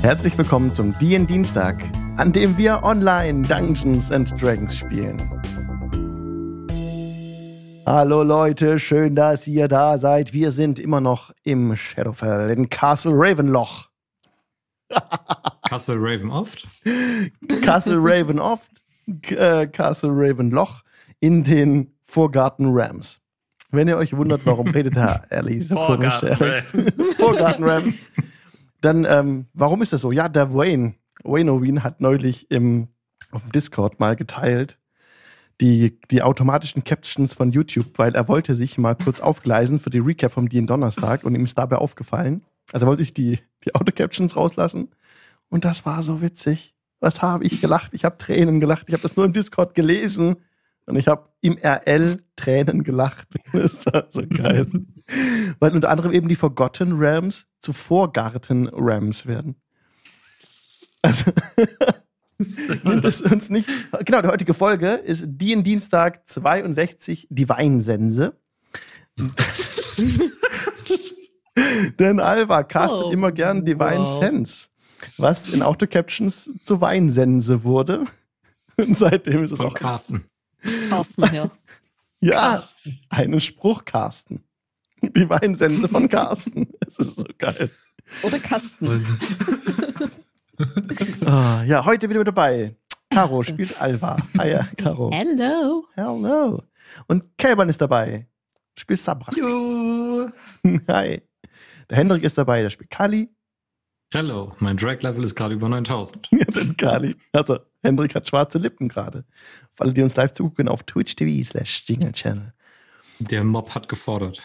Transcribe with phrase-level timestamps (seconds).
[0.00, 1.82] Herzlich willkommen zum DN Dienstag,
[2.18, 5.18] an dem wir online Dungeons and Dragons spielen.
[7.84, 10.32] Hallo Leute, schön, dass ihr da seid.
[10.32, 13.88] Wir sind immer noch im Shadowfell in Castle Ravenloch.
[15.68, 16.66] Castle Raven oft?
[17.62, 18.70] Castle Raven oft,
[19.30, 20.82] äh, Castle Ravenloch
[21.18, 23.20] in den Vorgarten Rams.
[23.72, 26.20] Wenn ihr euch wundert, warum redet Herr Ellie so komisch,
[27.18, 27.98] Vorgarten Rams,
[28.80, 30.12] dann ähm, warum ist das so?
[30.12, 32.88] Ja, der Wayne, Wayne Oween hat neulich im,
[33.30, 34.78] auf dem Discord mal geteilt,
[35.60, 39.98] die, die automatischen Captions von YouTube, weil er wollte sich mal kurz aufgleisen für die
[39.98, 42.44] Recap vom DN Donnerstag und ihm ist dabei aufgefallen.
[42.72, 44.90] Also wollte ich die, die Auto-Captions rauslassen.
[45.48, 46.74] Und das war so witzig.
[47.00, 47.94] Was habe ich gelacht?
[47.94, 48.84] Ich habe Tränen gelacht.
[48.88, 50.36] Ich habe das nur im Discord gelesen
[50.86, 53.28] und ich habe im RL Tränen gelacht.
[53.52, 54.66] Das war so geil.
[55.58, 59.56] Weil unter anderem eben die Forgotten Rams zu Vorgarten Rams werden.
[61.02, 61.32] Also
[62.84, 63.68] nimmt es uns nicht.
[64.04, 68.36] Genau, die heutige Folge ist die in Dienstag 62, die Weinsense.
[71.98, 74.20] Denn Alva castet Oh, immer gern Divine wow.
[74.20, 74.68] Sense,
[75.16, 78.04] was in Autocaptions zu Weinsense wurde.
[78.78, 80.24] Und seitdem ist es Von auch Carsten.
[80.88, 81.50] Carsten, ja.
[82.20, 82.64] ja,
[83.08, 84.44] einen Spruch, Carsten.
[85.16, 86.68] Die Weinsense von Carsten.
[86.80, 87.70] Das ist so geil.
[88.22, 89.06] Oder Kasten.
[91.24, 92.74] Ah, ja, heute wieder mit dabei.
[93.10, 94.16] Caro spielt Alva.
[94.38, 95.12] Hi, ja, Caro.
[95.12, 95.84] Hello.
[95.94, 96.62] Hello.
[97.06, 98.26] Und Kelban ist dabei.
[98.76, 99.32] Spielt Sabra.
[99.36, 100.30] Jo.
[100.88, 101.22] Hi.
[101.88, 103.28] Der Hendrik ist dabei, der spielt Kali.
[104.12, 106.28] Hello, mein Drag-Level ist gerade über 9000.
[106.32, 107.14] Ja, den Kali.
[107.32, 109.24] Also, Hendrik hat schwarze Lippen gerade.
[109.74, 112.52] Für alle, die uns live zugucken, auf Twitch TV slash Jingle Channel.
[113.20, 114.40] Der Mob hat gefordert.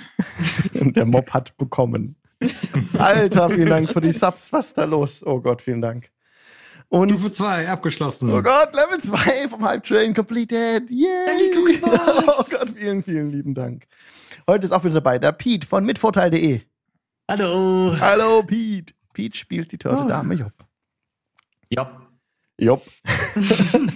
[0.73, 2.15] Und der Mob hat bekommen.
[2.97, 4.51] Alter, vielen Dank für die Subs.
[4.51, 5.21] Was ist da los?
[5.25, 6.09] Oh Gott, vielen Dank.
[6.89, 8.31] Und Stufe 2 abgeschlossen.
[8.31, 10.89] Oh Gott, Level 2 vom Hype Train completed.
[10.89, 11.79] Yay!
[11.83, 13.85] Oh Gott, vielen, vielen lieben Dank.
[14.47, 16.61] Heute ist auch wieder dabei der Pete von mitvorteil.de.
[17.29, 17.95] Hallo.
[17.99, 18.93] Hallo Pete.
[19.13, 20.53] Pete spielt die Turtle-Dame Job.
[21.69, 22.01] Ja.
[22.59, 22.85] Job.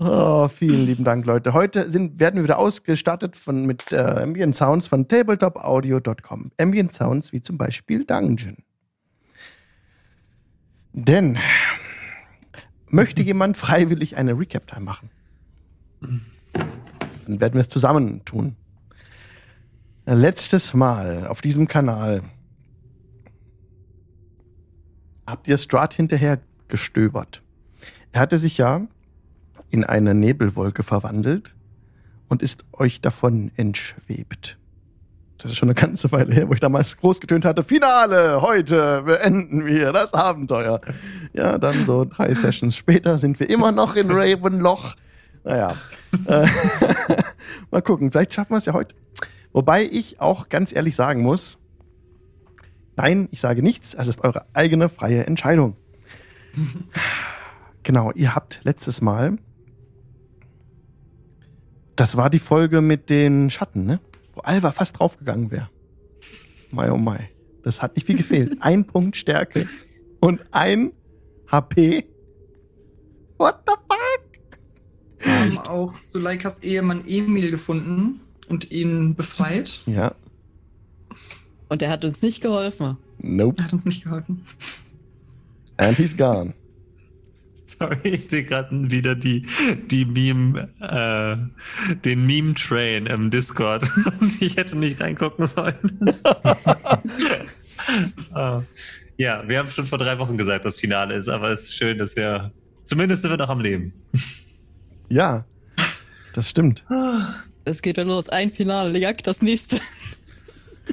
[0.00, 1.52] Oh, vielen lieben Dank, Leute.
[1.52, 6.52] Heute sind, werden wir wieder ausgestattet von, mit äh, Ambient Sounds von tabletopaudio.com.
[6.58, 8.58] Ambient Sounds wie zum Beispiel Dungeon.
[10.92, 11.38] Denn
[12.88, 15.10] möchte jemand freiwillig eine Recap-Time machen?
[16.00, 18.56] Dann werden wir es zusammen tun.
[20.06, 22.22] Letztes Mal auf diesem Kanal
[25.26, 27.42] habt ihr Strat hinterher gestöbert.
[28.12, 28.86] Er hatte sich ja
[29.70, 31.54] in eine Nebelwolke verwandelt
[32.28, 34.58] und ist euch davon entschwebt.
[35.38, 39.02] Das ist schon eine ganze Weile her, wo ich damals groß getönt hatte, Finale, heute
[39.02, 40.80] beenden wir das Abenteuer.
[41.32, 44.96] Ja, dann so drei Sessions später sind wir immer noch in Ravenloch.
[45.44, 45.76] Naja,
[46.26, 46.46] äh,
[47.70, 48.96] mal gucken, vielleicht schaffen wir es ja heute.
[49.52, 51.56] Wobei ich auch ganz ehrlich sagen muss,
[52.96, 55.76] nein, ich sage nichts, es ist eure eigene freie Entscheidung.
[57.84, 59.38] Genau, ihr habt letztes Mal,
[61.98, 63.98] das war die Folge mit den Schatten, ne?
[64.32, 65.68] Wo Alva fast draufgegangen wäre.
[66.70, 67.28] Mai, oh mai.
[67.64, 68.56] Das hat nicht viel gefehlt.
[68.60, 69.68] Ein Punkt Stärke
[70.20, 70.92] und ein
[71.50, 72.06] HP.
[73.36, 74.48] What the fuck?
[75.18, 79.80] Wir haben auch Suleikas Ehemann Emil gefunden und ihn befreit.
[79.86, 80.12] Ja,
[81.68, 82.96] Und er hat uns nicht geholfen.
[83.18, 83.56] nope.
[83.58, 84.46] Er hat uns nicht geholfen.
[85.76, 86.54] And he's gone.
[87.78, 89.46] Sorry, ich sehe gerade wieder die,
[89.90, 93.90] die Meme, äh, den Meme-Train im Discord
[94.20, 95.76] und ich hätte nicht reingucken sollen.
[98.34, 98.62] Ah.
[99.16, 101.96] ja, wir haben schon vor drei Wochen gesagt, dass Finale ist, aber es ist schön,
[101.96, 102.52] dass wir,
[102.82, 103.92] zumindest sind wir noch am Leben.
[105.08, 105.46] Ja,
[106.34, 106.84] das stimmt.
[107.64, 108.30] Es geht dann los.
[108.30, 109.78] Ein Finale, jagt das nächste.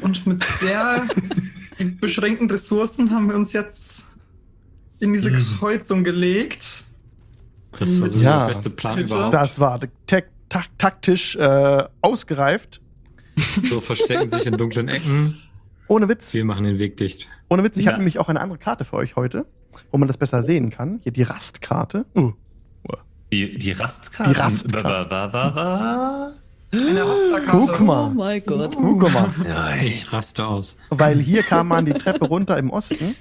[0.02, 1.08] Und mit sehr
[2.02, 4.08] beschränkten Ressourcen haben wir uns jetzt
[5.00, 5.44] in diese Mhm.
[5.60, 6.86] Kreuzung gelegt.
[7.78, 8.40] Das war so Ja.
[8.48, 9.14] der beste Plan Bitte?
[9.14, 9.34] überhaupt.
[9.34, 12.82] Das war tak tak taktisch äh, ausgereift.
[13.70, 15.38] So verstecken sich in dunklen Ecken.
[15.88, 16.34] Ohne Witz.
[16.34, 17.28] Wir machen den Weg dicht.
[17.50, 17.92] Ohne Witz, ich Ja.
[17.92, 19.46] habe nämlich auch eine andere Karte für euch heute,
[19.92, 21.00] wo man das besser sehen kann.
[21.04, 22.06] Hier die Rastkarte.
[22.16, 22.32] Uh.
[23.34, 24.32] Die, die Rastkarte.
[24.34, 25.10] Die Rastkarte.
[26.72, 27.52] Eine Rasterkarte.
[27.68, 28.10] Guck Oh mal.
[28.14, 28.76] mein Gott.
[28.76, 29.30] Guck mal.
[29.84, 30.78] Ich raste aus.
[30.90, 33.16] Weil hier kam man die Treppe runter im Osten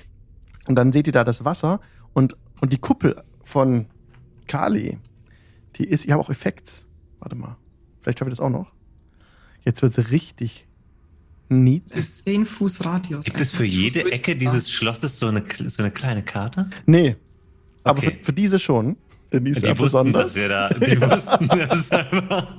[0.68, 1.80] und dann seht ihr da das Wasser
[2.12, 3.86] und, und die Kuppel von
[4.48, 4.98] Kali,
[5.76, 6.86] die ist, ich habe auch Effekts.
[7.20, 7.56] Warte mal.
[8.00, 8.70] Vielleicht schaffe ich das auch noch.
[9.64, 10.66] Jetzt wird sie richtig
[11.48, 11.90] Neat.
[11.90, 13.24] ist 10 Fuß Radius.
[13.26, 16.68] Gibt es für jede Ecke dieses Schlosses so eine, so eine kleine Karte?
[16.86, 17.16] Nee.
[17.82, 18.18] Aber Okay.
[18.20, 18.96] für, für diese schon.
[19.32, 19.82] Denn die ist Die ja wussten,
[20.12, 20.24] besonders.
[20.26, 22.54] dass wir da, die wussten das einfach.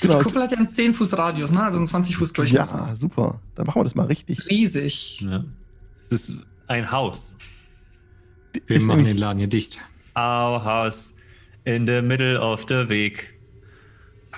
[0.00, 0.18] Genau.
[0.18, 1.62] Die Kuppel hat ja einen 10 Fuß Radius, ne?
[1.62, 2.86] Also einen 20 Fuß Durchmesser.
[2.88, 3.40] Ja, super.
[3.54, 4.48] Dann machen wir das mal richtig.
[4.50, 5.20] Riesig.
[5.20, 5.44] Ja.
[6.10, 6.38] Das ist
[6.68, 7.36] ein Haus.
[8.66, 9.78] Wir Ist machen den Laden hier dicht.
[10.16, 11.12] Our house
[11.64, 13.34] in the middle of the week.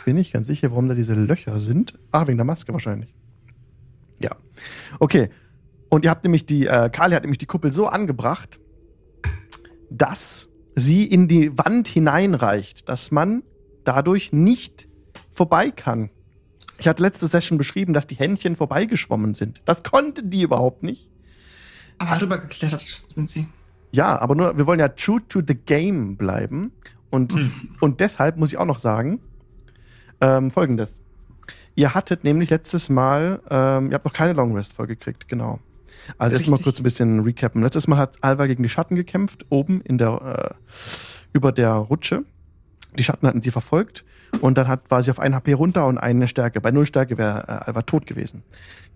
[0.04, 1.94] Bin ich ganz sicher, warum da diese Löcher sind.
[2.12, 3.14] Ah, wegen der Maske wahrscheinlich.
[4.20, 4.30] Ja.
[4.98, 5.30] Okay.
[5.88, 8.60] Und ihr habt nämlich die, äh, Kali hat nämlich die Kuppel so angebracht,
[9.90, 13.42] dass sie in die Wand hineinreicht, dass man
[13.84, 14.88] dadurch nicht
[15.30, 16.10] vorbei kann.
[16.78, 19.62] Ich hatte letzte Session beschrieben, dass die Händchen vorbeigeschwommen sind.
[19.64, 21.10] Das konnten die überhaupt nicht.
[21.98, 23.48] Aber rübergeklettert sind sie.
[23.92, 26.72] Ja, aber nur, wir wollen ja true to the game bleiben.
[27.10, 27.52] Und, Hm.
[27.80, 29.20] und deshalb muss ich auch noch sagen,
[30.20, 30.98] ähm, folgendes.
[31.74, 35.60] Ihr hattet nämlich letztes Mal, ähm, ihr habt noch keine Long Rest vollgekriegt, genau.
[36.18, 36.64] Also jetzt mal Richtig.
[36.64, 37.62] kurz ein bisschen recappen.
[37.62, 40.74] Letztes Mal hat Alva gegen die Schatten gekämpft, oben in der, äh,
[41.32, 42.24] über der Rutsche.
[42.98, 44.04] Die Schatten hatten sie verfolgt
[44.40, 46.60] und dann hat, war sie auf ein HP runter und eine Stärke.
[46.60, 48.42] Bei null Stärke wäre äh, Alva tot gewesen.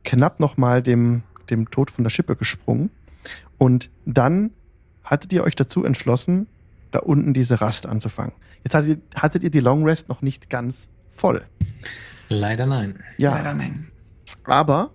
[0.04, 2.90] Knapp nochmal dem, dem Tod von der Schippe gesprungen.
[3.58, 4.50] Und dann
[5.04, 6.46] hattet ihr euch dazu entschlossen,
[6.90, 8.32] da unten diese Rast anzufangen.
[8.64, 11.42] Jetzt hattet ihr, hattet ihr die Long Rest noch nicht ganz voll.
[12.28, 13.00] Leider nein.
[13.18, 13.88] Ja, Leider nein.
[14.44, 14.90] aber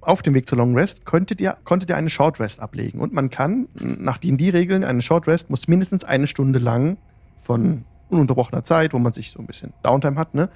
[0.00, 3.00] auf dem Weg zur Long Rest konntet ihr, konntet ihr eine Short Rest ablegen.
[3.00, 6.96] Und man kann, nach D&D-Regeln, eine Short Rest muss mindestens eine Stunde lang
[7.38, 10.48] von ununterbrochener Zeit, wo man sich so ein bisschen Downtime hat, ne,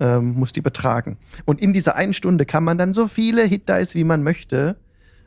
[0.00, 1.16] ähm, muss die betragen.
[1.44, 4.76] Und in dieser einen Stunde kann man dann so viele Hit Dice, wie man möchte,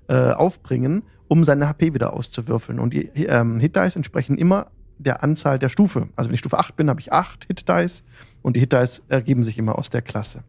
[0.07, 2.79] äh, aufbringen, um seine HP wieder auszuwürfeln.
[2.79, 4.67] Und die ähm, Hit Dice entsprechen immer
[4.97, 6.09] der Anzahl der Stufe.
[6.15, 8.03] Also wenn ich Stufe 8 bin, habe ich 8 Hit Dice
[8.41, 10.43] und die Hit Dice ergeben sich immer aus der Klasse.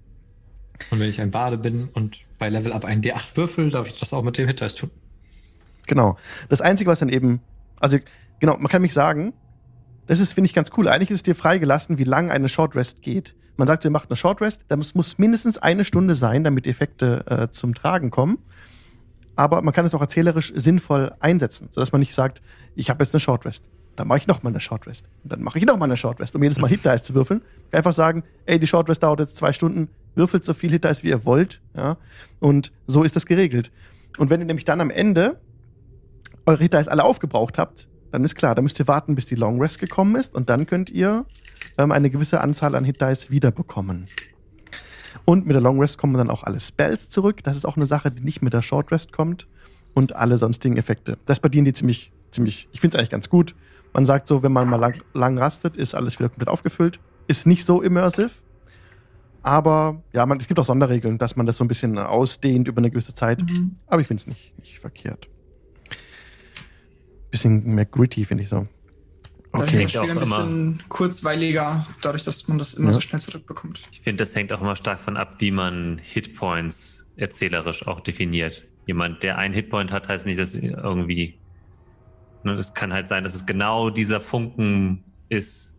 [0.90, 3.98] Und wenn ich ein Bade bin und bei Level Up ein D8 würfel, darf ich
[3.98, 4.90] das auch mit dem Hitdice tun.
[5.86, 6.16] Genau.
[6.48, 7.40] Das Einzige, was dann eben,
[7.78, 7.98] also
[8.40, 9.34] genau, man kann mich sagen,
[10.06, 10.88] das ist, finde ich, ganz cool.
[10.88, 13.34] Eigentlich ist es dir freigelassen, wie lang eine Short Rest geht.
[13.56, 16.66] Man sagt, ihr macht eine Short Rest, dann muss, muss mindestens eine Stunde sein, damit
[16.66, 18.38] die Effekte äh, zum Tragen kommen.
[19.36, 22.40] Aber man kann es auch erzählerisch sinnvoll einsetzen, sodass man nicht sagt,
[22.74, 23.64] ich habe jetzt eine Short Rest.
[23.96, 25.06] Dann mache ich noch mal eine Short Rest.
[25.22, 27.14] Und dann mache ich noch mal eine Short Rest, um jedes Mal Hit Dice zu
[27.14, 27.42] würfeln.
[27.70, 31.02] Einfach sagen, ey, die Short Rest dauert jetzt zwei Stunden, würfelt so viel Hit Dice,
[31.04, 31.60] wie ihr wollt.
[31.76, 31.96] Ja?
[32.40, 33.70] Und so ist das geregelt.
[34.18, 35.40] Und wenn ihr nämlich dann am Ende
[36.46, 39.34] eure Hit Dice alle aufgebraucht habt, dann ist klar, dann müsst ihr warten, bis die
[39.34, 41.24] Long Rest gekommen ist und dann könnt ihr
[41.78, 44.06] ähm, eine gewisse Anzahl an Hit Dice wiederbekommen.
[45.24, 47.42] Und mit der Long Rest kommen dann auch alle Spells zurück.
[47.42, 49.46] Das ist auch eine Sache, die nicht mit der Short Rest kommt.
[49.94, 51.18] Und alle sonstigen Effekte.
[51.24, 53.54] Das bei denen die ziemlich, ziemlich, ich finde es eigentlich ganz gut.
[53.92, 56.98] Man sagt so, wenn man mal lang, lang rastet, ist alles wieder komplett aufgefüllt.
[57.28, 58.30] Ist nicht so immersive.
[59.44, 62.78] Aber ja, man, es gibt auch Sonderregeln, dass man das so ein bisschen ausdehnt über
[62.78, 63.42] eine gewisse Zeit.
[63.42, 63.76] Mhm.
[63.86, 65.28] Aber ich finde es nicht, nicht verkehrt.
[67.30, 68.66] Bisschen mehr gritty, finde ich so.
[69.62, 69.82] Okay.
[69.84, 70.20] das Spiel ein Auch immer.
[70.20, 72.94] bisschen kurzweiliger, dadurch, dass man das immer Ja.
[72.94, 73.82] so schnell zurückbekommt.
[73.92, 78.64] Ich finde, das hängt auch immer stark von ab, wie man Hitpoints erzählerisch auch definiert.
[78.86, 81.38] Jemand, der einen Hitpoint hat, heißt nicht, dass irgendwie.
[82.42, 85.73] Ne, das kann halt sein, dass es genau dieser Funken ist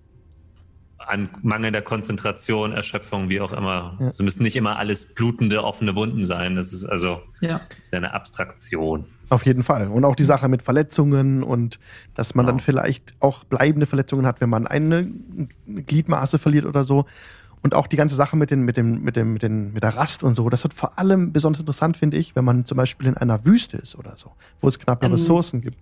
[1.07, 3.97] an mangelnder Konzentration, Erschöpfung, wie auch immer.
[3.99, 4.07] Ja.
[4.09, 6.55] Es müssen nicht immer alles blutende, offene Wunden sein.
[6.55, 7.61] Das ist also Ja.
[7.77, 9.05] ist ja eine Abstraktion.
[9.29, 9.87] Auf jeden Fall.
[9.87, 11.79] Und auch die Sache mit Verletzungen und
[12.13, 12.63] dass man dann Genau.
[12.65, 15.07] vielleicht auch bleibende Verletzungen hat, wenn man eine
[15.67, 17.05] Gliedmaße verliert oder so.
[17.63, 19.95] Und auch die ganze Sache mit, den, mit, dem, mit, dem, mit, den, mit der
[19.95, 20.47] Rast und so.
[20.49, 23.77] Das wird vor allem besonders interessant, finde ich, wenn man zum Beispiel in einer Wüste
[23.77, 25.79] ist oder so, wo es knappe Ähm, Ressourcen gibt.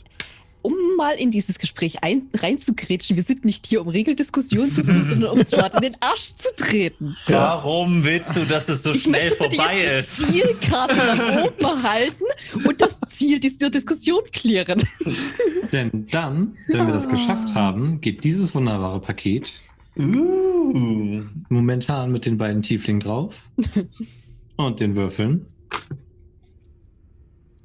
[0.63, 5.05] Um mal in dieses Gespräch ein, reinzugrätschen, wir sind nicht hier, um Regeldiskussionen zu führen,
[5.08, 7.15] sondern um Strat in den Arsch zu treten.
[7.27, 10.29] Warum willst du, dass es so Ich schnell möchte bitte vorbei jetzt ist?
[10.29, 12.24] die Zielkarte nach oben halten
[12.65, 14.82] und das Ziel dieser Diskussion klären.
[15.72, 19.51] Denn dann, wenn wir das geschafft haben, geht dieses wunderbare Paket
[19.96, 21.22] Uh.
[21.50, 23.48] momentan mit den beiden Tieflingen drauf
[24.55, 25.46] und den Würfeln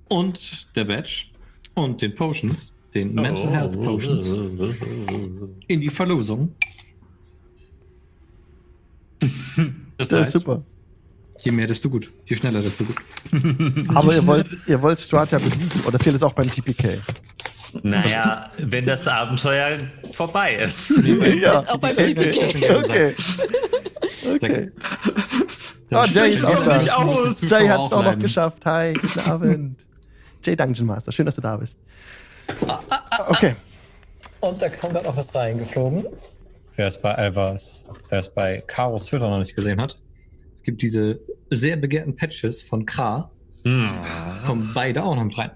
[0.09, 1.27] und der Badge
[1.75, 3.85] und den Potions, den Mental Health Oh.
[3.85, 4.39] Potions,
[5.67, 6.55] in die Verlosung.
[9.99, 10.63] Das, Das ist heißt, super.
[11.41, 12.13] je mehr, desto gut.
[12.27, 12.97] Je schneller, desto gut.
[13.97, 16.99] Aber ihr wollt, ihr wollt Strata besiegen oder zählt es auch beim TPK?
[17.83, 19.71] Naja, wenn das Abenteuer
[20.13, 20.91] vorbei ist.
[21.41, 21.61] ja.
[21.67, 22.15] Auch beim Okay.
[22.15, 22.77] TPK.
[22.79, 23.15] Okay.
[24.37, 24.71] Okay.
[25.91, 26.79] Oh, Jay ist auch da.
[26.79, 27.41] nicht aus.
[27.41, 28.65] Jay hat es auch noch geschafft.
[28.65, 29.77] Hi, guten Abend.
[30.45, 31.77] Jay Dungeon Master, schön, dass du da bist.
[33.29, 33.55] Okay.
[34.41, 36.07] Und da kam gerade noch was reingeflogen.
[36.77, 39.99] Wer es bei Alvas, wer es bei Karos Twitter noch nicht gesehen hat,
[40.55, 41.19] es gibt diese
[41.51, 43.31] sehr begehrten Patches von Kra
[43.65, 43.89] Hm.
[44.47, 45.51] kommen beide auch noch mit rein.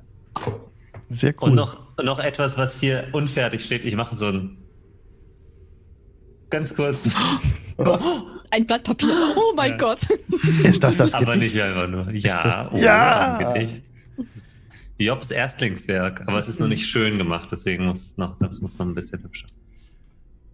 [1.09, 1.51] Sehr cool.
[1.51, 3.85] Und noch, noch etwas, was hier unfertig steht.
[3.85, 4.59] Ich mache so ein
[6.51, 7.05] ganz kurz,
[8.51, 9.09] Ein Blatt Papier.
[9.37, 9.77] Oh mein Ja.
[9.79, 10.01] Gott.
[10.65, 11.55] ist das das aber Gedicht?
[11.55, 12.13] nicht einfach nur.
[12.13, 13.37] Ja, das- oh, Ja!
[13.39, 13.83] ein Gedicht.
[15.05, 18.79] Jobs Erstlingswerk, aber es ist noch nicht schön gemacht, deswegen muss es noch, das muss
[18.79, 19.47] noch ein bisschen hübscher.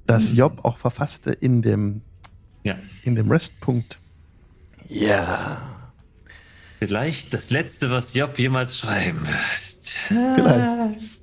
[0.07, 2.02] Das Job auch verfasste in dem,
[2.64, 2.78] Ja.
[3.05, 3.99] in dem Restpunkt.
[4.88, 5.61] Ja,
[6.78, 10.37] Vielleicht das letzte, was Job jemals schreiben wird.
[10.37, 11.19] vielleicht.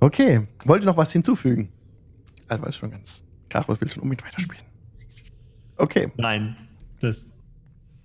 [0.00, 1.72] Okay, wollt ihr noch was hinzufügen?
[2.48, 3.24] Alva ist schon ganz.
[3.48, 4.64] Karo will schon unbedingt weiterspielen.
[5.76, 6.56] Okay, Nein.
[7.00, 7.28] Das.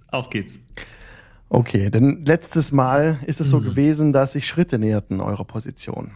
[0.07, 0.59] Auf geht's.
[1.51, 6.11] Okay, denn letztes Mal ist es so gewesen, dass sich Schritte näherten eurer Position.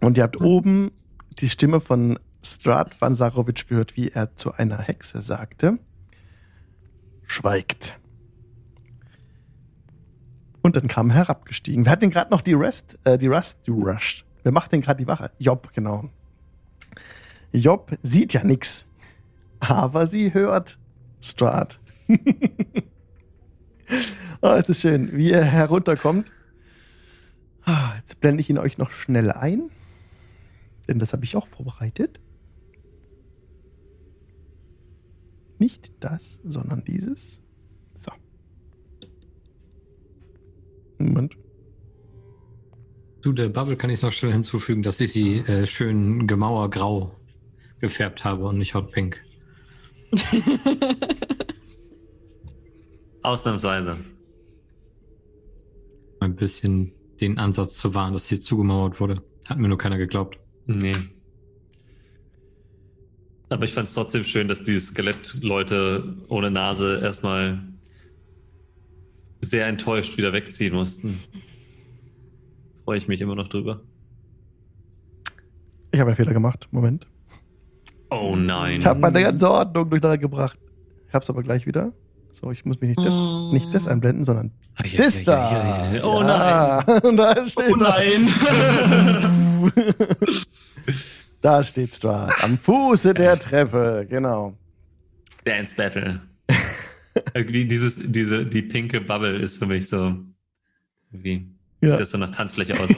[0.00, 0.92] Und ihr habt oben
[1.38, 5.78] die Stimme von Strat van Sarovic gehört, wie er zu einer Hexe sagte.
[7.24, 7.98] Schweigt.
[10.62, 11.84] Und dann kam herabgestiegen.
[11.84, 14.24] Wer hat denn gerade noch die Rest, äh, die Rust, die Rush?
[14.42, 15.30] Wer macht denn gerade die Wache?
[15.38, 16.10] Job, genau.
[17.52, 18.84] Job sieht ja nix,
[19.60, 20.78] aber sie hört
[21.20, 21.80] Strat.
[24.42, 26.32] oh, es ist schön, wie er herunterkommt.
[27.62, 29.68] Ah, Jetzt blende ich ihn euch noch schnell ein,
[30.88, 32.20] denn das habe ich auch vorbereitet.
[35.58, 37.42] Nicht das, sondern dieses.
[37.96, 38.12] So.
[40.98, 41.36] Moment.
[43.22, 47.10] Zu der Bubble kann ich noch schnell hinzufügen, dass ich sie äh, schön gemauergrau
[47.80, 49.20] gefärbt habe und nicht hotpink.
[53.26, 53.96] Ausnahmsweise.
[56.20, 59.20] Ein bisschen den Ansatz zu wahren, dass hier zugemauert wurde.
[59.46, 60.38] Hat mir nur keiner geglaubt.
[60.66, 60.94] Nee.
[63.48, 67.62] Aber ich fand es trotzdem schön, dass die Skelettleute ohne Nase erstmal
[69.40, 71.18] sehr enttäuscht wieder wegziehen mussten.
[72.84, 73.82] Freue ich mich immer noch drüber.
[75.90, 76.68] Ich habe einen Fehler gemacht.
[76.70, 77.08] Moment.
[78.08, 78.78] Oh nein.
[78.78, 80.58] Ich habe meine ganze Ordnung durcheinander gebracht.
[81.08, 81.92] Ich hab's aber glich wieder.
[82.38, 83.14] So, ich muss mich nicht das,
[83.50, 85.48] nicht das einblenden, sondern Ai, ai, das ai, da.
[85.48, 86.04] ai.
[86.04, 86.80] Oh Ja.
[87.02, 88.28] Und da steht Oh nein!
[91.40, 92.32] Da steht Strat.
[92.42, 94.06] Am Fuße der Treppe.
[94.08, 94.52] Genau.
[95.44, 96.20] Dance Battle.
[97.34, 100.16] Irgendwie dieses, diese, die pinke Bubble ist für mich so.
[101.12, 101.48] Wie.
[101.80, 101.96] Ja.
[101.96, 102.90] Das so nach Tanzfläche aus.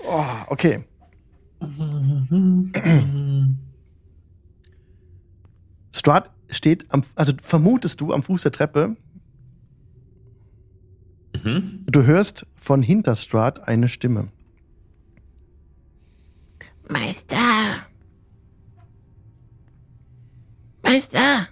[0.00, 0.82] Oh, okay.
[5.94, 8.96] Strat steht am, also vermutest du am Fuß der Treppe.
[11.42, 11.84] mhm.
[11.86, 14.30] Du hörst von hinter Strat eine Stimme.
[16.88, 17.36] Meister!
[20.82, 21.48] Meister!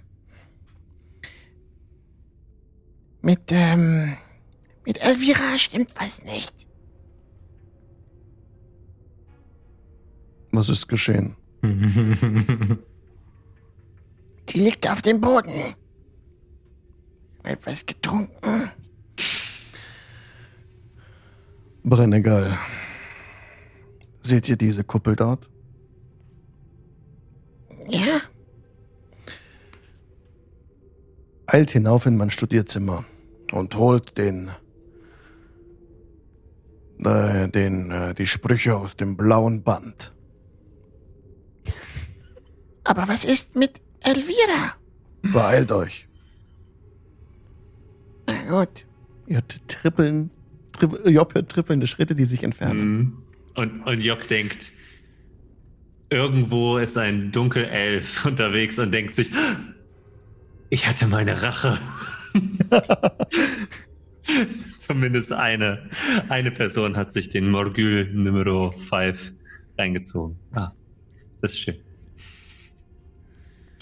[3.23, 4.17] Mit, ähm,
[4.85, 6.67] mit Elvira stimmt was nicht.
[10.53, 11.35] Was ist geschehen?
[14.55, 15.75] Die liegt auf dem Boden.
[17.43, 18.71] Etwas getrunken.
[21.83, 22.57] Brennegal.
[24.23, 25.51] Seht ihr diese Kuppel dort?
[27.89, 28.21] Ja?
[31.47, 33.05] Eilt hinauf in mein Studierzimmer
[33.53, 34.51] und holt den,
[37.01, 40.13] äh, den, äh, die Sprüche aus dem blauen Band.
[42.85, 44.75] Aber was ist mit Elvira?
[45.33, 46.07] Beeilt euch.
[48.27, 48.87] Na gut.
[49.27, 50.31] Ihr hört trippeln,
[50.73, 52.89] trippel, Job hört trippelnde Schritte, die sich entfernen.
[52.89, 53.19] Mhm.
[53.55, 54.73] Und, und Jock denkt,
[56.11, 59.31] irgendwo ist ein Dunkelelf unterwegs und denkt sich,
[60.71, 61.79] ich hatte meine Rache.
[64.77, 65.89] Zumindest eine,
[66.29, 69.33] eine Person hat sich den Morgul Numero 5
[69.79, 70.37] reingezogen.
[70.53, 70.73] Ah,
[71.41, 71.84] das ist schön.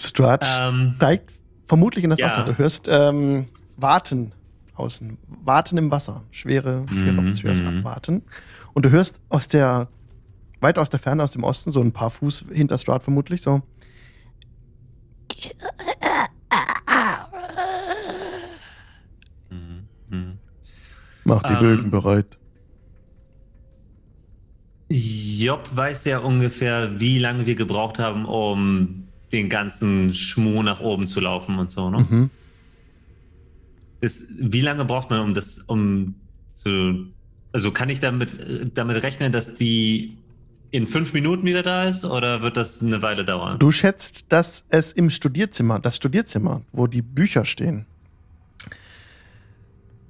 [0.03, 1.31] Strat Ähm, steigt
[1.65, 2.27] vermutlich in das ja.
[2.27, 2.43] Wasser.
[2.43, 4.33] Du hörst ähm, Warten
[4.75, 5.17] außen.
[5.43, 6.23] Warten im Wasser.
[6.31, 7.79] Schwere, schwere, Mhm, schweres mhm.
[7.79, 8.23] Abwarten.
[8.73, 9.87] Und du hörst aus der,
[10.61, 13.61] weit aus der Ferne, aus dem Osten, so ein paar Fuß hinter Strat vermutlich, so.
[19.49, 20.37] mhm, mhm.
[21.23, 21.59] Mach die Ähm.
[21.59, 22.37] Bögen bereit.
[24.89, 29.02] Job weiß ja ungefähr, wie lange wir gebraucht haben, um
[29.33, 32.05] den ganzen Schmuh nach oben zu laufen und so, ne?
[32.09, 32.29] Mhm.
[33.99, 36.15] Das, wie lange braucht man, um das, um
[36.53, 37.07] zu.
[37.51, 40.17] Also kann ich damit, damit rechnen, dass die
[40.71, 43.59] in fünf Minuten wieder da ist oder wird das eine Weile dauern?
[43.59, 47.85] Du schätzt, dass es im Studierzimmer, das Studierzimmer, wo die Bücher stehen.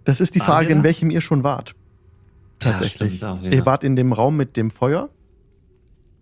[0.05, 1.75] Das ist die Frage, in welchem ihr schon wart.
[2.59, 3.17] Tatsächlich.
[3.17, 3.51] stimmt ja.
[3.51, 5.09] Ihr wart in dem Raum mit dem Feuer,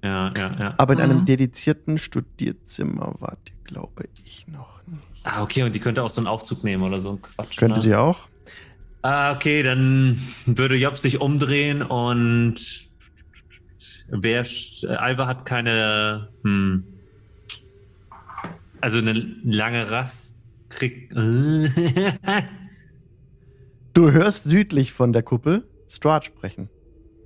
[0.03, 0.73] Ja, ja, ja.
[0.77, 1.25] aber in einem Mhm.
[1.25, 5.01] dedizierten Studierzimmer wart ihr, glaube ich, noch nicht.
[5.23, 7.57] Ah, okay, und die könnte auch so einen Aufzug nehmen oder so ein Quatsch.
[7.57, 7.81] Könnte ne?
[7.81, 8.27] sie auch.
[9.03, 12.55] Ah, okay, dann würde Job sich umdrehen und
[14.07, 14.45] wer
[14.97, 16.83] Alva hat keine hm,
[18.79, 20.35] also eine lange Rast
[20.69, 21.13] kriegt
[23.93, 26.69] Du hörst südlich von der Kuppel Strahd sprechen.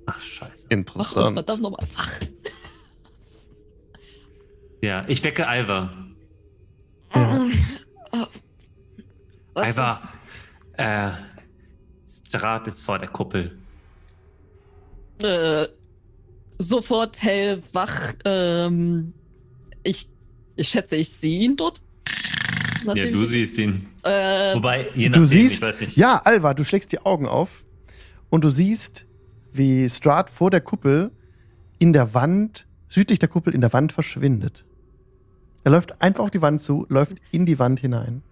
[0.06, 0.40] Ach scheiße.
[0.46, 1.32] Mach uns Interessant.
[1.34, 2.10] verdammt nochmal wach.
[4.82, 5.92] Ja, ich wecke Alva.
[7.14, 7.46] Ja.
[9.54, 10.78] Was Alva, ist?
[10.78, 11.10] äh,
[12.28, 13.56] Strat ist vor der Kuppel.
[15.22, 15.66] Äh,
[16.58, 18.12] sofort hellwach.
[18.24, 19.12] Ähm,
[19.82, 20.08] ich,
[20.56, 21.80] ich schätze, ich sehe ihn dort.
[22.84, 23.88] Ja, du ich- siehst ihn.
[24.02, 25.96] Äh, Wobei, je nachdem, Du ich siehst, weiß nicht.
[25.96, 27.66] ja, Alva, du schlägst die Augen auf
[28.30, 29.06] und du siehst,
[29.52, 31.10] wie Strahd vor der Kuppel
[31.78, 34.64] in der Wand, südlich der Kuppel in der Wand verschwindet.
[35.64, 38.22] Er läuft einfach auf die Wand zu, läuft in die Wand hinein,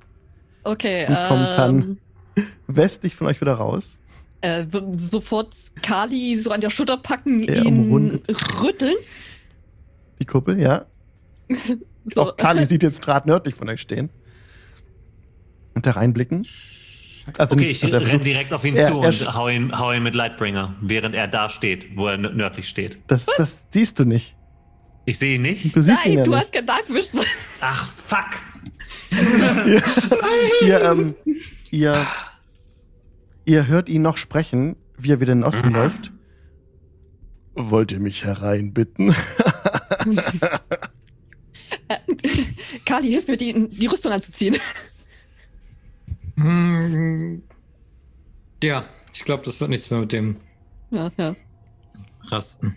[0.63, 1.99] okay, und kommt dann-
[2.37, 3.99] ähm, westlich von euch wieder raus.
[4.41, 8.29] äh, sofort Kali so an der Schulter packen, Er ihn umrundet.
[8.63, 8.95] rütteln.
[10.21, 10.85] Die Kuppel, ja.
[12.07, 12.21] So.
[12.21, 14.11] Auch Kali sieht jetzt Strahd nördlich von euch stehen.
[15.75, 16.47] Und da reinblicken.
[17.39, 19.35] Also okay, nicht, ich also er renne versucht, direkt auf ihn Er- zu er und
[19.35, 22.99] hau ihn, hau ihn mit Lightbringer, während er da steht, wo er nö- nördlich steht.
[23.07, 24.37] das, das siehst du nicht.
[25.07, 25.75] Ich sehe ihn nicht.
[25.77, 26.41] Du siehst ihn Nein, ja du nicht.
[26.41, 27.25] hast kein Dark Vision.
[27.61, 28.27] Ach, fuck.
[30.63, 31.15] ihr, ähm,
[31.71, 32.07] ihr,
[33.45, 36.13] ihr hört ihn noch sprechen, wie er wieder in den Osten läuft.
[37.55, 39.15] Wollt ihr mich hereinbitten?
[42.85, 44.57] Kali, hilf mir, die, die Rüstung anzuziehen.
[46.37, 47.43] Hm,
[48.63, 50.37] Ja, ich glaube, das wird nichts mehr mit dem
[50.91, 51.35] Ja, ja.
[52.25, 52.77] Rasten.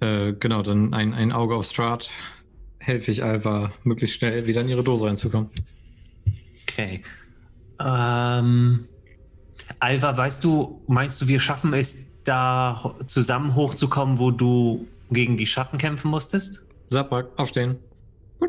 [0.00, 2.10] Äh, genau, dann ein, ein Auge auf Strat.
[2.78, 5.50] Helfe ich Alva, möglichst schnell wieder in ihre Dose reinzukommen.
[6.68, 7.02] Okay.
[7.80, 8.86] Ähm,
[9.80, 15.46] Alva, weißt du, meinst du, wir schaffen es, da zusammen hochzukommen, wo du gegen die
[15.46, 16.64] Schatten kämpfen musstest?
[16.88, 17.76] Saprak, aufstehen.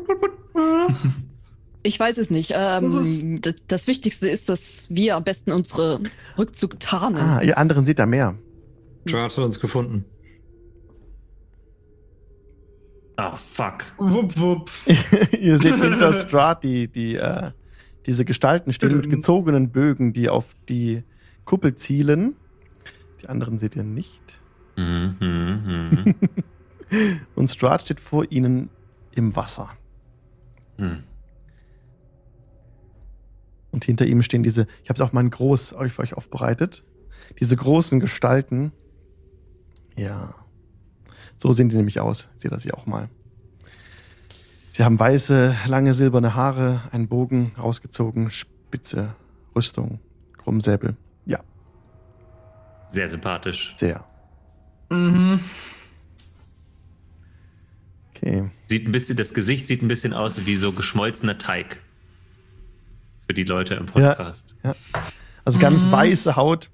[1.84, 2.50] Ich weiß es nicht.
[2.50, 6.00] Das Ähm, ist- das, das Wichtigste ist, dass wir am besten unsere
[6.36, 7.16] Rückzug tarnen.
[7.20, 8.34] Ah, ihr anderen seht da mehr.
[9.06, 10.04] Strat hat uns gefunden.
[13.18, 13.84] Ah, fuck.
[13.96, 14.70] Wupp, wupp.
[15.40, 17.50] ihr seht hinter Strahd die, die, äh,
[18.06, 21.02] diese Gestalten stehen mit gezogenen Bögen, die auf die
[21.44, 22.36] Kuppel zielen.
[23.20, 24.40] Die anderen seht ihr nicht.
[24.76, 26.14] Mhm, mhm,
[27.34, 28.70] Und Strahd steht vor ihnen
[29.10, 29.70] im Wasser.
[30.76, 31.02] mhm.
[33.72, 36.14] Und hinter ihm stehen diese, ich habe es auch mal in groß euch für euch
[36.14, 36.84] aufbereitet,
[37.40, 38.70] diese großen Gestalten.
[39.96, 40.34] Ja.
[41.38, 42.28] So sehen die nämlich aus.
[42.36, 43.08] Seht das hier auch mal.
[44.72, 49.14] Sie haben weiße, lange silberne Haare, einen Bogen rausgezogen, spitze
[49.56, 49.98] Rüstung,
[50.36, 50.96] Krummsäbel.
[51.26, 51.40] Ja,
[52.88, 53.72] Sehr sympathisch.
[53.76, 54.04] sehr.
[54.90, 55.40] Mhm.
[58.10, 58.50] Okay.
[58.66, 61.78] Sieht ein bisschen, das Gesicht sieht ein bisschen aus wie so geschmolzener Teig.
[63.26, 64.54] Für die Leute im Podcast.
[65.44, 65.92] Also ganz Mhm.
[65.92, 66.70] weiße Haut,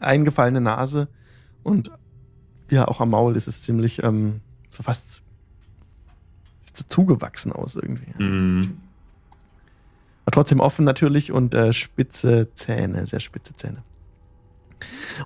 [0.00, 1.08] eingefallene Nase
[1.62, 1.90] und
[2.70, 5.22] ja, auch am Maul ist es ziemlich ähm, so fast
[6.72, 8.22] so zugewachsen aus irgendwie.
[8.22, 8.78] Mhm.
[10.24, 13.82] Aber trotzdem offen natürlich und äh, spitze Zähne, sehr spitze Zähne.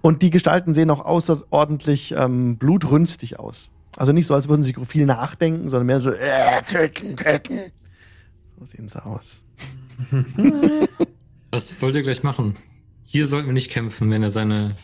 [0.02, 3.70] Und die Gestalten sehen auch außerordentlich ähm, blutrünstig aus.
[3.96, 7.72] Also nicht so, als würden sie viel nachdenken, sondern mehr so, äh, töten, töten.
[8.58, 9.42] So sehen sie aus.
[11.50, 12.54] Was wollt ihr gleich machen?
[13.04, 14.76] Hier sollten wir nicht kämpfen, wenn er seine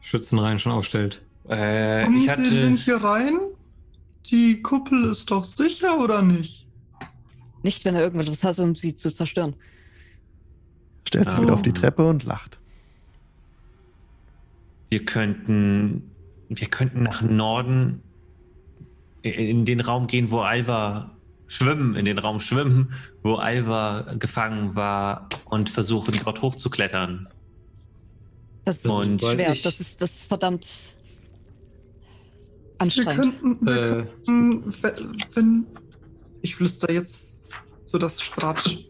[0.00, 1.20] Schützenreihen schon aufstellt.
[1.50, 2.82] Äh, Kommen ich Sie denn hatte.
[2.82, 3.38] hier rein?
[4.26, 6.66] Die Kuppel ist doch sicher, oder nicht?
[7.62, 9.54] Nicht, wenn er irgendwas hat, um sie zu zerstören.
[11.08, 11.42] Stellt sich Oh.
[11.42, 12.58] wieder auf die Treppe und lacht.
[14.90, 16.10] Wir könnten.
[16.48, 18.02] Wir könnten nach Norden
[19.22, 21.10] in den Raum gehen, wo Alva
[21.46, 27.28] schwimmen, in den Raum schwimmen, wo Alva gefangen war und versuchen, dort hochzuklettern.
[28.64, 29.52] Das ist Und- schwer.
[29.52, 30.94] Ich- Das ist, das ist verdammt
[32.80, 33.40] Wir anstrengend.
[33.40, 34.06] könnten, wir Äh.
[34.24, 35.66] könnten, wenn, wenn
[36.42, 37.38] ich flüster jetzt,
[37.84, 38.84] so dass Strat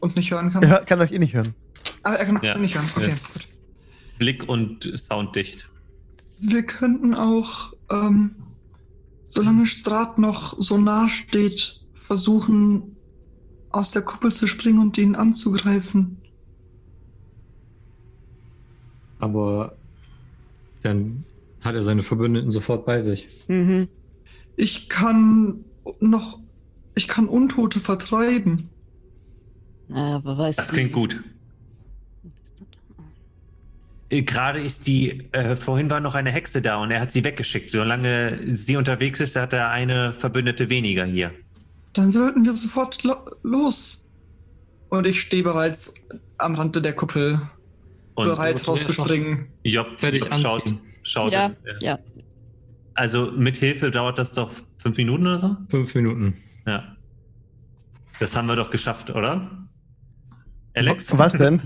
[0.00, 0.62] uns nicht hören kann.
[0.62, 1.54] Er kann euch eh nicht hören.
[2.04, 2.56] Ah, er kann uns Ja.
[2.58, 2.88] nicht hören.
[2.96, 3.06] Okay.
[3.08, 3.54] Yes.
[4.18, 5.68] Blick und Sound dicht.
[6.38, 8.36] wir könnten auch, ähm,
[9.26, 12.94] solange Strat noch so nah steht, versuchen,
[13.70, 16.18] aus der Kuppel zu springen und ihn anzugreifen.
[19.18, 19.74] Aber
[20.82, 21.24] dann
[21.64, 23.26] hat er seine Verbündeten sofort bei sich.
[23.48, 23.88] Mhm.
[24.56, 25.64] Ich kann
[26.00, 26.38] noch,
[26.94, 28.68] ich kann Untote vertreiben.
[29.88, 30.56] Na, wer weiß.
[30.56, 31.22] Das klingt gut.
[34.10, 37.24] Äh, Gerade ist die, äh, vorhin war noch eine Hexe da und er hat sie
[37.24, 37.70] weggeschickt.
[37.70, 41.32] Solange sie unterwegs ist, hat er eine Verbündete weniger hier.
[41.94, 44.08] Dann sollten wir sofort lo los.
[44.88, 45.94] Und ich stehe bereits
[46.38, 47.40] am Rande der Kuppel,
[48.14, 49.48] Und bereit du rauszuspringen.
[49.64, 50.44] Job, fertig Job anziehen.
[50.44, 50.78] schaut.
[51.04, 51.98] Ja, äh, ja.
[52.94, 55.56] Also mit Hilfe dauert das doch fünf Minuten oder so?
[55.68, 56.36] Fünf Minuten.
[56.66, 56.96] Ja.
[58.20, 59.50] Das haben wir doch geschafft, oder?
[60.74, 61.16] Alex?
[61.18, 61.60] Was denn?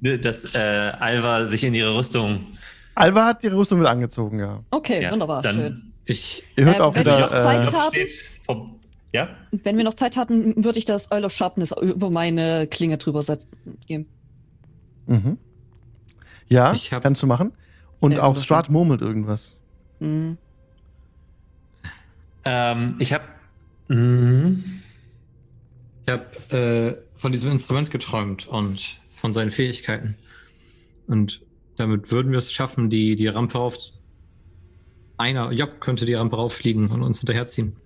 [0.22, 0.58] Dass äh,
[0.98, 2.46] Alva sich in ihre Rüstung.
[2.94, 4.60] Alva hat ihre Rüstung wieder angezogen, ja.
[4.70, 5.84] Okay, Ja, wunderbar, dann- schön.
[6.04, 7.42] Ich, Ihr hört Äh, auch wenn wir noch wieder.
[7.42, 8.08] Zeit Äh, haben-
[8.46, 8.80] vom,
[9.12, 9.28] ja?
[9.50, 13.22] Wenn wir noch Zeit hatten, würde ich das Earl of Sharpness über meine Klinge drüber
[13.22, 13.48] setzen.
[13.86, 14.06] geben.
[15.06, 15.36] mhm.
[16.48, 17.52] Ja, Ich hab- kannst du machen.
[18.00, 19.56] Und Ja, auch das Strat murmelt irgendwas.
[20.00, 20.38] Mhm.
[22.44, 23.24] Ähm, ich habe.
[23.88, 24.82] Mhm.
[26.06, 30.14] ich habe äh, von diesem Instrument geträumt und von seinen Fähigkeiten.
[31.06, 31.40] Und
[31.76, 33.76] damit würden wir es schaffen, die, die Rampe rauf.
[35.16, 37.76] Einer, Job könnte die Rampe rauffliegen und uns hinterherziehen.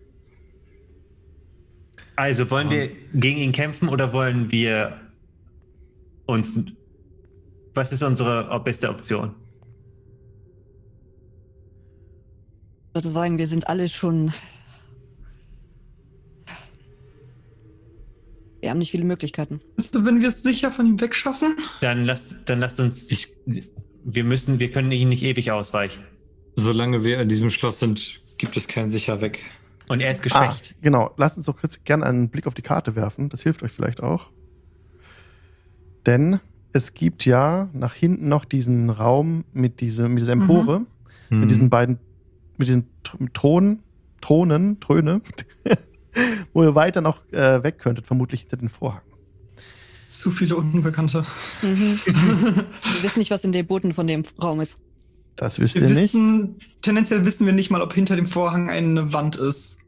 [2.16, 5.00] Also wollen wir gegen ihn kämpfen oder wollen wir
[6.26, 6.64] uns.
[7.74, 9.34] Was ist unsere beste Option?
[12.92, 14.34] Ich würde sagen, wir sind alle schon.
[18.60, 19.62] Wir haben nicht viele Möglichkeiten.
[19.78, 23.10] Also, wenn wir es sicher von ihm wegschaffen, Dann lasst, dann lasst uns.
[23.10, 23.32] Ich,
[24.04, 26.04] wir müssen, wir können ihn nicht ewig ausweichen.
[26.56, 29.42] Solange wir in diesem Schloss sind, gibt es kein sicher weg.
[29.88, 30.74] Und er ist Ah, geschwächt.
[30.82, 31.12] genau.
[31.16, 33.30] Lasst uns doch kurz gerne einen Blick auf die Karte werfen.
[33.30, 34.30] Das hilft euch vielleicht auch.
[36.04, 36.40] Denn
[36.74, 40.84] es gibt ja nach hinten noch diesen Raum mit, diese, mit dieser Empore,
[41.30, 41.40] Hm.
[41.40, 41.98] mit diesen beiden,
[42.56, 43.82] mit diesen Tr- Thronen,
[44.20, 45.20] Thronen, Tröne,
[46.52, 49.02] wo ihr weiter noch äh, weg könntet, vermutlich hinter den Vorhang.
[50.06, 51.24] zu viele Unbekannte.
[51.62, 51.98] Mhm.
[52.04, 54.78] wir wissen nicht, was in dem Boden von dem Raum ist.
[55.36, 55.98] Das wisst Wir ihr nicht.
[55.98, 59.80] wissen, tendenziell wissen wir nicht mal, ob hinter dem Vorhang eine Wand ist.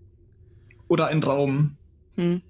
[0.88, 1.76] Oder ein Raum.
[2.16, 2.40] Hm.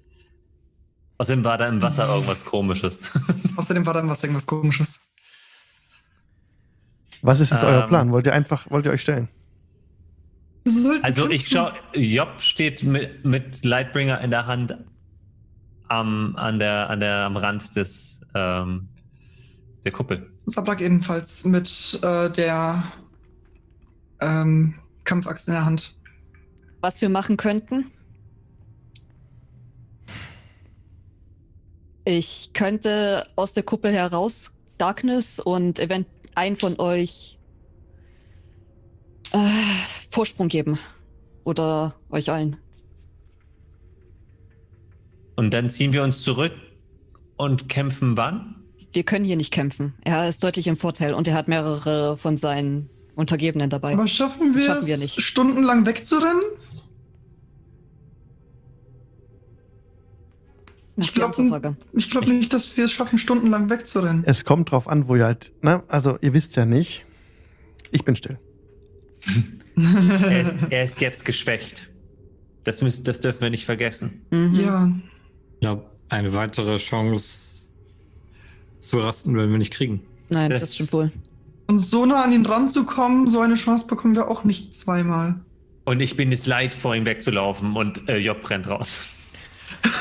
[1.17, 3.11] Außerdem war da im Wasser irgendwas komisches.
[3.57, 5.01] Außerdem war da im Wasser irgendwas komisches.
[7.21, 7.89] Was ist jetzt euer Ähm.
[7.89, 8.11] Plan?
[8.11, 9.29] Wollt ihr einfach, wollt ihr euch stellen?
[10.65, 14.75] Sollten Also ich schau, Job steht mit, mit Lightbringer in der Hand
[15.87, 18.89] am, an der, an der, am Rand des, ähm,
[19.83, 20.31] der Kuppel.
[20.47, 22.83] Sabrak ebenfalls mit äh, der
[24.21, 24.73] ähm,
[25.03, 25.99] Kampfaxt in der Hand.
[26.81, 27.85] Was wir machen könnten?
[32.05, 37.34] Ich könnte aus der Kuppel heraus Darkness und event ein von euch
[39.35, 39.49] äh,
[40.09, 40.79] Vorsprung geben.
[41.43, 42.57] Oder euch allen.
[45.35, 46.53] Und dann ziehen wir uns zurück
[47.35, 48.55] und kämpfen wann?
[48.93, 49.93] Wir können hier nicht kämpfen.
[50.03, 53.93] Er ist deutlich im Vorteil und er hat mehrere von seinen Untergebenen dabei.
[53.93, 55.21] Aber schaffen Das wir schaffen wir es, nicht.
[55.21, 56.41] stundenlang wegzurennen?
[60.97, 64.23] Ich die glaub, glaube nicht, dass wir es schaffen, stundenlang wegzurennen.
[64.25, 65.83] Es kommt drauf an, wo ihr halt, ne?
[65.89, 67.03] Also ihr wisst ja nicht.
[67.91, 68.39] Ich bin still.
[69.77, 71.89] Er ist, er ist jetzt geschwächt.
[72.63, 74.21] Das, müssen, das dürfen wir nicht vergessen.
[74.31, 74.53] Mhm.
[74.55, 74.91] ja,
[75.55, 77.65] Ich glaube, eine weitere Chance
[78.79, 80.01] zu rasten werden wir nicht kriegen.
[80.29, 81.11] Nein, Das- das, stimmt wohl.
[81.67, 85.35] und so nah an ihn ranzukommen, so eine Chance bekommen wir auch nicht zweimal.
[85.83, 89.01] Und ich bin es leid, vor ihm wegzulaufen und äh, Job rennt raus.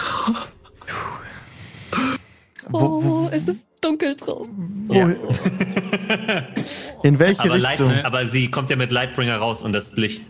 [2.73, 4.85] Oh, wo, es ist dunkel draußen.
[4.89, 4.95] wo,
[7.03, 7.91] in welche aber, Richtung?
[7.91, 10.23] Light, aber sie kommt ja mit Lightbringer raus und das Licht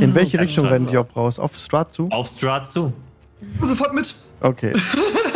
[0.00, 0.72] In welche Oh, Richtung Gott.
[0.74, 1.38] rennt Job raus?
[1.38, 2.08] Auf Strat zu?
[2.10, 2.90] auf Strat zu.
[3.60, 4.14] Sofort mit.
[4.40, 4.72] Okay.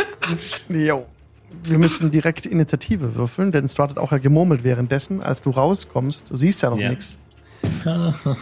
[0.69, 1.05] jo.
[1.63, 6.29] Wir müssen direkt Initiative würfeln, denn Strat hat auch ja gemurmelt währenddessen, als du rauskommst.
[6.29, 6.89] Du siehst ja noch Ja.
[6.89, 7.17] nichts.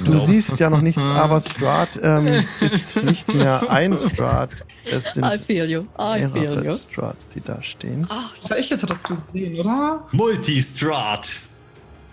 [0.03, 4.51] Du siehst ja noch nichts, aber Strat ähm, ist nicht mehr ein Strat.
[4.85, 5.81] Es sind I feel you.
[5.99, 6.71] I feel mehrere you.
[6.71, 8.07] Strats, die da stehen.
[8.49, 10.05] Ja, ich hätte das gesehen, oder?
[10.11, 11.27] Multistrat.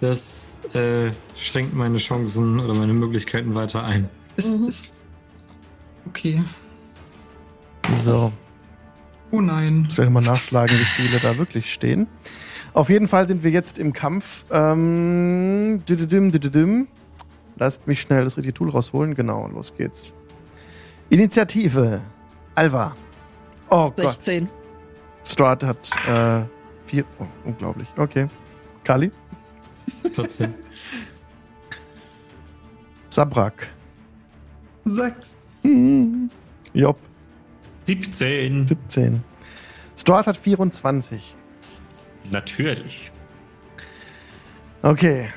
[0.00, 4.08] Das äh, schränkt meine Chancen oder meine Möglichkeiten weiter ein.
[4.36, 4.68] Es Mhm.
[4.68, 4.94] ist.
[6.08, 6.42] Okay.
[8.04, 8.32] So,
[9.30, 9.86] Oh nein.
[9.90, 12.06] soll ich mal nachschlagen, wie viele da wirklich stehen.
[12.72, 14.44] Auf jeden Fall sind wir jetzt im Kampf.
[14.50, 16.88] Ähm, düdüdüm, düdüdüm.
[17.56, 19.14] Lasst mich schnell das richtige Tool rausholen.
[19.14, 20.14] Genau, los geht's.
[21.10, 22.00] Initiative.
[22.54, 22.96] Alva.
[23.70, 24.16] Oh Gott.
[24.16, 24.48] 16.
[25.26, 26.44] Strahd hat äh,
[26.86, 27.04] vier.
[27.18, 27.88] Oh, unglaublich.
[27.96, 28.28] Okay.
[28.82, 29.10] Kali.
[30.14, 30.54] 14.
[33.08, 33.68] Sabrak.
[34.84, 35.48] Sechs.
[35.62, 36.30] Hm.
[36.72, 36.98] Job.
[37.84, 38.66] 17.
[38.66, 39.24] 17.
[39.96, 41.36] Strahd hat 24.
[42.30, 43.10] Natürlich.
[44.82, 45.28] Okay.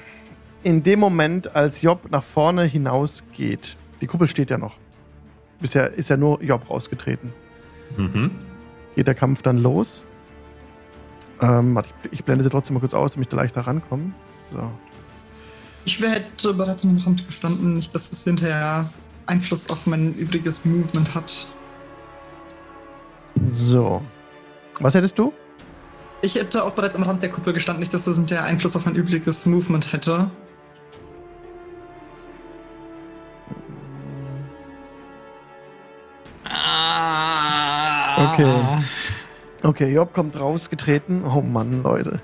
[0.63, 4.76] In dem Moment, als Job nach vorne hinausgeht, die Kuppel steht ja noch.
[5.60, 7.34] Bisher ist ja nur Job rausgetreten.
[7.96, 8.32] Mhm.
[8.96, 10.04] Geht der Kampf dann los.
[11.41, 14.12] Ähm, warte, ich, blende sie trotzdem mal kurz aus, damit ich da leichter rankomme.
[14.52, 14.72] So.
[15.86, 18.89] Ich hätte bereits am Rand gestanden, nicht, dass es hinterher
[19.26, 21.48] Einfluss auf mein übriges Movement hat.
[23.50, 24.02] So.
[24.80, 25.34] Was hättest du?
[26.22, 28.86] Ich hätte auch bereits am Rand der Kuppel gestanden, nicht, dass das hinterher Einfluss auf
[28.86, 30.32] mein übriges Movement hätte.
[38.17, 38.56] Okay.
[39.63, 41.23] Okay, Job kommt rausgetreten.
[41.25, 42.19] Oh Mann, Leute.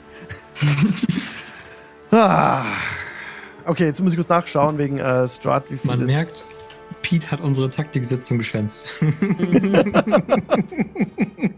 [2.11, 2.63] ah.
[3.65, 6.43] Okay, jetzt muss ich kurz nachschauen wegen äh, Strat, wie viel Man ist- merkt,
[7.01, 8.81] Pete hat unsere Taktiksitzung geschwänzt.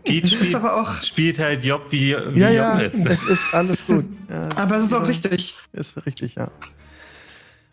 [0.04, 0.93] Pete Das ist spielt, aber auch.
[1.04, 3.06] spielt halt Job wie, wie Ja, Job ja, ist.
[3.06, 4.06] es ist alles gut.
[4.30, 5.56] Ja, es Aber es ist auch richtig.
[5.71, 6.50] Ist richtig, ja.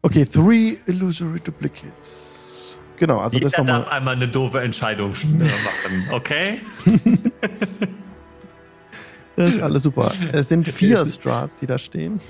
[0.03, 2.32] Okay, three illusory duplicates.
[2.99, 3.81] Genau, also Jeder das nochmal.
[3.81, 6.61] darf einmal eine doofe Entscheidung sch- äh, machen, okay?
[9.37, 10.13] Das ist alles super.
[10.33, 12.21] Es sind vier Strats, die da stehen.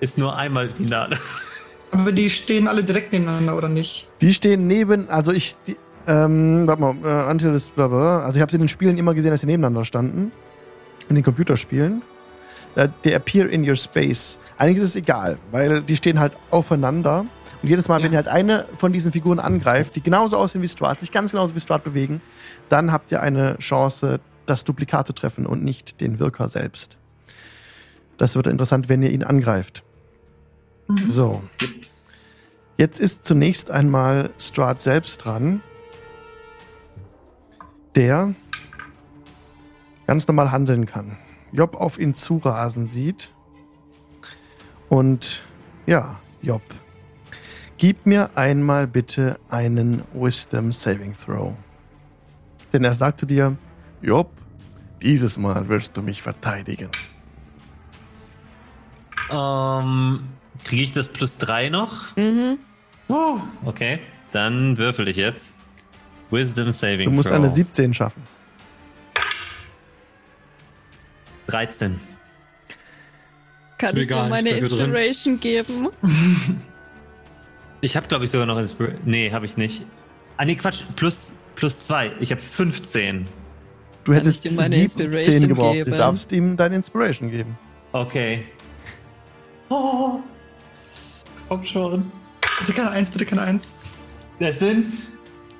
[0.00, 1.18] Ist nur einmal Finale.
[1.90, 4.08] Aber die stehen alle direkt nebeneinander, oder nicht?
[4.20, 8.20] Die stehen neben, also ich, die, ähm, warte mal, äh, until this, bla bla, bla.
[8.24, 10.32] also ich habe sie in den Spielen immer gesehen, dass sie nebeneinander standen.
[11.08, 12.02] In den Computerspielen.
[12.76, 14.38] Äh, they appear in your space.
[14.56, 17.26] Eigentlich ist es egal, weil die stehen halt aufeinander.
[17.64, 20.68] Und jedes Mal, wenn ihr halt eine von diesen Figuren angreift, die genauso aussehen wie
[20.68, 22.20] Strahd, sich ganz genauso wie Strahd bewegen,
[22.68, 26.98] dann habt ihr eine Chance, das Duplikat zu treffen und nicht den Wirker selbst.
[28.18, 29.82] Das wird interessant, wenn ihr ihn angreift.
[31.08, 31.42] So.
[32.76, 35.62] Jetzt ist zunächst einmal Strahd selbst dran,
[37.94, 38.34] der
[40.06, 41.16] ganz normal handeln kann.
[41.50, 43.30] Job auf ihn zurasen sieht.
[44.90, 45.42] Und
[45.86, 46.60] ja, Job,
[47.78, 51.56] gib mir einmal bitte einen Wisdom Saving Throw.
[52.72, 53.56] Denn er sagt zu dir,
[54.02, 54.30] Job,
[55.02, 56.90] dieses Mal wirst du mich verteidigen.
[59.30, 60.20] Ähm,
[60.64, 62.16] Kriege ich das plus drei noch?
[62.16, 62.58] Mhm.
[63.08, 64.00] Uh, okay,
[64.32, 65.54] dann würfel ich jetzt.
[66.30, 67.36] Wisdom Saving Du musst Throw.
[67.38, 68.22] eine 17 schaffen.
[71.46, 72.00] 13.
[73.78, 74.78] Kann Mir ich dir meine hier drin.
[74.80, 75.88] Inspiration geben?
[77.84, 79.02] Ich habe, glaube ich, sogar noch Inspiration.
[79.04, 79.84] Nee, habe ich nicht.
[80.38, 80.84] Ah, nee, Quatsch.
[80.96, 82.12] Plus, plus zwei.
[82.18, 83.26] Ich habe 15.
[84.04, 85.80] Du Kann hättest ich dir meine 17 Inspiration gebraucht.
[85.80, 85.98] Du geben?
[85.98, 87.58] darfst ihm deine Inspiration geben.
[87.92, 88.46] Okay.
[89.68, 90.20] Oh.
[91.48, 92.10] Komm schon.
[92.60, 93.80] Bitte keine Eins, bitte keine Eins.
[94.38, 94.88] Das sind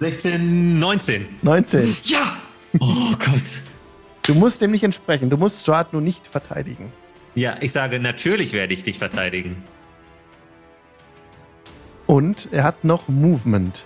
[0.00, 1.26] 16, 19.
[1.42, 1.94] 19.
[2.04, 2.38] Ja!
[2.80, 3.42] Oh Gott.
[4.22, 5.28] Du musst dem nicht entsprechen.
[5.28, 6.90] Du musst Strahd nur nicht verteidigen.
[7.34, 9.62] Ja, ich sage, natürlich werde ich dich verteidigen.
[12.14, 13.84] Und er hat noch Movement.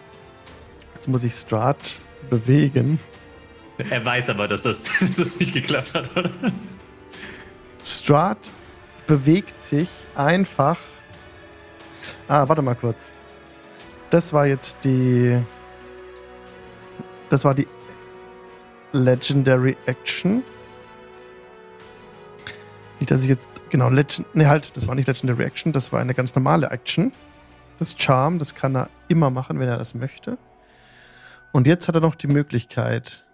[0.95, 3.01] Jetzt muss ich Strahd bewegen.
[3.89, 6.31] Er weiß aber, dass das, dass das nicht geklappt hat, oder?
[7.83, 8.53] Strahd
[9.07, 10.79] bewegt sich einfach.
[12.29, 13.11] Ah, warte mal kurz.
[14.11, 15.43] Das war jetzt die.
[17.31, 17.67] Das war die
[18.93, 20.43] Legendary Action.
[23.01, 23.49] Nicht, dass ich jetzt.
[23.71, 24.35] Genau, Legend.
[24.35, 27.11] Ne, halt, das war nicht Legendary Action, das war eine ganz normale Action.
[27.79, 30.37] Das Charm, das kann er immer machen, wenn er das möchte.
[31.53, 33.25] Und jetzt hat er noch die Möglichkeit,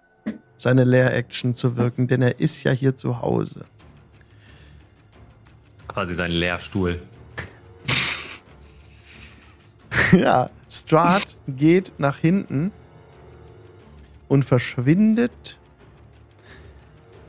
[0.57, 3.67] seine Leer-Action zu wirken, denn er ist ja hier zu Hause.
[5.89, 7.03] Quasi sein Lehrstuhl.
[10.13, 12.73] Ja, Strahd geht nach hinten
[14.29, 15.59] und verschwindet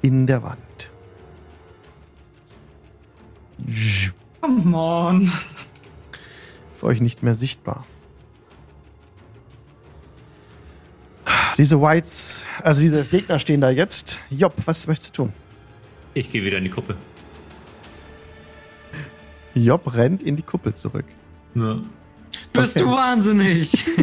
[0.01, 0.91] in der Wand.
[4.41, 5.32] Come on.
[6.75, 7.85] Für euch nicht mehr sichtbar.
[11.57, 14.19] Diese Whites, also diese Gegner stehen da jetzt.
[14.29, 15.33] Job, was möchtest du tun?
[16.13, 16.97] Ich gehe wieder in die Kuppel.
[19.53, 21.05] Job rennt in die Kuppel zurück.
[21.55, 21.79] Ja.
[22.51, 23.71] Bist du wahnsinnig?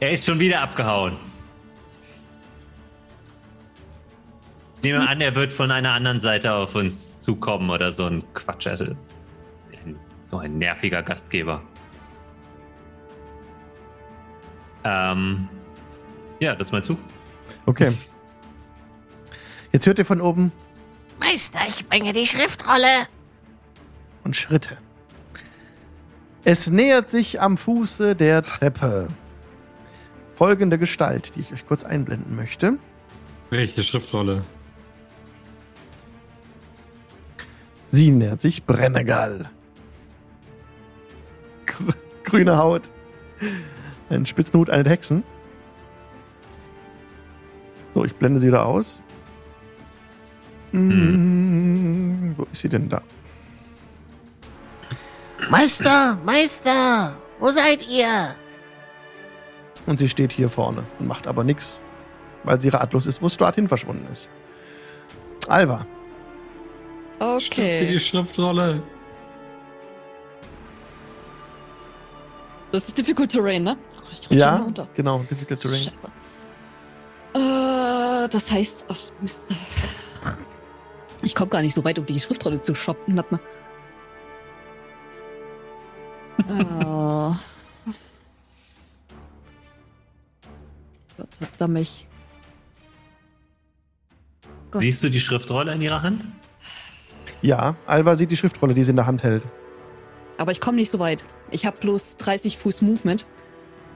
[0.00, 1.16] Er ist schon wieder abgehauen.
[4.82, 8.68] nehme an, er wird von einer anderen Seite auf uns zukommen oder so ein Quatsch.
[10.38, 11.62] Ein- so ein nerviger Gastgeber.
[14.84, 15.48] Ähm,
[16.40, 16.98] ja, das ist mein Zug.
[17.66, 17.92] Okay.
[19.72, 20.52] Jetzt hört ihr von oben
[21.18, 23.06] Meister, ich bringe die Schriftrolle.
[24.24, 24.76] und Schritte.
[26.44, 29.08] Es nähert sich am Fuße der Treppe.
[30.32, 32.78] Folgende Gestalt, die ich euch kurz einblenden möchte.
[33.50, 34.44] Welche Schriftrolle?
[37.88, 39.50] Sie nähert sich Brennegal.
[41.66, 42.90] Gr grüne Haut.
[44.08, 45.22] Ein spitzen Hut, eine Hexen.
[47.94, 49.00] So, ich blende sie wieder aus.
[50.72, 53.00] Mm, Wo ist sie denn da?
[55.50, 58.34] Meister, Meister, wo seid ihr?
[59.86, 61.78] Und sie steht hier vorne und macht aber nichts,
[62.42, 64.28] weil sie ratlos ist, wo Stuart hin verschwunden ist.
[65.48, 65.86] Alva.
[67.20, 67.86] Okay.
[67.86, 68.82] Die Schriftrolle.
[72.74, 73.76] Das ist Difficult Terrain, ne?
[74.30, 75.78] Ja, genau, Difficult Terrain.
[75.78, 76.08] Scheiße.
[77.36, 79.44] Äh, das heißt, ach, Mist.
[81.22, 83.16] ich komme gar nicht so weit, um die Schriftrolle zu shoppen.
[83.16, 83.40] Hat man.
[86.48, 87.36] äh.
[91.16, 92.08] Gott, verdammt mich.
[94.72, 94.82] Gott.
[94.82, 96.24] Siehst du die Schriftrolle in ihrer Hand?
[97.40, 99.44] Ja, Alva sieht die Schriftrolle, die sie in der Hand hält.
[100.38, 101.24] Aber ich komme nicht so weit.
[101.54, 103.26] Ich habe bloß 30 Fuß Movement.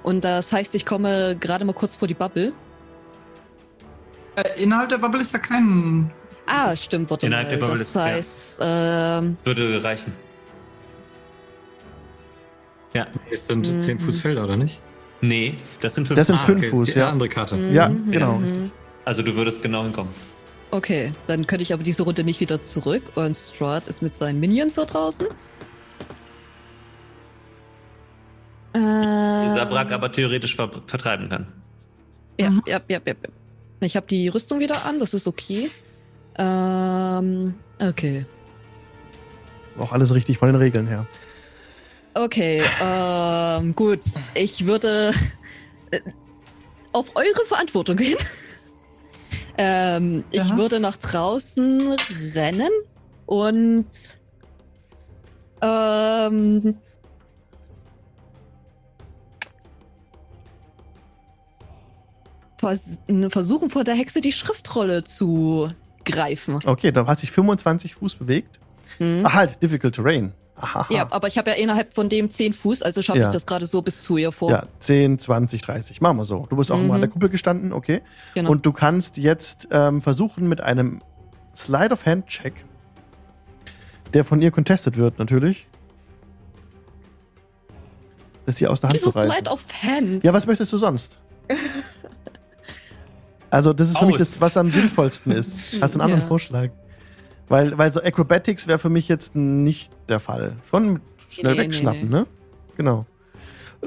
[0.04, 2.52] Und das heißt, ich komme gerade mal kurz vor die Bubble.
[4.36, 6.08] Äh, innerhalb der Bubble ist ja kein.
[6.46, 7.50] Ah, stimmt, warte Innerhalb mal.
[7.50, 8.02] der Bubble das ist- ja.
[8.04, 10.12] heißt, ähm, Das würde reichen.
[12.94, 13.06] Ja.
[13.30, 13.78] Es sind Mhm.
[13.80, 14.80] 10 Fuß Felder, oder nicht?
[15.20, 16.16] Nee, das sind fünf.
[16.16, 17.10] Das sind Ah, fünf okay, Fuß, ja.
[17.10, 17.56] andere Karte.
[17.72, 18.70] Ja, mhm, genau, mhm.
[19.04, 20.12] Also du würdest genau hinkommen.
[20.70, 23.02] Okay, dann könnte ich aber diese Runde nicht wieder zurück.
[23.16, 25.26] Und Strahd ist mit seinen Minions da draußen.
[28.78, 31.46] Ähm, Sabrak aber theoretisch ver vertreiben kann.
[32.40, 32.62] Ja, Mhm.
[32.66, 33.14] ja, ja, ja.
[33.22, 33.28] ja.
[33.80, 35.70] Ich habe die Rüstung wieder an, das ist okay.
[36.36, 38.26] Ähm, okay.
[39.78, 41.06] Auch alles richtig von den Regeln her.
[42.14, 44.00] Okay, ähm, gut.
[44.34, 45.12] Ich würde
[45.92, 46.00] äh,
[46.92, 48.16] auf eure Verantwortung gehen.
[49.58, 50.56] ähm, ich Ja.
[50.56, 51.96] würde nach draußen
[52.34, 52.70] rennen
[53.26, 53.86] und
[55.62, 56.76] ähm,
[62.58, 62.98] vers
[63.30, 65.70] versuchen vor der Hexe die Schriftrolle zu
[66.04, 66.58] greifen.
[66.64, 68.58] Okay, dann hast dich 25 Fuß bewegt.
[68.98, 69.20] Hm?
[69.24, 70.32] Ach halt, Difficult Terrain.
[70.56, 70.86] Aha.
[70.90, 73.28] Ja, aber ich habe ja innerhalb von dem 10 Fuß, also schaffe Ja.
[73.28, 74.50] ich das gerade so bis zu ihr vor.
[74.50, 76.00] Ja, 10, 20, 30.
[76.00, 76.46] Machen wir so.
[76.50, 76.88] Du bist auch Mhm.
[76.88, 78.00] mal an der Kuppel gestanden, okay.
[78.34, 78.50] Genau.
[78.50, 81.00] Und du kannst jetzt ähm, versuchen mit einem
[81.54, 82.64] Slide of Hand Check,
[84.14, 85.68] der von ihr contested wird, natürlich,
[88.46, 89.32] das hier aus der Hand Wieso zu reißen.
[89.32, 90.24] Slide of Hand?
[90.24, 91.18] Ja, was möchtest du sonst?
[93.50, 94.40] Also, das ist für mich das, Aus.
[94.40, 95.58] was am sinnvollsten ist.
[95.80, 96.26] Hast du einen anderen Ja.
[96.28, 96.70] Vorschlag?
[97.48, 100.56] Weil, weil so Acrobatics wäre für mich jetzt nicht der Fall.
[100.68, 102.08] Schon schnell Nee, nee, wegschnappen, nee.
[102.16, 102.26] ne?
[102.76, 103.06] Genau.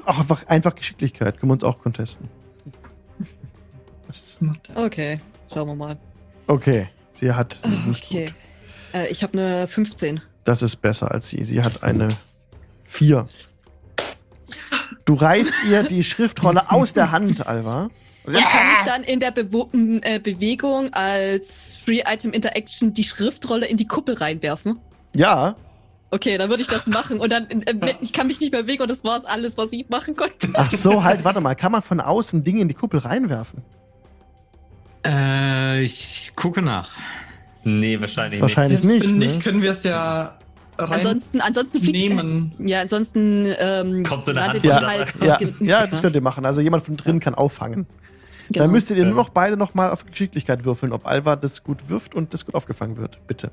[0.06, 2.28] Auch einfach, einfach Geschicklichkeit können wir uns auch contesten.
[4.08, 4.78] Was macht der?
[4.78, 5.22] Okay,
[5.54, 5.98] schauen wir mal.
[6.48, 8.26] Okay, sie hat nicht Okay.
[8.26, 8.34] gut.
[8.94, 10.22] Äh, ich habe eine 15.
[10.44, 11.44] Das ist besser als sie.
[11.44, 12.10] Sie hat eine
[12.86, 13.28] 4.
[15.06, 17.90] Du reißt ihr die Schriftrolle aus der Hand, Alva.
[18.24, 19.70] Und kann ich dann in der Bewo
[20.02, 24.80] äh, Bewegung als Free Item Interaction die Schriftrolle in die Kuppel reinwerfen?
[25.16, 25.56] Ja,
[26.14, 27.22] Okay, dann würde ich das machen.
[27.22, 29.88] Und dann, äh, ich kann mich nicht mehr bewegen und das war alles, was ich
[29.88, 30.50] machen konnte.
[30.54, 31.56] ach so, halt, warte mal.
[31.56, 33.64] Kann man von außen Dinge in die Kuppel reinwerfen?
[35.06, 36.92] Äh, ich gucke nach.
[37.64, 39.04] Nee, wahrscheinlich, Wahrscheinlich nicht.
[39.04, 39.26] wenn ne?
[39.26, 40.38] nicht, können wir es ja
[40.76, 42.18] Ansonsten, ansonsten fliegt.
[42.18, 42.54] reinnehmen.
[42.60, 45.14] Ja, ansonsten ähm, Kommt so eine Hand von halt.
[45.22, 46.46] Ja, ja, das könnt ihr machen.
[46.46, 47.88] Also jemand von drin kann auffangen.
[48.52, 48.66] Genau.
[48.66, 52.14] Dann müsst ihr nur noch beide nochmal auf Geschicklichkeit würfeln, ob Alva das gut wirft
[52.16, 53.20] und das gut aufgefangen wird.
[53.28, 53.52] Bitte.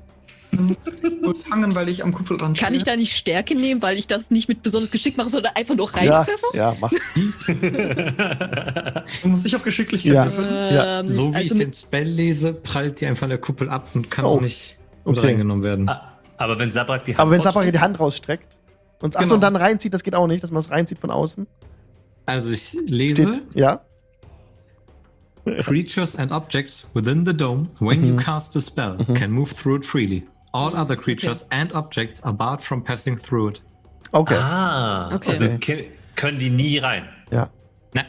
[1.23, 2.95] Gut fangen, weil ich am Kuppelrand Kann ich stehe.
[2.95, 5.87] da nicht Stärke nehmen, weil ich das nicht mit besonders geschickt mache, sondern einfach nur
[6.01, 6.47] Ja, reinpfeffer?
[6.55, 6.91] ja, mach.
[9.25, 10.25] Muss ich auf Geschicklichkeit Ja.
[10.25, 10.73] würfeln?
[10.73, 10.99] Ja.
[11.01, 13.89] Ähm, So wie also ich den Spell lese, prallt die einfach an der Kuppel ab
[13.93, 15.19] und kann Oh, auch nicht okay.
[15.19, 15.89] reingenommen werden.
[15.89, 18.57] Ah, Aber wenn Sabrak die Hand Aber wenn rausstreckt- die Hand rausstreckt
[19.01, 19.35] und, achso, Genau.
[19.35, 21.47] und dann reinzieht, das geht auch nicht, dass man es reinzieht von außen.
[22.25, 23.81] Also ich lese Steht, ja.
[25.63, 28.19] Creatures and objects within the dome, when you Mhm.
[28.23, 30.27] cast a spell, can move through it freely.
[30.51, 33.61] All other creatures and objects are barred from passing through it.
[34.11, 34.35] Okay.
[34.37, 35.29] Ah, Okay.
[35.31, 35.45] also
[36.15, 37.07] können die nie rein.
[37.31, 37.49] Ja.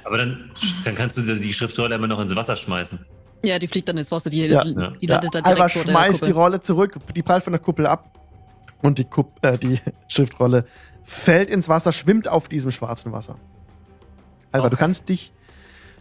[0.05, 0.51] Aber dann,
[0.85, 2.99] dann kannst du die Schriftrolle immer noch ins Wasser schmeißen.
[3.43, 4.29] Ja, die fliegt dann ins Wasser.
[4.29, 4.63] Die, Ja.
[4.65, 4.75] die Ja.
[4.75, 6.31] landet dann direkt Alva schmeißt die.
[6.33, 8.19] Rolle zurück, die prallt von der Kuppel ab
[8.83, 9.79] und die, Kupp, äh, die
[10.09, 10.67] Schriftrolle
[11.05, 13.37] fällt ins Wasser, schwimmt auf diesem schwarzen Wasser.
[14.53, 14.81] Alva, du Okay.
[14.85, 15.33] kannst dich,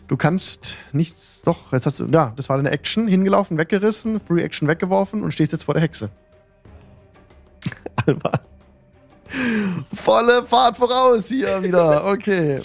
[0.10, 4.41] du kannst nichts, doch, jetzt hast du, ja, das war deine Action, hingelaufen, weggerissen, Free
[4.41, 6.10] Action weggeworfen und stehst jetzt vor der Hexe.
[8.05, 8.32] Alva.
[9.93, 12.60] Volle Fahrt voraus hier wieder, okay.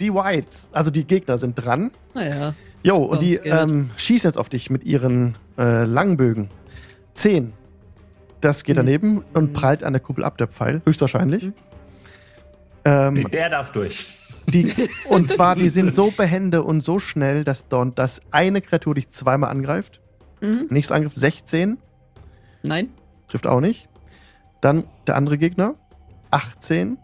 [0.00, 1.92] Die Whites, also die Gegner sind dran.
[2.12, 2.52] Naja.
[2.82, 6.50] Jo, und Oh, die ähm, schießen jetzt auf dich mit ihren äh, Langbögen.
[7.14, 7.52] Zehn.
[8.40, 11.50] Das geht daneben und prallt an der Kuppel ab, der Pfeil, höchstwahrscheinlich.
[12.84, 14.08] Ähm, Der darf durch.
[14.50, 14.72] Die,
[15.08, 19.10] und zwar, die sind so behende und so schnell, dass, dort, dass eine Kreatur dich
[19.10, 20.00] zweimal angreift.
[20.40, 20.66] Mhm.
[20.70, 21.78] Nächster Angriff 16,
[22.62, 22.90] Nein.
[23.28, 23.88] trifft auch nicht.
[24.60, 25.74] Dann der andere Gegner,
[26.30, 26.98] 18.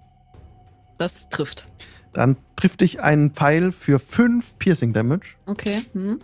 [0.98, 1.68] Das trifft.
[2.12, 5.36] Dann trifft dich ein Pfeil für 5 Piercing Damage.
[5.46, 5.82] Okay.
[5.92, 6.20] Mhm.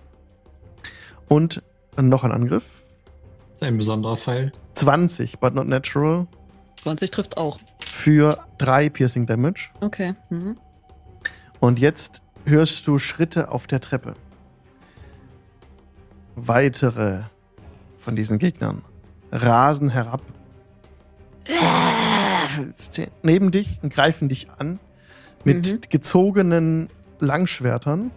[1.29, 1.63] Und
[1.99, 2.85] noch ein Angriff.
[3.61, 4.53] Ein besonderer Pfeil.
[4.75, 6.27] 20, but not natural.
[6.83, 7.61] 20 trifft auch.
[7.91, 9.69] für drei Piercing Damage.
[9.81, 10.15] Okay.
[10.31, 10.57] Mhm.
[11.63, 14.17] Und jetzt hörst du Schritte auf der Treppe.
[16.35, 17.21] Weitere
[17.99, 18.83] von diesen Gegnern
[19.31, 20.23] rasen herab.
[22.49, 24.81] 15 neben dich und greifen dich an
[25.45, 25.81] mit Mhm.
[25.89, 26.89] gezogenen
[27.21, 28.11] Langschwertern.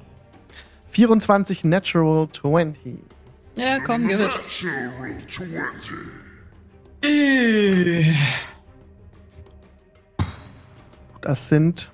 [0.90, 2.98] 24 Natural 20.
[3.58, 4.32] Ja, komm, gib it.
[11.22, 11.92] Das sind.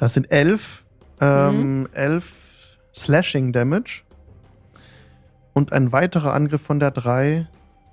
[0.00, 0.86] Das sind elf,
[1.20, 4.00] ähm, elf Slashing Damage.
[5.52, 7.46] Und ein weiterer Angriff von der 3,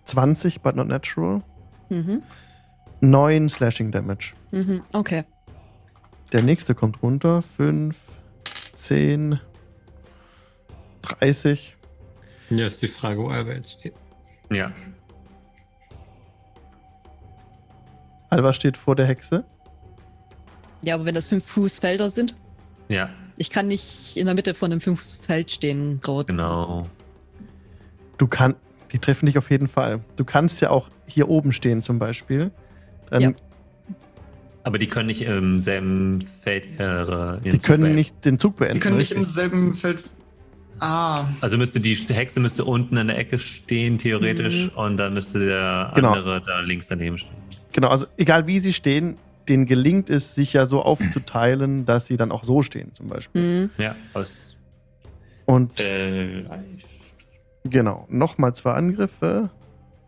[0.06, 1.44] 20, but not natural.
[1.90, 2.24] Mhm.
[3.02, 4.32] 9 Slashing Damage.
[4.52, 4.84] Mhm.
[4.94, 5.26] Okay.
[6.32, 7.42] Der nächste kommt runter.
[7.42, 7.98] 5,
[8.72, 9.42] 10,
[11.02, 11.76] 30.
[12.50, 13.96] Ja, ist die Frage, wo Alva jetzt steht.
[14.50, 14.72] Ja.
[18.30, 19.44] Alva steht vor der Hexe.
[20.82, 22.36] Ja, aber wenn das fünf Fußfelder sind,
[22.90, 26.28] Ja, ich kann nicht in der Mitte von einem Fußfeld stehen, Rot.
[26.28, 26.88] genau.
[28.18, 28.58] Du kannst,
[28.92, 30.02] die treffen dich auf jeden Fall.
[30.16, 32.52] Du kannst ja auch hier oben stehen zum Beispiel.
[33.10, 33.32] Dann, Ja.
[34.64, 37.40] Aber die können nicht im selben Feld ihre.
[37.44, 37.96] Die Zug können beenden.
[37.96, 38.80] nicht den Zug Die beenden.
[38.82, 40.04] können nicht im selben Feld.
[40.80, 45.40] Ah, Also müsste die Hexe müsste unten in der Ecke stehen, theoretisch, und dann müsste
[45.40, 46.10] der Genau.
[46.14, 47.32] andere da links daneben stehen.
[47.72, 49.18] Genau, also egal wie sie stehen,
[49.50, 53.64] denen gelingt es, sich ja so aufzuteilen, dass sie dann auch so stehen zum Beispiel.
[53.64, 53.70] Mhm.
[53.78, 54.58] Ja, aus.
[55.46, 56.44] Und Äh,
[57.64, 59.50] genau, nochmal zwei Angriffe.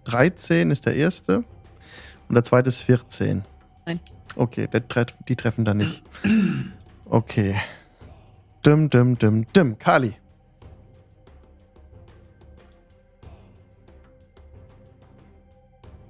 [0.05, 1.43] 13 ist der erste
[2.27, 3.43] und der zweite ist 14.
[3.85, 3.99] Nein.
[4.35, 6.03] Okay, treff, die treffen da nicht.
[7.05, 7.55] Okay.
[8.65, 9.77] Dim, dim, dim, dim.
[9.79, 10.15] Kali.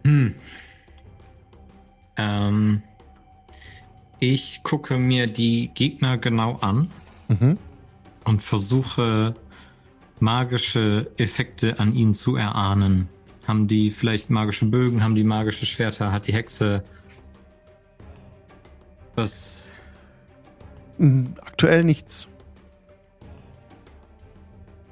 [0.06, 0.34] Hm.
[2.18, 2.84] Ähm,
[4.20, 6.90] ich gucke mir die Gegner genau an
[7.28, 7.58] Mhm.
[8.26, 9.36] und versuche
[10.20, 13.10] magische Effekte an ihnen zu erahnen.
[13.48, 16.84] Haben die vielleicht magische Bögen, haben die magische Schwerter, hat die Hexe
[19.16, 19.66] was
[20.98, 22.28] Mm, Aktuell nichts.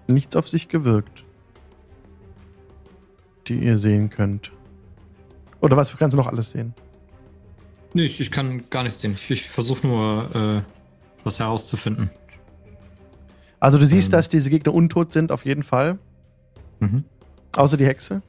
[0.08, 1.26] Nichts auf sich gewirkt.
[3.48, 4.52] Die ihr sehen könnt.
[5.60, 6.74] Oder was kannst du noch alles sehen?
[7.98, 9.14] Nee, ich, ich kann gar nichts sehen.
[9.14, 10.62] Ich, ich versuche nur, äh,
[11.24, 12.12] was herauszufinden.
[13.60, 14.12] Also du siehst, Ähm.
[14.12, 15.98] dass diese Gegner untot sind, auf jeden Fall.
[16.80, 17.06] Mhm.
[17.56, 18.22] Außer die Hexe.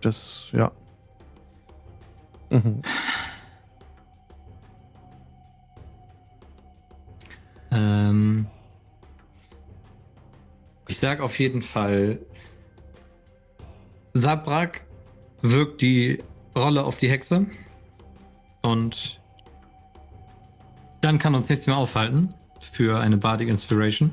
[0.00, 0.72] Das, ja.
[2.50, 2.82] Mhm.
[7.70, 8.46] Ähm,
[10.88, 12.18] ich sag auf jeden Fall,
[14.12, 14.80] Sabrak
[15.40, 16.20] wirkt die
[16.56, 17.46] Rolle auf die Hexe
[18.62, 19.20] und
[21.00, 24.10] dann kann uns nichts mehr aufhalten für eine Bardic Inspiration.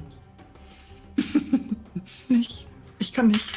[2.29, 2.67] nicht.
[2.99, 3.51] Ich kann nicht.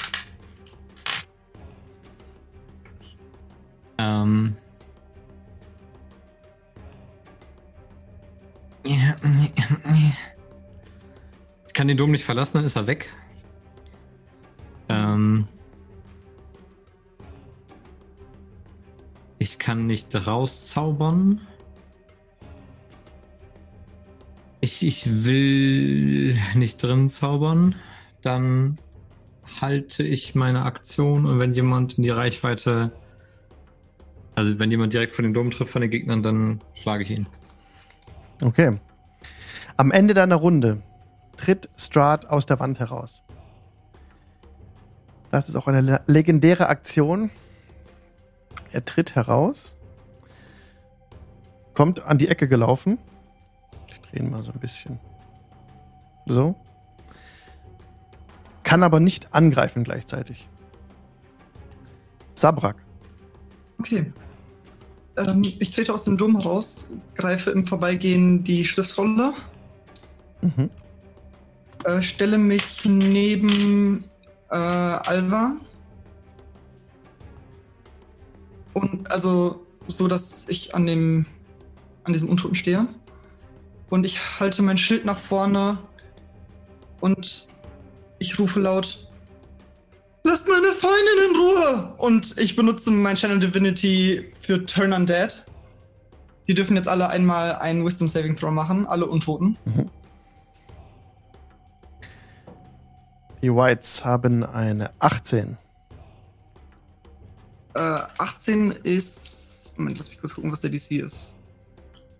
[3.99, 4.57] Ähm.
[11.67, 13.13] Ich kann den Dom nicht verlassen, dann ist er weg.
[14.89, 15.49] Ähm,
[19.45, 21.43] ich kann nicht rauszaubern.
[24.61, 27.75] Ich, ich will nicht drin zaubern.
[28.23, 28.79] Dann
[29.61, 32.91] halte ich meine Aktion und wenn jemand in die Reichweite
[34.35, 37.27] also wenn jemand direkt vor den Dom trifft von den Gegnern, dann schlage ich ihn.
[38.43, 38.81] Okay.
[39.77, 40.83] Am Ende deiner Runde
[41.37, 43.23] tritt Strahd aus der Wand heraus.
[45.31, 47.31] Das ist auch eine le- legendäre Aktion.
[48.75, 49.77] Er tritt heraus,
[51.75, 52.99] kommt an die Ecke gelaufen.
[53.89, 54.99] Ich drehe ihn mal so ein bisschen.
[56.27, 56.57] So.
[58.65, 60.49] Kann aber nicht angreifen gleichzeitig.
[62.35, 62.75] Sabrak.
[63.79, 64.13] Okay.
[65.17, 69.35] Ähm, ich trete aus dem Dom heraus, greife im Vorbeigehen die Schriftrolle,
[70.43, 70.69] Mhm.
[71.85, 74.03] äh, stelle mich neben
[74.51, 75.53] äh, Alva.
[78.75, 81.27] Und also so, dass ich an dem
[82.05, 82.87] an diesem Untoten stehe.
[83.91, 85.79] Und ich halte mein Schild nach vorne
[87.01, 87.49] und
[88.19, 89.09] ich rufe laut:
[90.23, 91.95] Lasst meine Freundin in Ruhe!
[91.99, 95.47] Und ich benutze mein Channel Divinity für Turn Undead.
[96.47, 99.57] Die dürfen jetzt alle einmal einen Wisdom Saving Throw machen, alle Untoten.
[103.43, 105.59] Die Whites haben eine 18.
[107.75, 107.79] Äh,
[108.19, 109.75] 18 ist.
[109.77, 111.39] Moment, lass mich kurz gucken, was der DC ist.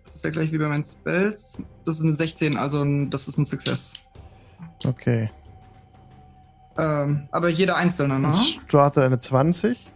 [0.03, 1.57] Das ist ja gleich wie bei meinen Spells.
[1.85, 3.93] Das ist eine 16, also ein, das ist ein Success.
[4.85, 5.29] Okay.
[6.77, 8.31] Ähm, aber jeder einzelne, ne?
[8.31, 9.91] Strahd hat eine 20.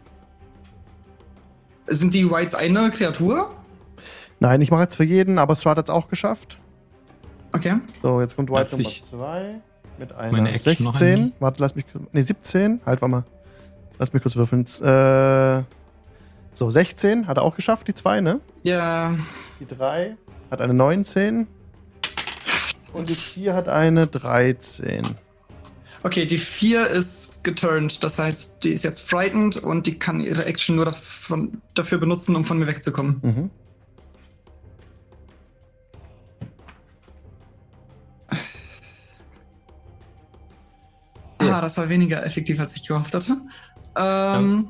[1.87, 3.49] Sind die Whites eine Kreatur?
[4.39, 6.59] Nein, ich mache jetzt für jeden, aber Strahd hat es auch geschafft.
[7.51, 7.79] Okay.
[8.01, 9.61] So, jetzt kommt White Darf Nummer ich 2
[9.97, 11.07] mit einer meine Action noch 16.
[11.07, 11.33] einnehmen?
[11.39, 11.85] Warte, lass mich.
[12.11, 12.81] Ne, 17.
[12.85, 13.23] Halt, warte mal.
[13.99, 14.65] Lass mich kurz würfeln.
[14.65, 15.63] Äh,
[16.53, 18.39] so, 16 hat er auch geschafft, die 2, ne?
[18.63, 19.15] Ja.
[19.59, 20.15] Die 3
[20.49, 21.47] hat eine 19.
[22.93, 25.03] Und die 4 hat eine 13.
[26.01, 28.03] Okay, die 4 ist geturnt.
[28.03, 32.37] Das heißt, die ist jetzt frightened und die kann ihre Action nur davon, dafür benutzen,
[32.37, 33.19] um von mir wegzukommen.
[33.21, 33.49] Mhm.
[41.59, 43.35] Ah, das war weniger effektiv, als ich gehofft hatte.
[43.99, 44.67] Ähm,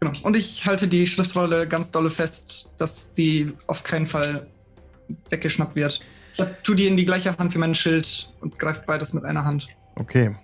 [0.00, 0.18] Genau.
[0.24, 4.48] Und ich halte die Schriftrolle ganz dolle fest, dass die auf keinen Fall
[5.30, 6.00] weggeschnappt wird.
[6.34, 9.24] Ich hab, tu die in die gleiche Hand wie mein Schild und greife beides mit
[9.24, 9.68] einer Hand.
[9.94, 10.34] Okay.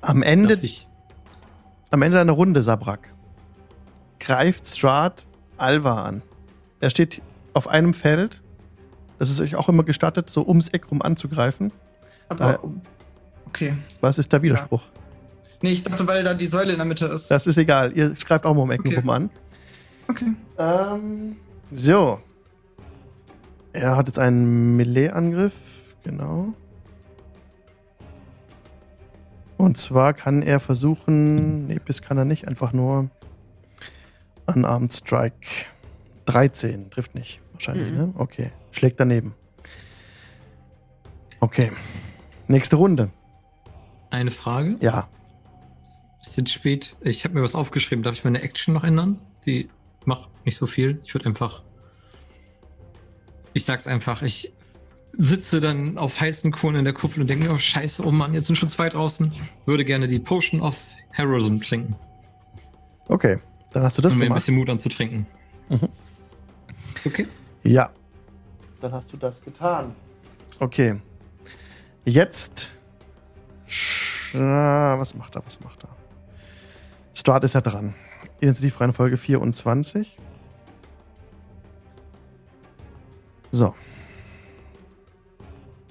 [0.00, 0.88] Am Ende, Darf ich?
[1.92, 3.14] am Ende deiner Runde, Sabrak,
[4.18, 5.24] greift Strahd
[5.58, 6.22] Alva an.
[6.80, 7.22] Er steht
[7.54, 8.42] auf einem Feld.
[9.20, 11.70] Das ist euch auch immer gestattet, so ums Eck rum anzugreifen.
[12.28, 12.58] Aber.
[13.48, 13.74] Okay.
[14.00, 14.82] Was ist der Widerspruch?
[15.62, 17.30] Nee, ich dachte, weil da die Säule in der Mitte ist.
[17.30, 17.92] Das ist egal.
[17.96, 18.96] Ihr greift auch mal um Ecken Okay.
[19.00, 19.30] rum an.
[20.08, 20.32] okay.
[20.58, 21.36] Ähm,
[21.72, 22.20] so.
[23.72, 25.54] Er hat jetzt einen Melee-Angriff.
[26.04, 26.54] Genau.
[29.56, 31.66] Und zwar kann er versuchen.
[31.66, 32.46] Nee, bis kann er nicht.
[32.46, 33.10] Einfach nur.
[34.46, 35.46] Unarmed Strike.
[36.26, 36.90] 13.
[36.90, 37.40] Trifft nicht.
[37.52, 37.98] Wahrscheinlich, Mhm.
[37.98, 38.14] ne?
[38.16, 38.52] Okay.
[38.70, 39.34] Schlägt daneben.
[41.40, 41.72] Okay.
[42.46, 43.10] Nächste Runde.
[44.10, 44.76] Eine Frage.
[44.80, 45.08] Ja.
[46.20, 46.96] Es ist spät.
[47.00, 48.02] Ich habe mir was aufgeschrieben.
[48.02, 49.18] Darf ich meine Action noch ändern?
[49.46, 49.68] Die
[50.04, 51.00] macht nicht so viel.
[51.04, 51.62] Ich würde einfach.
[53.54, 54.22] Ich sag's einfach.
[54.22, 54.52] Ich
[55.12, 58.34] sitze dann auf heißen Kohlen in der Kuppel und denke mir, oh Scheiße, oh Mann,
[58.34, 59.32] jetzt sind schon zwei draußen.
[59.66, 60.78] Würde gerne die Potion of
[61.10, 61.96] Heroism trinken.
[63.08, 63.38] Okay.
[63.72, 64.40] Dann hast du das um mir ein gemacht.
[64.42, 65.26] bisschen Mut anzutrinken.
[65.68, 65.88] Mhm.
[67.04, 67.26] Okay.
[67.64, 67.90] Ja.
[68.80, 69.94] Dann hast du das getan.
[70.60, 71.00] Okay.
[72.04, 72.70] Jetzt.
[74.32, 75.44] Was macht er?
[75.44, 75.90] Was macht er?
[77.14, 77.94] Start ist ja dran.
[78.40, 80.18] Initiativreihenfolge 24.
[83.50, 83.74] So.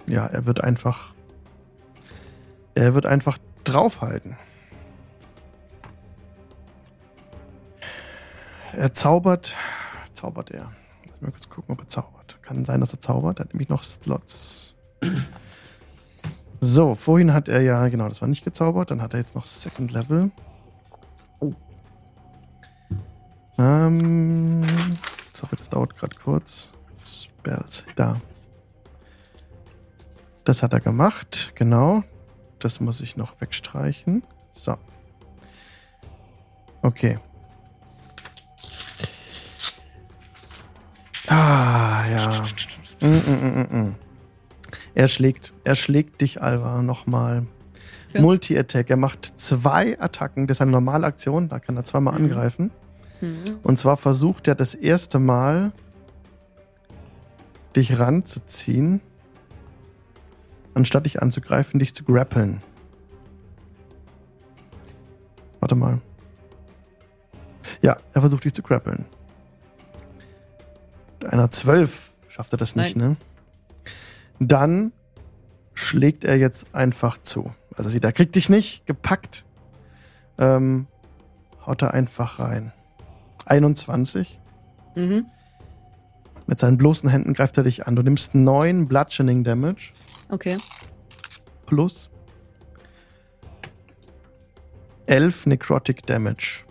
[0.07, 1.13] Ja, er wird einfach.
[2.75, 4.37] Er wird einfach draufhalten.
[8.73, 9.55] Er zaubert.
[10.13, 10.71] Zaubert er.
[11.05, 12.37] Lass mal kurz gucken, ob er zaubert.
[12.41, 13.39] Kann sein, dass er zaubert.
[13.39, 14.75] Er hat nämlich noch Slots.
[16.69, 18.91] So, vorhin hat er ja, genau, das war nicht gezaubert.
[18.91, 20.31] Dann hat er jetzt noch Second Level.
[23.57, 24.67] Ähm,
[25.31, 26.73] sorry, das dauert gerade kurz.
[27.05, 28.19] Spells, da.
[30.43, 32.03] Das hat er gemacht, genau.
[32.59, 34.23] Das muss ich noch wegstreichen.
[34.51, 34.75] So.
[36.81, 37.17] Okay.
[41.27, 42.43] Ah, ja.
[42.99, 44.06] Mm, mm, mm, mm, mm.
[44.97, 47.45] Er schlägt, er schlägt dich, Alva, nochmal.
[48.15, 48.21] Ja.
[48.21, 48.89] Multi-Attack.
[48.89, 50.47] Er macht zwei Attacken.
[50.47, 51.49] Das ist eine normale Aktion.
[51.49, 52.25] Da kann er zweimal Mhm.
[52.25, 52.71] angreifen.
[53.21, 53.59] Mhm.
[53.61, 55.71] Und zwar versucht er das erste Mal,
[57.75, 58.99] dich ranzuziehen,
[60.73, 62.59] anstatt dich anzugreifen, dich zu grappeln.
[65.59, 66.01] Warte mal.
[67.83, 69.05] Ja, er versucht dich zu grappeln.
[71.21, 73.15] Mit einer 12 schafft er das nicht, ne?
[74.39, 74.91] Dann
[75.73, 77.53] schlägt er jetzt einfach zu.
[77.75, 79.45] Also sieht er, kriegt dich nicht gepackt.
[80.39, 80.87] Ähm,
[81.65, 82.71] haut er einfach rein.
[83.45, 84.39] 21.
[84.95, 85.25] Mhm.
[86.47, 87.95] Mit seinen bloßen Händen greift er dich an.
[87.95, 89.91] Du nimmst 9 Bludgeoning Damage
[90.29, 90.57] Okay.
[91.65, 92.09] plus
[95.07, 96.63] 11 Necrotic Damage.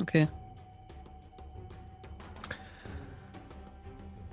[0.00, 0.28] Okay.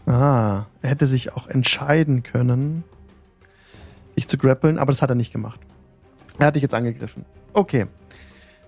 [0.06, 2.84] Ah, er hätte sich auch entscheiden können,
[4.18, 5.60] dich zu grappeln, aber das hat er nicht gemacht.
[6.40, 7.26] Er hat dich jetzt angegriffen.
[7.54, 7.88] Okay.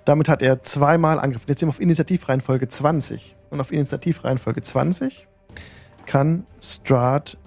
[0.05, 1.49] Damit hat er zweimal angegriffen.
[1.49, 3.35] Jetzt sind wir auf Initiativreihenfolge 20.
[3.49, 5.27] Und auf Initiativreihenfolge 20
[6.05, 7.37] kann Strahd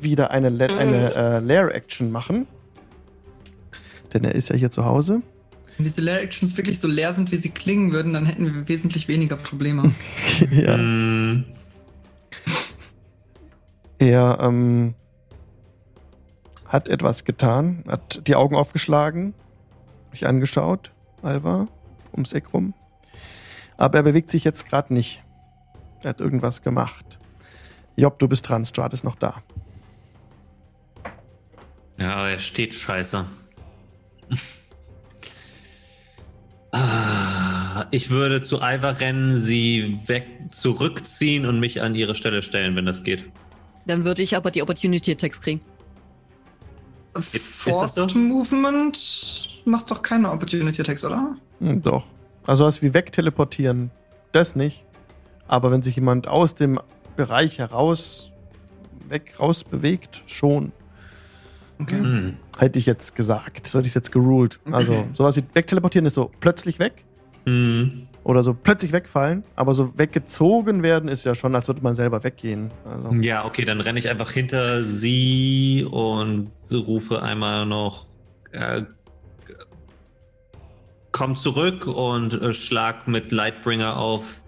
[0.00, 2.46] wieder eine, Le eine äh, Lair-Action machen.
[4.14, 5.22] Denn er ist ja hier zu Hause.
[5.76, 9.08] Wenn diese Lair-Actions wirklich so leer sind, wie sie klingen würden, dann hätten wir wesentlich
[9.08, 9.92] weniger Probleme.
[10.50, 10.76] ja.
[10.76, 11.44] Mm,
[14.00, 14.94] Er ähm,
[16.64, 19.34] hat etwas getan, hat die Augen aufgeschlagen,
[20.10, 20.90] sich angeschaut,
[21.20, 21.68] Alva,
[22.14, 22.72] ums Eck rum.
[23.76, 25.22] Aber er bewegt sich jetzt gerade nicht.
[26.02, 27.18] Er hat irgendwas gemacht.
[27.94, 29.42] Job, du bist dran, Strahd ist noch da.
[31.98, 33.26] Ja, aber er steht scheiße.
[36.72, 42.76] Ah, Ich würde zu Alva rennen, sie weg zurückziehen und mich an ihre Stelle stellen,
[42.76, 43.24] wenn das geht.
[43.86, 45.60] Dann würde ich aber die Opportunity Attacks kriegen.
[47.14, 48.18] Forced so?
[48.18, 51.36] Movement macht doch keine Opportunity Attacks, oder?
[51.60, 52.04] Hm, doch.
[52.46, 53.90] Also was wie wegteleportieren,
[54.32, 54.84] das nicht.
[55.48, 56.78] Aber wenn sich jemand aus dem
[57.16, 58.30] Bereich heraus,
[59.08, 60.72] weg, raus bewegt, schon.
[61.80, 61.98] Okay.
[61.98, 62.36] Hm.
[62.58, 63.66] Hätte ich jetzt gesagt.
[63.66, 64.60] So hätte ich es jetzt geruled.
[64.70, 67.04] Also sowas wie wegteleportieren ist so plötzlich weg.
[67.46, 68.06] Hm.
[68.22, 72.22] Oder so plötzlich wegfallen, aber so weggezogen werden ist ja schon, als würde man selber
[72.22, 72.70] weggehen.
[72.84, 78.06] Also, Ja, okay, dann renne ich einfach hinter sie und rufe einmal noch
[78.52, 78.82] äh,
[81.12, 84.42] komm zurück und äh, schlag mit Lightbringer auf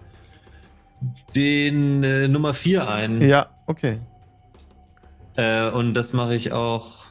[1.35, 3.21] den äh, Nummer 4 ein.
[3.21, 3.99] ja, okay.
[5.35, 7.05] Äh, und das mache ich auch.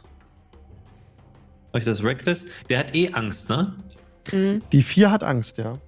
[1.73, 2.47] Mache ich das Reckless?
[2.69, 3.75] Der hat eh Angst, ne?
[4.31, 4.63] Mhm.
[4.73, 5.79] Die vier hat Angst, ja.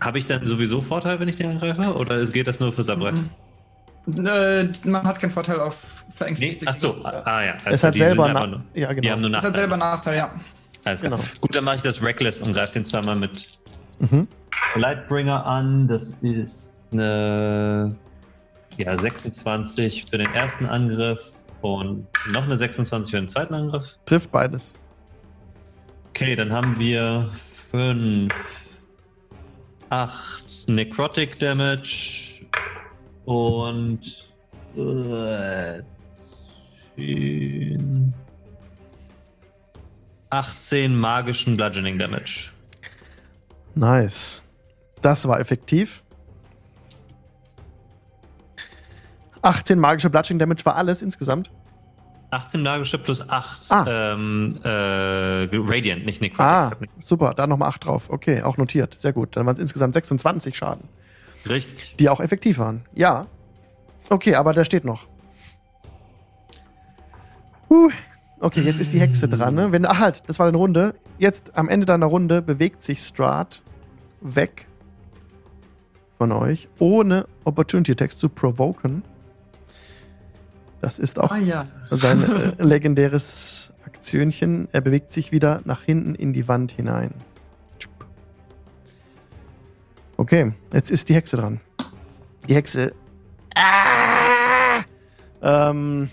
[0.00, 1.94] Habe ich dann sowieso Vorteil, wenn ich den angreife?
[1.94, 3.14] Oder geht das nur für Sabrett?
[3.14, 4.26] Mhm.
[4.26, 6.16] Äh, man hat keinen Vorteil auf Nee?
[6.16, 6.66] verängstigte.
[6.66, 7.54] Achso, ah ja.
[7.66, 9.12] es hat die sind selber na- nur, Ja, Die genau.
[9.12, 10.30] haben nur Das hat selber Nachteil, ja.
[10.84, 11.12] Alles klar.
[11.18, 11.22] Genau.
[11.40, 13.48] Gut, dann mache ich das Reckless und greife den zweimal mit
[14.00, 14.26] Mhm.
[14.74, 15.86] Lightbringer an.
[15.86, 17.94] Das ist eine
[18.78, 21.20] ja, 26 für den ersten Angriff
[21.60, 23.96] und noch eine 26 für den zweiten Angriff.
[24.06, 24.74] Trifft beides.
[26.10, 27.30] Okay, dann haben wir
[27.70, 28.32] 5,
[29.92, 32.46] 8 Necrotic Damage
[33.26, 34.26] und
[34.74, 35.82] äh,
[36.96, 38.14] 10,
[40.30, 42.52] 18 magischen Bludgeoning Damage.
[43.74, 44.42] Nice.
[45.02, 46.02] Das war effektiv.
[49.42, 51.50] 18 magische Bludgeoning Damage war alles insgesamt.
[52.32, 53.84] 18 magische plus 8 Ah.
[53.88, 56.40] ähm, äh, Radiant, nicht Necrotic.
[56.40, 57.34] Ah, super.
[57.34, 58.08] Da nochmal 8 drauf.
[58.10, 58.94] Okay, auch notiert.
[58.94, 59.36] Sehr gut.
[59.36, 60.88] Dann waren es insgesamt 26 Schaden,
[61.48, 61.96] Richtig.
[61.96, 62.84] die auch effektiv waren.
[62.94, 63.26] Ja.
[64.10, 65.06] Okay, aber der steht noch.
[67.70, 67.90] Uh.
[68.40, 69.54] Okay, jetzt ist die Hexe dran.
[69.54, 69.70] Ne?
[69.70, 70.94] Wenn, ach halt, das war eine Runde.
[71.18, 73.62] Jetzt am Ende deiner Runde bewegt sich Strahd
[74.20, 74.66] weg
[76.18, 79.04] von euch, ohne Opportunity Text zu provoken.
[80.82, 81.68] Das ist auch Ah ja.
[81.90, 84.68] sein äh, legendäres Aktionchen.
[84.72, 87.14] Er bewegt sich wieder nach hinten in die Wand hinein.
[90.16, 91.60] Okay, jetzt ist die Hexe dran.
[92.48, 92.92] Die Hexe.
[93.54, 94.82] Ah!
[95.40, 96.10] Ähm,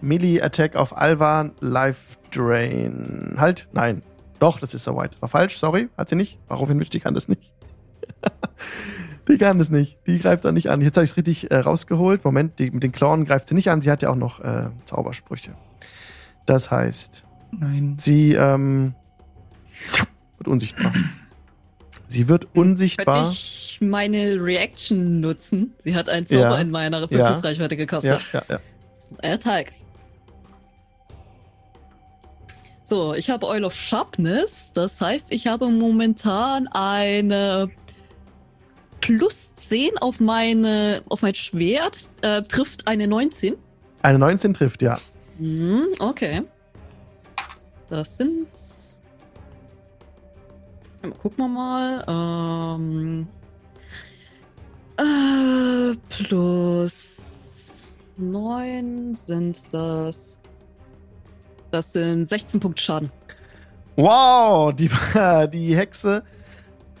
[0.00, 3.36] Melee Attack auf Alva, Life Drain.
[3.38, 4.02] Halt, nein.
[4.40, 5.20] Doch, das ist so weit.
[5.22, 5.88] War falsch, sorry.
[5.96, 6.38] Hat sie nicht.
[6.48, 7.54] Warum hin die kann das nicht.
[9.28, 9.98] die kann das nicht.
[10.06, 10.80] Die greift da nicht an.
[10.80, 12.24] Jetzt habe ich es richtig äh, rausgeholt.
[12.24, 13.82] Moment, die, mit den Klauen greift sie nicht an.
[13.82, 15.54] Sie hat ja auch noch äh, Zaubersprüche.
[16.46, 17.96] Das heißt, Nein.
[17.98, 18.94] sie ähm,
[20.38, 20.92] wird unsichtbar.
[22.08, 23.28] Sie wird Könnte unsichtbar.
[23.32, 25.74] ich meine Reaction nutzen?
[25.78, 26.58] Sie hat einen Zauber Ja.
[26.58, 27.06] in meiner Ja.
[27.06, 28.20] Begriffsreichweite Ja, gekostet.
[28.32, 28.60] ja, ja.
[29.22, 29.72] Attack.
[32.84, 34.70] So, ich habe Oil of Sharpness.
[34.72, 37.68] Das heißt, ich habe momentan eine
[39.06, 42.10] plus 10 auf meine auf mein Schwert.
[42.22, 43.54] Äh, trifft eine 19.
[44.02, 44.98] Eine 19 trifft, ja.
[45.38, 46.42] Hm, okay.
[47.88, 48.48] Das sind
[51.22, 52.76] Gucken wir mal.
[52.78, 53.28] Ähm,
[54.98, 60.38] äh, plus 9 sind das.
[61.70, 63.12] Das sind 16 Punkte Schaden.
[63.94, 64.90] Wow, die,
[65.52, 66.24] die Hexe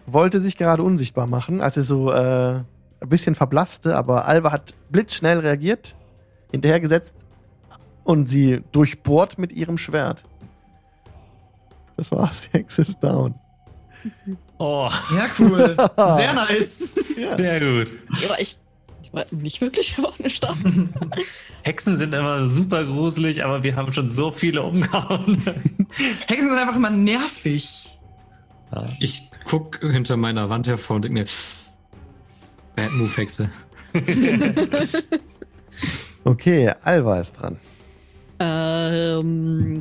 [0.06, 2.54] wollte sich gerade unsichtbar machen, als sie so äh,
[3.00, 5.96] ein bisschen verblasste, aber Alva hat blitzschnell reagiert,
[6.50, 7.16] hinterhergesetzt
[8.04, 10.24] und sie durchbohrt mit ihrem Schwert.
[11.96, 13.34] Das war's, die Hexe ist down.
[14.58, 15.76] Oh, Ja, cool.
[16.16, 16.94] Sehr nice.
[17.36, 17.92] sehr gut.
[18.20, 18.56] Ja, aber ich,
[19.02, 20.56] ich war nicht wirklich aber eine Stadt.
[21.62, 25.42] Hexen sind immer super gruselig, aber wir haben schon so viele umgehauen.
[26.28, 27.98] Hexen sind einfach immer nervig.
[29.00, 31.26] Ich guck hinter meiner Wand hervor und denke mir,
[32.74, 33.50] Bad Move Hexe.
[36.26, 37.56] Okay, Alva ist dran.
[38.40, 39.80] ähm,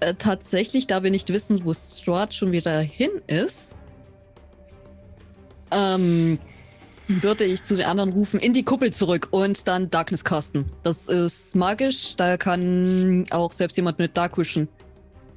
[0.00, 3.74] äh, tatsächlich, da wir nicht wissen, wo Strahd schon wieder hin ist,
[5.70, 6.38] ähm,
[7.08, 10.66] würde ich zu den anderen rufen, in die Kuppel zurück und dann Darkness casten.
[10.82, 14.68] Das ist magisch, da kann auch selbst jemand mit Dark Vision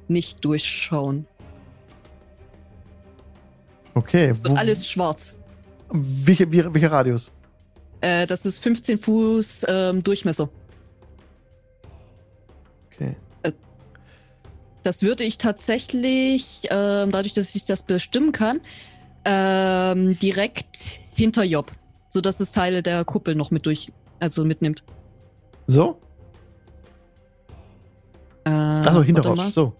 [0.08, 1.26] nicht durchschauen.
[3.94, 5.36] Okay, Es wird alles schwarz.
[5.90, 7.30] welche, wie- welcher Radius?
[8.00, 10.48] Äh, das ist 15 Fuß ähm, Durchmesser.
[12.92, 13.16] Okay.
[14.82, 18.60] Das würde ich tatsächlich, ähm, dadurch, dass ich das bestimmen kann,
[19.24, 21.72] ähm, direkt hinter Job,
[22.10, 24.84] sodass es Teile der Kuppel noch mit durch, also mitnimmt.
[25.66, 25.98] So?
[28.44, 29.22] Äh, Achso, hinter.
[29.26, 29.50] Roche.
[29.50, 29.72] So.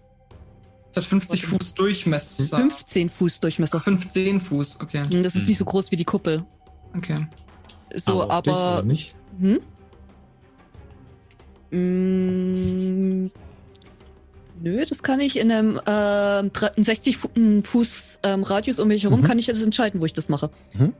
[0.95, 2.57] Es hat 50 Fuß Durchmesser.
[2.57, 3.81] 15 Fuß Durchmesser.
[3.81, 5.03] 15 Fuß, okay.
[5.11, 6.45] Hm, Das ist nicht so groß wie die Kuppel.
[6.95, 7.27] Okay.
[7.93, 8.77] So, aber.
[8.77, 9.13] oder nicht?
[9.41, 9.59] Hm?
[11.71, 13.29] Mm,
[14.61, 19.03] nö, das kann ich in einem dre- 60 Fu ähm, Fuß ähm, Radius um mich
[19.03, 19.25] herum, Mhm.
[19.25, 20.49] kann ich das entscheiden, wo ich das mache.
[20.77, 20.93] Mhm.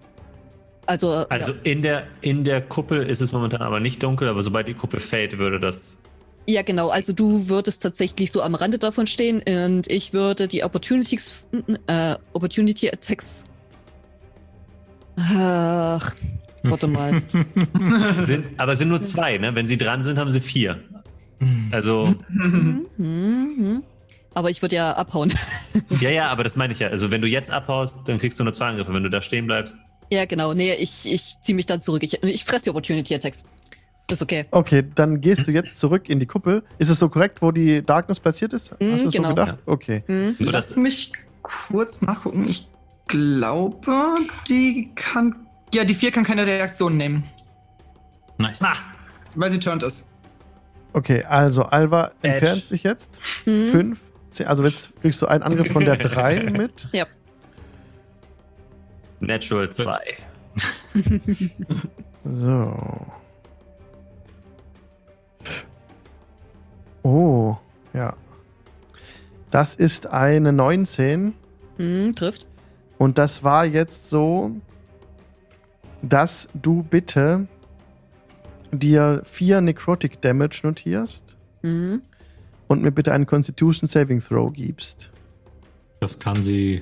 [0.88, 4.44] Also, äh, Also in der, in der Kuppel ist es momentan aber nicht dunkel, aber
[4.44, 6.00] sobald die Kuppel fällt, würde das.
[6.48, 6.62] Ja.
[6.62, 6.90] genau.
[6.90, 11.46] Also du würdest tatsächlich so am Rande davon stehen und ich würde die Opportunities,
[11.88, 13.46] äh, Opportunity Attacks.
[15.18, 16.16] Ach,
[16.64, 17.22] warte mal.
[18.24, 19.56] Sind, aber es sind nur zwei, ne?
[19.56, 20.80] Wenn sie dran sind, haben sie vier.
[21.72, 23.84] Also, Mhm, mhm.
[24.34, 25.32] Aber ich würde ja abhauen.
[26.02, 26.90] ja, ja, aber das meine ich ja.
[26.90, 28.94] Also, wenn du jetzt abhaust, dann kriegst du nur zwei Angriffe.
[28.94, 29.78] Wenn du da stehen bleibst,
[30.12, 30.54] Ja, genau.
[30.54, 32.04] Nee, ich, ich ziehe mich dann zurück.
[32.04, 33.46] Ich, ich fresse die Opportunity Attacks.
[34.10, 34.46] Ist okay.
[34.52, 36.62] Okay, dann gehst du jetzt zurück in die Kuppel.
[36.78, 38.80] Ist es so korrekt, wo die Darkness platziert ist?
[38.80, 39.30] Mhm, Hast du es genau.
[39.30, 39.58] so gedacht?
[39.66, 40.04] Okay.
[40.06, 40.36] Hm?
[40.38, 40.78] nur Lass das.
[40.78, 42.48] mich kurz nachgucken.
[42.48, 42.68] Ich
[43.08, 43.78] glaube,
[44.48, 45.48] die kann.
[45.74, 47.24] Ja, die 4 kann keine Reaktion nehmen,
[48.38, 48.62] Nice.
[48.62, 48.76] Ah,
[49.36, 50.12] weil sie turned ist.
[50.94, 52.34] Okay, also Alva Edge.
[52.36, 53.20] entfernt sich jetzt.
[53.46, 53.68] Hm?
[53.70, 54.02] Fünf,
[54.32, 56.88] zehn, also jetzt kriegst du einen Angriff von der drei mit.
[56.94, 57.06] Ja.
[59.20, 60.00] Natural 2.
[62.24, 63.06] So.
[67.06, 67.56] Oh,
[67.94, 68.16] ja.
[69.52, 71.36] Das ist eine 19.
[71.78, 72.48] Hm, trifft.
[72.98, 74.52] Und das war jetzt so,
[76.02, 77.48] dass du bitte
[78.72, 82.02] dir vier Necrotic Damage notierst Hm.
[82.68, 85.12] und mir bitte einen Constitution Saving Throw gibst.
[86.00, 86.82] Das kann sie.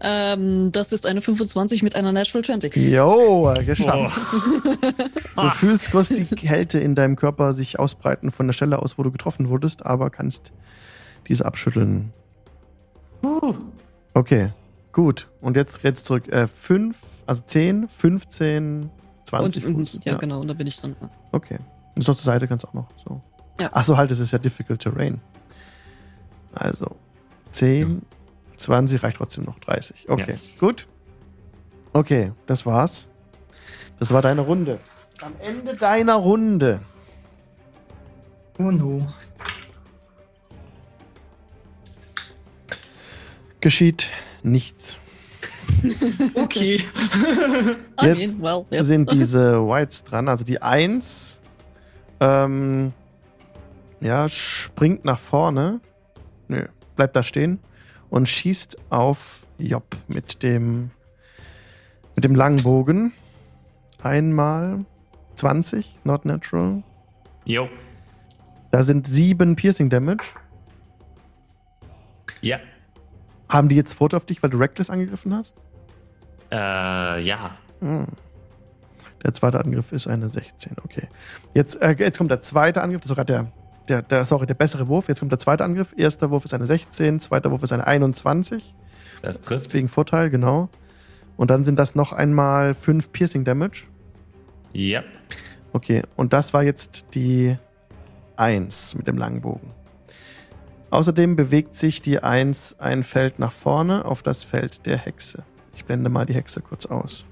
[0.00, 2.76] Ähm, das ist eine 25 mit einer Natural 20.
[2.76, 4.20] Jo, geschafft.
[5.36, 9.02] Du fühlst kurz die Kälte in deinem Körper sich ausbreiten von der Stelle aus, wo
[9.02, 10.52] du getroffen wurdest, aber kannst
[11.28, 12.12] diese abschütteln.
[14.12, 14.50] Okay,
[14.92, 15.28] gut.
[15.40, 16.28] Und jetzt jetzt zurück.
[16.28, 18.90] Äh, fünf, also 10, 15,
[19.24, 19.94] 20 Und, Fuß.
[19.96, 20.94] und, ja, genau, und da bin ich dran.
[21.32, 21.58] Okay.
[21.96, 22.88] Und auf der Seite kannst du auch noch.
[23.04, 23.22] So.
[23.60, 23.70] Ja.
[23.72, 25.20] Ach so, halt, es ist ja difficult terrain.
[26.52, 26.96] Also
[27.52, 28.02] 10,
[28.56, 30.08] 20 reicht trotzdem noch 30.
[30.08, 30.86] Okay, gut.
[31.92, 33.08] Okay, das war's.
[33.98, 34.80] Das war deine Runde.
[35.20, 36.80] Am Ende deiner Runde
[38.58, 39.06] Oh no.
[43.60, 44.10] geschieht
[44.42, 44.96] nichts.
[46.34, 46.76] Okay.
[48.00, 48.86] I Jetzt mean, well, yes.
[48.86, 50.28] sind diese Whites dran.
[50.28, 51.40] Also die 1
[52.20, 52.92] ähm,
[54.00, 55.80] ja, springt nach vorne.
[56.48, 57.60] Nö, bleibt da stehen
[58.14, 60.92] und schießt auf Job mit dem
[62.14, 63.12] mit dem langen Bogen.
[64.00, 64.84] Einmal
[65.34, 66.84] 20, not natural.
[67.44, 67.68] Jo.
[68.70, 70.36] Da sind sieben Piercing Damage.
[72.40, 72.60] Ja.
[73.48, 75.56] Haben die jetzt Foto auf dich, weil du Reckless angegriffen hast?
[76.52, 77.58] Äh, ja.
[77.80, 78.06] Hm.
[79.24, 81.08] Der zweite Angriff ist eine 16, okay.
[81.52, 83.50] Jetzt, äh, jetzt kommt der zweite Angriff, das ist sogar der,
[83.88, 85.08] der, der, sorry, der bessere Wurf.
[85.08, 85.94] Jetzt kommt der zweite Angriff.
[85.96, 88.74] Erster Wurf ist eine 16, zweiter Wurf ist eine 21.
[89.22, 89.72] Das trifft.
[89.74, 90.68] wegen Vorteil, genau.
[91.36, 93.84] Und dann sind das noch einmal 5 Piercing Damage.
[94.72, 95.02] Ja.
[95.72, 97.56] Okay, und das war jetzt die
[98.36, 99.70] 1 mit dem langen Bogen.
[100.90, 105.42] Außerdem bewegt sich die 1 ein Feld nach vorne auf das Feld der Hexe.
[105.74, 107.24] Ich blende mal die Hexe kurz aus.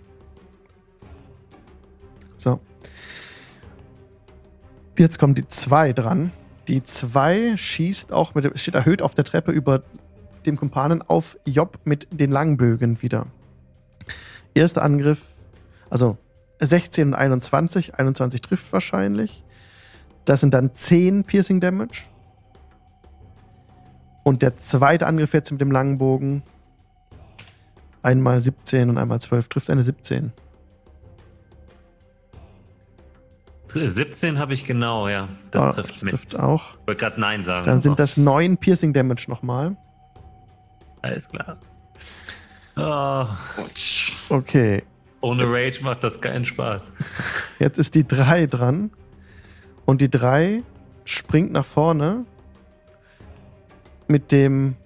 [2.39, 2.61] So.
[4.99, 6.33] Jetzt kommt die 2 dran.
[6.69, 9.83] Die 2 schießt auch mit steht erhöht auf der Treppe über
[10.47, 13.27] dem Kumpanen auf Job mit den Langbögen wieder.
[14.55, 15.27] Erster Angriff,
[15.91, 16.19] also
[16.61, 17.97] 16 und 21.
[17.97, 19.45] 21 trifft wahrscheinlich.
[20.25, 22.05] Das sind dann 10 Piercing Damage.
[24.23, 26.45] Und der zweite Angriff jetzt mit dem langen Bogen.
[28.03, 30.33] Einmal 17 und einmal 12 trifft eine 17.
[33.75, 35.29] 17 habe ich genau, ja.
[35.51, 36.31] Das Ah, trifft das Mist.
[36.31, 36.75] trifft auch.
[36.81, 37.67] Ich wollte gerade Nein sagen.
[37.67, 39.77] Dann sind das 9 Piercing Damage nochmal.
[41.03, 41.59] Alles klar.
[42.77, 43.27] Oh,
[44.29, 44.83] Okay,
[45.21, 46.83] ohne Rage macht das keinen Spaß.
[47.59, 48.91] jetzt ist die 3 dran.
[49.85, 50.63] Und die 3
[51.05, 52.25] springt nach vorne
[54.09, 54.77] mit dem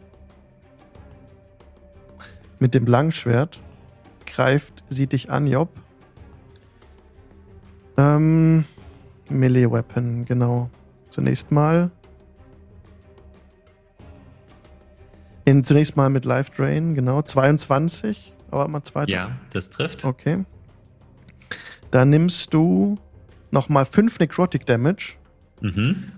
[2.58, 3.60] mit dem Langschwert.
[4.24, 5.68] Greift sie dich an, Job.
[7.98, 8.64] Ähm,
[9.28, 10.70] Melee Weapon, genau.
[11.10, 11.90] Zunächst mal.
[15.44, 17.22] In, zunächst mal mit Life Drain, genau.
[17.22, 18.32] 22.
[18.50, 19.10] Aber mal zweiter.
[19.10, 20.04] Ja, das trifft.
[20.04, 20.44] Okay.
[21.90, 22.98] Da nimmst du
[23.50, 25.14] nochmal 5 Necrotic Damage
[25.60, 26.12] Mhm.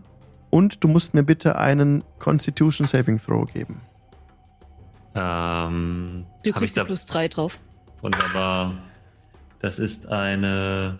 [0.50, 3.80] und du musst mir bitte einen Constitution Saving Throw geben.
[5.14, 7.58] Ähm, Du ich kriegst da da plus 3 drauf.
[8.00, 8.74] wunderbar.
[9.60, 10.98] Das ist eine.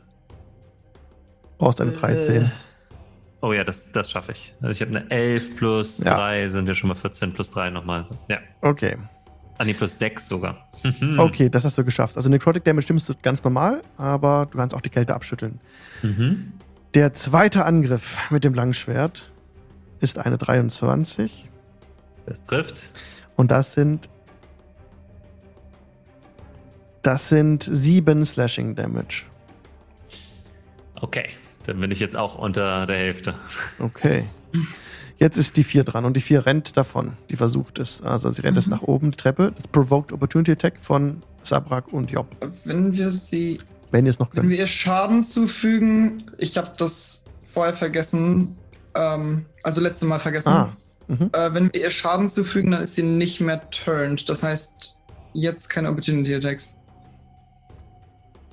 [1.59, 2.51] Brauchst eine 13.
[3.41, 4.53] Oh ja, das, das schaffe ich.
[4.61, 6.17] Also ich habe eine 11 plus Ja.
[6.17, 8.05] 3 sind ja schon mal 14 plus 3 nochmal.
[8.29, 8.39] Ja.
[8.63, 8.97] Okay.
[9.59, 10.69] Ah, nee, plus 6 sogar.
[11.19, 12.17] Okay, das hast du geschafft.
[12.17, 15.61] Also Necrotic Damage stimmst du ganz normal, aber du kannst auch die Kälte abschütteln.
[16.03, 16.53] Mhm.
[16.95, 19.25] Der zweite Angriff mit dem Langschwert
[20.01, 21.49] ist eine 23
[22.27, 22.91] Das trifft.
[23.37, 24.09] und das sind
[27.03, 29.23] das sind 7 Slashing Damage.
[31.01, 31.29] Okay,
[31.69, 33.35] dann bin ich jetzt auch unter der Hälfte.
[33.79, 34.25] Okay.
[35.19, 37.13] Jetzt ist die 4 dran und die 4 rennt davon.
[37.29, 38.01] Die versucht es.
[38.01, 39.53] Also sie rennt es nach oben, die Treppe.
[39.55, 42.27] Das Provoked Opportunity Attack von Sabrak und Job.
[42.65, 43.59] Wenn wir sie,
[43.91, 44.51] Wenn ihr es noch wenn könnt.
[44.51, 48.57] wir ihr Schaden zufügen, ich habe das vorher vergessen,
[48.95, 50.49] ähm, also letzte Mal vergessen.
[50.49, 50.73] Ah.
[51.09, 51.31] Mhm.
[51.33, 54.27] Äh, wenn wir ihr Schaden zufügen, dann ist sie nicht mehr turned.
[54.31, 54.99] Das heißt,
[55.35, 56.79] jetzt keine Opportunity Attacks.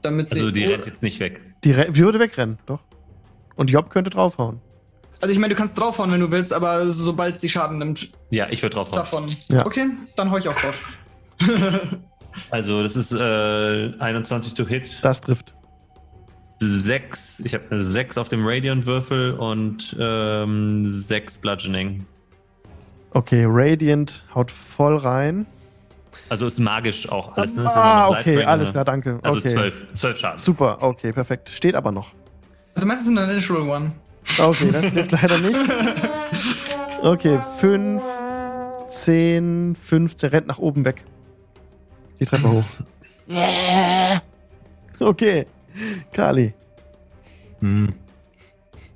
[0.02, 0.40] Damit sie.
[0.40, 1.42] Also die rennt jetzt nicht weg.
[1.64, 2.82] Die würde wegrennen, doch.
[3.56, 4.60] Und Job könnte draufhauen.
[5.22, 8.48] Also ich meine, du kannst draufhauen, wenn du willst, aber sobald sie Schaden nimmt Ja,
[8.50, 8.96] ich würde drauf hauen.
[8.98, 9.26] davon.
[9.50, 9.66] Ja.
[9.66, 10.88] Okay, dann hau ich auch drauf.
[12.52, 14.98] Also das ist äh, 21 to hit.
[15.02, 15.54] Das trifft.
[16.60, 17.42] 6.
[17.46, 22.06] Ich habe eine 6 auf dem Radiant-Würfel und ähm, 6 Bludgeoning.
[23.12, 25.46] Okay, Radiant haut voll rein.
[26.30, 27.56] Also ist magisch auch alles.
[27.56, 27.66] Ne?
[27.68, 29.20] Ah, okay, alles klar, danke.
[29.22, 29.54] Also okay.
[29.54, 30.38] 12, 12 Schaden.
[30.38, 31.50] Super, okay, perfekt.
[31.50, 32.14] Steht aber noch.
[32.76, 33.92] Also meinst du, es ist eine Natural One?
[34.38, 35.56] Okay, das trifft leider nicht.
[37.02, 38.02] Okay, 5,
[38.88, 41.04] 10, 15, rennt nach oben weg.
[42.20, 42.66] Die Treppe hoch.
[45.00, 45.46] Okay,
[46.14, 46.54] Kali.
[47.60, 47.94] Hm.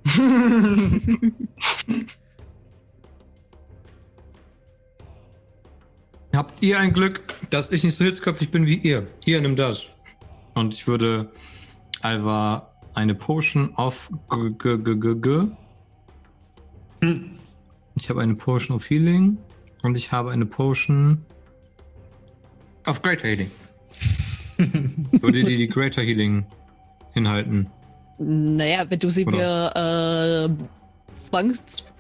[6.34, 9.08] Habt ihr ein Glück, dass ich nicht so hitzköpfig bin wie ihr?
[9.26, 9.88] Hier, nimm das.
[10.54, 11.32] Und ich würde
[12.02, 12.69] Alva
[13.00, 15.48] eine Potion auf G G G.
[17.02, 17.32] Hm.
[17.96, 19.38] Ich habe eine Potion of Healing
[19.84, 21.26] und ich habe eine Potion
[22.86, 23.50] auf Greater Healing.
[24.58, 26.46] würde die die Greater Healing
[27.14, 27.68] hinhalten?
[28.18, 29.38] Naja, wenn du sie Oder?
[29.38, 31.16] mir äh,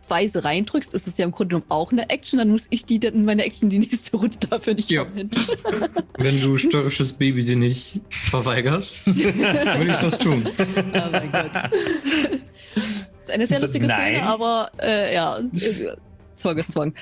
[0.10, 2.40] zwangsweise reindrückst, ist es ja im Grunde genommen auch eine Action.
[2.40, 5.06] Dann muss ich die dann in meine Action die nächste Runde dafür nicht Ja.
[5.06, 5.36] verwenden.
[6.18, 10.44] Wenn du störrisches Baby sie nicht verweigerst, würde ich das tun.
[10.46, 11.52] oh mein Gott.
[11.54, 14.16] Das ist eine sehr lustige Nein.
[14.16, 15.40] Szene, aber äh, ja,
[16.34, 16.94] Zwang ist Zwang.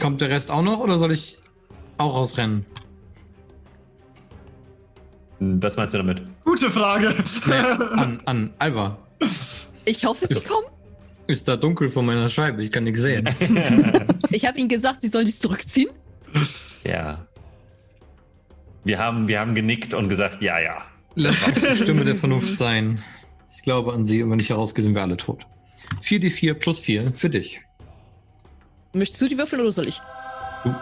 [0.00, 1.36] Kommt der Rest auch noch oder soll ich
[1.98, 2.64] auch rausrennen?
[5.40, 6.22] Was meinst du damit?
[6.44, 7.14] Gute Frage.
[7.46, 8.96] Nee, an, an Alva.
[9.84, 10.66] Ich hoffe, sie kommen.
[11.26, 12.62] Ist da dunkel vor meiner Scheibe?
[12.62, 13.28] Ich kann nichts sehen.
[14.30, 15.90] Ich habe ihnen gesagt, sie sollen sich zurückziehen.
[16.84, 17.24] ja.
[18.82, 20.82] Wir haben, wir haben genickt und gesagt, ja, ja.
[21.14, 23.00] Lass auch die Stimme der Vernunft sein.
[23.54, 25.46] Ich glaube an sie und wenn ich herausgehe, sind wir alle tot.
[26.02, 27.60] 4d4 plus 4 für dich.
[28.92, 30.00] Möchtest du die würfeln oder soll ich?
[30.64, 30.74] Du.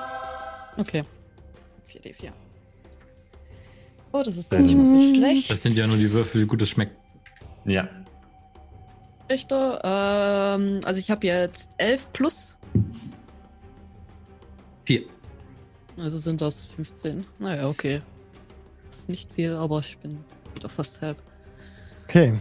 [0.78, 1.02] Okay.
[1.92, 2.30] 4d4.
[4.12, 5.50] Oh, das ist gar nicht mal so schlecht.
[5.50, 6.96] Das sind ja nur die Würfel, wie gut es schmeckt.
[7.66, 7.86] Ja.
[9.32, 9.80] Richter.
[9.82, 12.58] Ähm, also ich habe jetzt 11 plus.
[14.84, 15.02] Vier.
[15.98, 17.26] Also sind das 15.
[17.38, 18.02] Naja, okay.
[18.90, 20.18] Ist nicht viel, aber ich bin
[20.60, 21.16] doch fast halb.
[22.04, 22.38] Okay.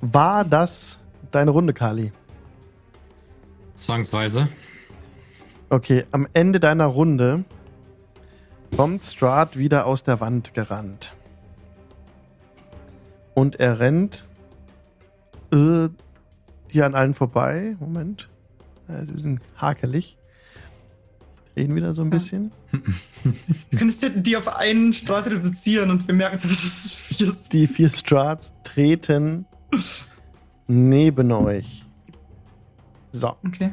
[0.00, 0.98] War das
[1.30, 2.12] deine Runde, Kali?
[3.76, 4.48] Zwangsweise.
[5.70, 7.44] Okay, am Ende deiner Runde
[8.76, 11.14] kommt Strahd wieder aus der Wand gerannt.
[13.34, 14.24] Und er rennt
[15.52, 15.88] äh,
[16.68, 17.76] hier an allen vorbei.
[17.80, 18.28] Moment.
[18.86, 20.18] Wir sind hakelig.
[21.46, 22.52] Ich drehe ihn wieder so ein bisschen.
[23.70, 27.52] Du könntest die auf einen Straße reduzieren und wir merken, dass es vier ist.
[27.52, 29.46] Die vier Strats treten
[30.66, 31.84] neben euch.
[33.12, 33.72] So, Okay.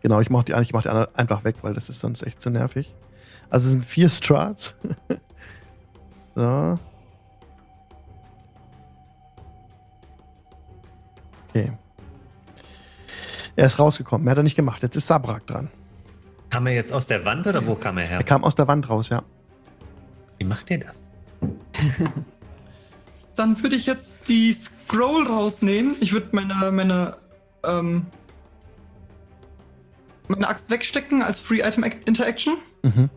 [0.00, 2.48] genau, ich mach die, ich mach die einfach weg, weil das ist sonst echt zu
[2.48, 2.94] nervig.
[3.50, 4.76] Also es sind vier Strats.
[6.34, 6.78] so.
[11.50, 11.72] Okay.
[13.56, 14.24] Er ist rausgekommen.
[14.24, 14.82] Mehr hat er nicht gemacht.
[14.82, 15.70] Jetzt ist Sabrak dran.
[16.50, 18.18] Kam er jetzt aus der Wand oder wo kam er her?
[18.18, 19.22] Er kam aus der Wand raus, ja.
[20.38, 21.10] Wie macht ihr das?
[23.36, 25.96] Dann würde ich jetzt die Scroll rausnehmen.
[26.00, 27.16] Ich würde meine, meine,
[27.64, 28.06] ähm,
[30.28, 33.10] meine Axt wegstecken als Free Item Ac- Interaction Mhm.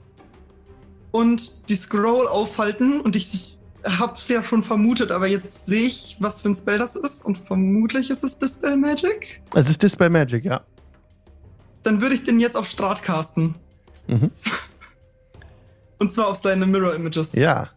[1.12, 3.01] Und die Scroll aufhalten.
[3.01, 6.95] Und ich hab's ja schon vermutet, aber jetzt sehe ich, was für ein Spell das
[6.95, 7.24] ist.
[7.26, 9.41] Und vermutlich ist es Dispel Magic.
[9.55, 10.62] Es ist Dispel Magic, ja.
[11.84, 13.55] Dann würde ich den jetzt auf Strat casten.
[14.07, 14.32] Mhm.
[15.99, 17.34] Und zwar auf seine Mirror Images.
[17.34, 17.70] Ja.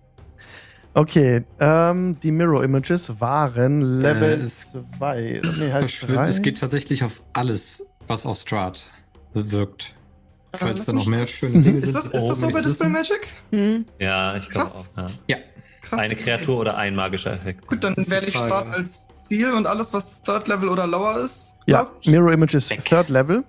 [0.94, 5.40] Okay, ähm, die Mirror Images waren Level Äh, es- 2.
[5.58, 6.28] nee, halt.
[6.28, 8.84] Es geht tatsächlich auf alles, was auf Strat
[9.32, 9.94] wirkt.
[10.54, 12.88] Falls lass da noch mehr schöne Dinge Ist das, sind, ist das so bei Dispel.
[12.88, 13.28] Magic?
[13.50, 13.86] Hm.
[13.98, 14.92] Ja, ich glaube Krass.
[14.96, 15.02] auch.
[15.02, 15.08] Ja.
[15.28, 15.36] Ja,
[15.82, 15.98] Krass.
[16.00, 17.66] Eine Kreatur oder ein magischer Effekt.
[17.66, 18.36] Gut, dann Das die ich.
[18.36, 21.56] Strat als Ziel und alles, was Third Level oder lower ist.
[21.66, 21.90] Ja.
[22.06, 23.44] Mirror Image ist Third Level.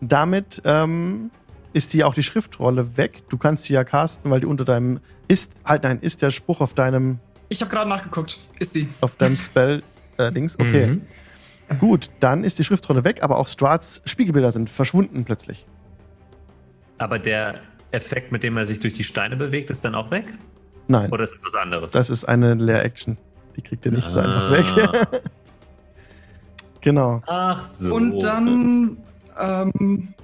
[0.00, 1.30] Damit ähm,
[1.72, 3.22] ist die auch die Schriftrolle weg.
[3.28, 6.60] Du kannst die ja casten, weil die unter deinem ist halt nein, ist der Spruch
[6.60, 7.18] auf deinem
[7.48, 8.38] Ich habe gerade nachgeguckt.
[8.58, 8.88] Ist sie.
[9.00, 9.82] auf deinem Spell
[10.16, 10.58] äh, Dings.
[10.58, 10.86] Okay.
[10.86, 11.02] Mhm.
[11.80, 15.66] Gut, dann ist die Schriftrolle weg, aber auch Strats Spiegelbilder sind verschwunden plötzlich.
[16.98, 17.60] Aber der
[17.90, 20.26] Effekt, mit dem er sich durch die Steine bewegt, ist dann auch weg?
[20.88, 21.92] Nein, Oder ist das was anderes?
[21.92, 23.16] das ist eine Leer-Action.
[23.56, 25.12] Die kriegt ihr nicht so einfach Ah.
[25.12, 25.22] weg.
[26.80, 27.22] genau.
[27.26, 27.94] Ach so.
[27.94, 28.98] Und dann
[29.40, 30.14] ähm,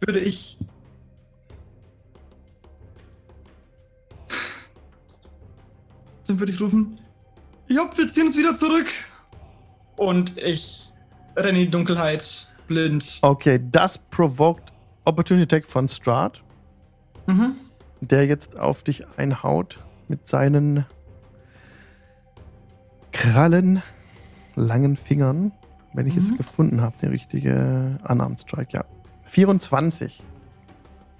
[0.00, 0.58] würde ich.
[6.26, 6.98] Dann würde ich rufen:
[7.68, 8.86] Ja, wir ziehen uns wieder zurück.
[9.96, 10.92] Und ich
[11.36, 13.18] renne in die Dunkelheit blind.
[13.22, 14.72] Okay, das provoked
[15.04, 16.42] Opportunity Attack von Strat,
[17.26, 17.56] Mhm.
[18.00, 19.78] der jetzt auf dich einhaut
[20.08, 20.84] mit seinen
[23.12, 23.82] Krallen,
[24.56, 25.52] langen Fingern.
[25.92, 26.36] Wenn ich es Mhm.
[26.38, 28.84] gefunden habe, der richtige Unarmed Strike, ja.
[29.28, 30.22] 24.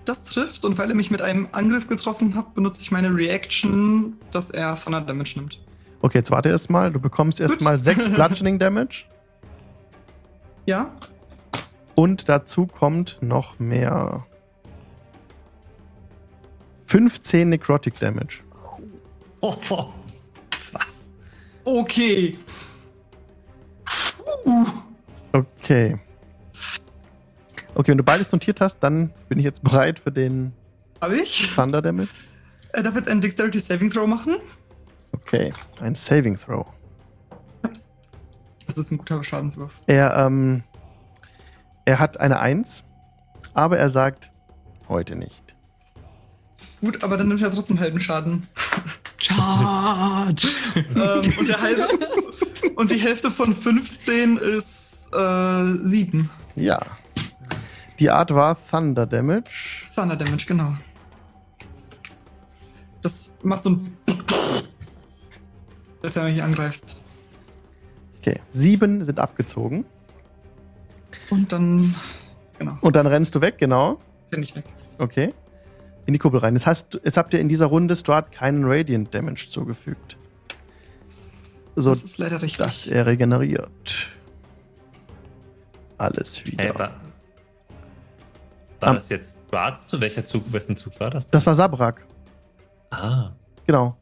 [0.05, 4.17] Das trifft und weil er mich mit einem Angriff getroffen hat, benutze ich meine Reaction,
[4.33, 5.61] dass er Thunder Damage nimmt.
[6.05, 6.93] Okay, jetzt warte erstmal.
[6.93, 9.05] Du bekommst erstmal 6 Bludgeoning Damage
[10.67, 10.93] Ja?
[11.95, 14.27] und dazu kommt noch mehr.
[16.85, 18.43] 15 Necrotic Damage.
[19.41, 19.87] Oh, oh.
[20.73, 21.07] Was?
[21.65, 22.37] Okay.
[24.45, 24.67] Puh.
[25.33, 25.99] Okay.
[27.75, 30.53] Okay, wenn du beides notiert hast, dann bin ich jetzt bereit für den
[31.01, 31.51] Hab ich?
[31.55, 32.11] Thunder Damage.
[32.75, 34.37] Er darf jetzt einen Dexterity Saving Throw machen.
[35.27, 36.67] Okay, ein Saving Throw.
[38.67, 39.81] Das ist ein guter Schadenswurf.
[39.87, 40.63] Er, ähm,
[41.85, 42.85] er hat eine 1,
[43.55, 44.31] aber er sagt,
[44.89, 45.55] heute nicht.
[46.81, 48.47] Gut, aber dann nimmt er trotzdem Heldenschaden.
[49.19, 50.49] Charge!
[50.77, 51.89] ähm, und der halbe.
[52.77, 56.29] und die Hälfte von 15 ist äh, 7.
[56.57, 56.81] Ja.
[57.99, 59.87] Die Art war Thunder Damage.
[59.95, 60.77] Thunder Damage, genau.
[63.01, 63.97] Das macht so ein.
[66.05, 66.97] Dass er mich angreift.
[68.21, 69.87] Okay, sieben sind abgezogen.
[71.31, 71.95] Und dann.
[72.59, 73.99] Genau, Und dann rennst du weg, genau.
[74.29, 74.65] bin ich weg.
[74.99, 75.33] Okay.
[76.05, 76.53] In die Kuppel rein.
[76.53, 80.19] Das heißt, es habt ihr in dieser Runde Strahd keinen Radiant Damage zugefügt.
[81.75, 82.59] So, das ist leider richtig.
[82.67, 84.09] dass er regeneriert.
[85.97, 86.65] Alles wieder.
[86.65, 86.91] Hey, war
[88.81, 89.89] war Am- das jetzt schwarz?
[89.89, 91.31] Zu welcher Zug, wessen Zug war das?
[91.31, 92.05] Das war Sabrak.
[92.91, 93.31] Ah.
[93.67, 93.97] Genau.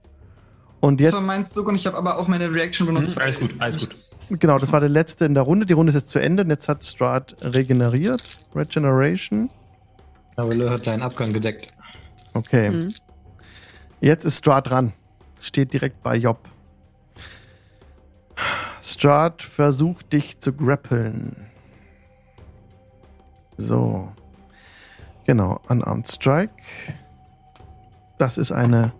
[0.82, 1.14] Und Das jetzt.
[1.14, 3.14] war mein Zug und ich habe aber auch meine Reaction benutzt.
[3.14, 3.96] Hm, alles gut, alles gut.
[4.30, 5.64] Genau, das war der letzte in der Runde.
[5.64, 6.42] Die Runde ist jetzt zu Ende.
[6.42, 8.22] Und jetzt hat Strahd regeneriert.
[8.54, 9.48] Regeneration.
[10.34, 11.68] Aber Lö hat deinen Abgang gedeckt.
[12.34, 12.70] Okay.
[12.70, 12.94] Mhm.
[14.00, 14.92] Jetzt ist Strahd dran.
[15.40, 16.38] Steht direkt bei Job.
[18.80, 21.46] Strahd versucht dich zu grappeln.
[23.56, 24.10] So.
[25.26, 26.54] Genau, Unarmed Strike.
[28.18, 28.92] Das ist eine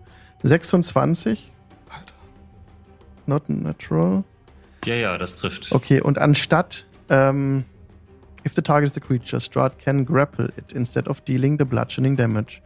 [0.43, 1.52] 26.
[3.25, 4.23] Not natural.
[4.85, 5.71] Ja, ja, das trifft.
[5.71, 7.63] Okay, und anstatt, ähm,
[8.45, 12.17] if the target is the creature, Strahd can grapple it instead of dealing the bludgeoning
[12.17, 12.61] damage.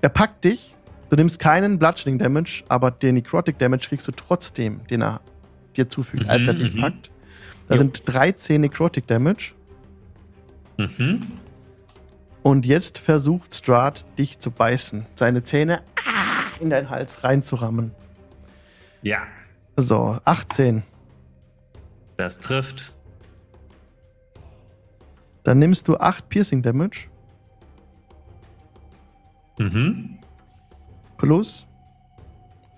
[0.00, 0.74] Er packt dich,
[1.10, 5.20] du nimmst keinen bludgeoning damage, aber den Necrotic Damage kriegst du trotzdem, den er
[5.76, 6.80] dir zufügt, Mhm, als er dich mhm.
[6.80, 7.10] packt.
[7.68, 9.52] Da sind 13 Necrotic Damage
[10.78, 11.26] Mhm.
[12.42, 17.92] und jetzt versucht Strahd dich zu beißen, seine Zähne ah, in deinen Hals reinzurammen.
[19.02, 19.22] Ja,
[19.76, 20.82] So, 18.
[22.16, 22.92] das trifft.
[25.42, 27.08] Dann nimmst du 8 Piercing Damage
[29.58, 30.18] Mhm.
[31.18, 31.66] plus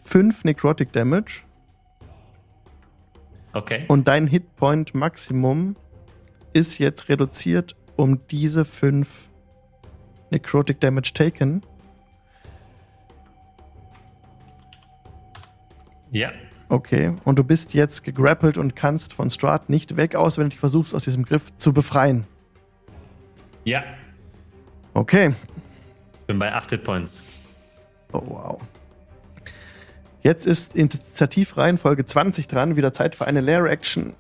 [0.05, 1.43] 5 Necrotic Damage.
[3.53, 3.85] Okay.
[3.89, 5.77] Und dein Hitpoint Maximum
[6.53, 9.29] ist jetzt reduziert um diese 5
[10.31, 11.63] Necrotic Damage taken.
[16.11, 16.31] Ja.
[16.69, 17.17] Okay.
[17.25, 20.61] Und du bist jetzt gegrappelt und kannst von Strahd nicht weg, außer wenn du dich
[20.61, 22.27] versuchst, aus diesem Griff zu befreien.
[23.65, 23.85] Ja.
[24.95, 25.35] Okay.
[26.27, 27.23] Bin bei 8 Hitpoints.
[28.13, 28.61] Oh, wow.
[30.23, 32.75] Jetzt ist Initiativreihenfolge 20 dran.
[32.77, 34.15] Wieder Zeit für eine Lair Action.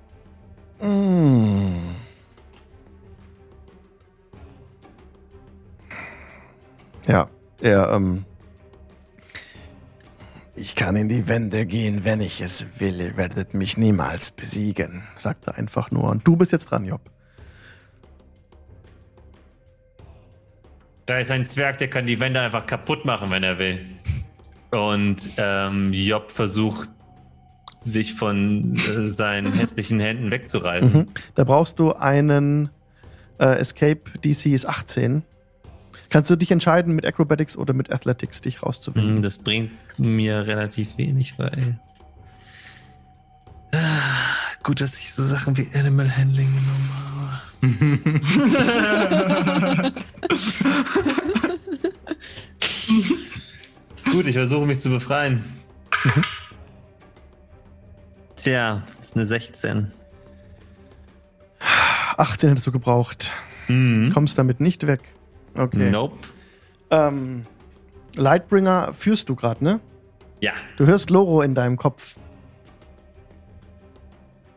[0.80, 1.74] Mm.
[7.08, 7.28] Ja,
[7.60, 8.24] er, ähm.
[10.58, 12.98] Ich kann in die Wände gehen, wenn ich es will.
[12.98, 16.04] Ihr werdet mich niemals besiegen, sagt er einfach nur.
[16.10, 17.02] Und du bist jetzt dran, Job.
[21.04, 23.86] Da ist ein Zwerg, der kann die Wände einfach kaputt machen, wenn er will.
[24.70, 26.90] Und ähm, Job versucht,
[27.82, 30.92] sich von äh, seinen hässlichen Händen wegzureißen.
[30.92, 31.06] Mhm.
[31.34, 32.70] Da brauchst du einen
[33.38, 35.22] äh, Escape DC ist 18.
[36.10, 39.20] Kannst du dich entscheiden, mit Acrobatics oder mit Athletics dich rauszuwinden?
[39.20, 41.78] Mm, Das bringt mir relativ wenig, weil.
[43.72, 43.78] Ah,
[44.62, 47.06] Gut, dass ich so Sachen wie Animal Handling genommen habe.
[54.12, 55.42] Gut, ich versuche mich zu befreien.
[58.36, 59.92] Tja, das ist eine 16.
[62.16, 63.32] 18 hättest du gebraucht.
[63.68, 64.10] Mhm.
[64.12, 65.00] Kommst damit nicht weg.
[65.56, 65.90] Okay.
[65.90, 66.16] Nope.
[66.90, 67.46] Ähm,
[68.14, 69.80] Lightbringer führst du gerade, ne?
[70.40, 70.52] Ja.
[70.76, 72.16] Du hörst Loro in deinem Kopf.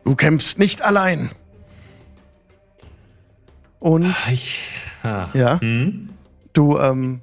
[0.04, 1.30] Du kämpfst nicht allein.
[3.78, 4.68] Und Ich.
[5.02, 5.28] Ah.
[5.32, 6.10] ja, Hm?
[6.52, 7.22] du, ähm,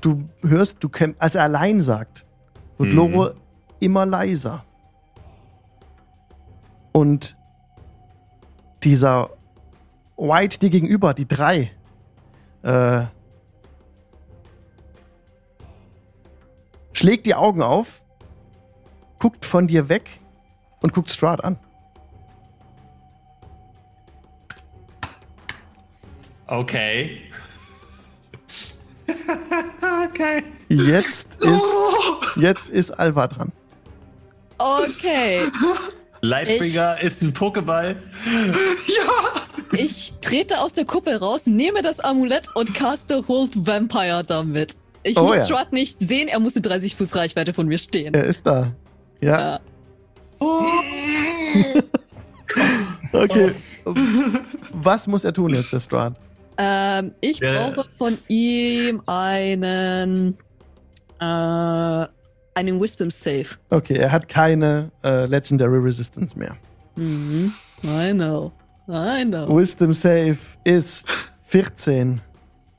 [0.00, 2.24] du hörst, du kämpfst, als er allein sagt,
[2.78, 2.96] wird Mhm.
[2.96, 3.30] Loro
[3.78, 4.64] immer leiser.
[6.92, 7.36] Und
[8.82, 9.30] dieser
[10.16, 11.70] White dir gegenüber, die drei,
[12.62, 13.02] äh,
[16.92, 18.02] schlägt die Augen auf,
[19.18, 20.20] guckt von dir weg
[20.80, 21.58] und guckt Strahd an.
[26.46, 27.22] Okay.
[30.08, 30.42] okay.
[30.68, 31.76] Jetzt ist,
[32.36, 33.52] jetzt ist Alva dran.
[34.58, 35.42] Okay.
[36.20, 37.96] Lightbringer ist ein Pokéball.
[39.72, 44.74] Ich trete aus der Kuppel raus, nehme das Amulett und caste Hold Vampire damit.
[45.02, 45.44] Ich Oh muss ja.
[45.46, 48.12] Strahd nicht sehen, er muss in 30 Fuß Reichweite von mir stehen.
[48.14, 48.72] Er ist da.
[49.20, 49.38] Ja.
[49.40, 49.60] Ja.
[53.12, 53.52] Okay.
[54.72, 56.14] Was muss er tun jetzt, der Strahd?
[56.56, 57.70] Ähm, ich Ja.
[57.70, 60.36] brauche von ihm einen,
[61.20, 63.46] äh, einen Wisdom Save.
[63.70, 66.56] Okay, er hat keine äh, Legendary Resistance mehr.
[66.96, 67.52] Mhm.
[67.84, 68.52] I know.
[68.90, 69.56] I know.
[69.56, 72.20] Wisdom Save ist 14.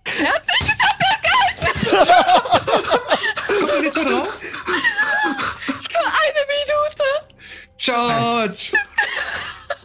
[0.04, 2.18] Er hat sich geschafft, er ist gehalten!
[3.68, 4.40] Da nichts mehr drauf?
[5.90, 7.08] Für eine Minute!
[7.78, 8.74] Charge!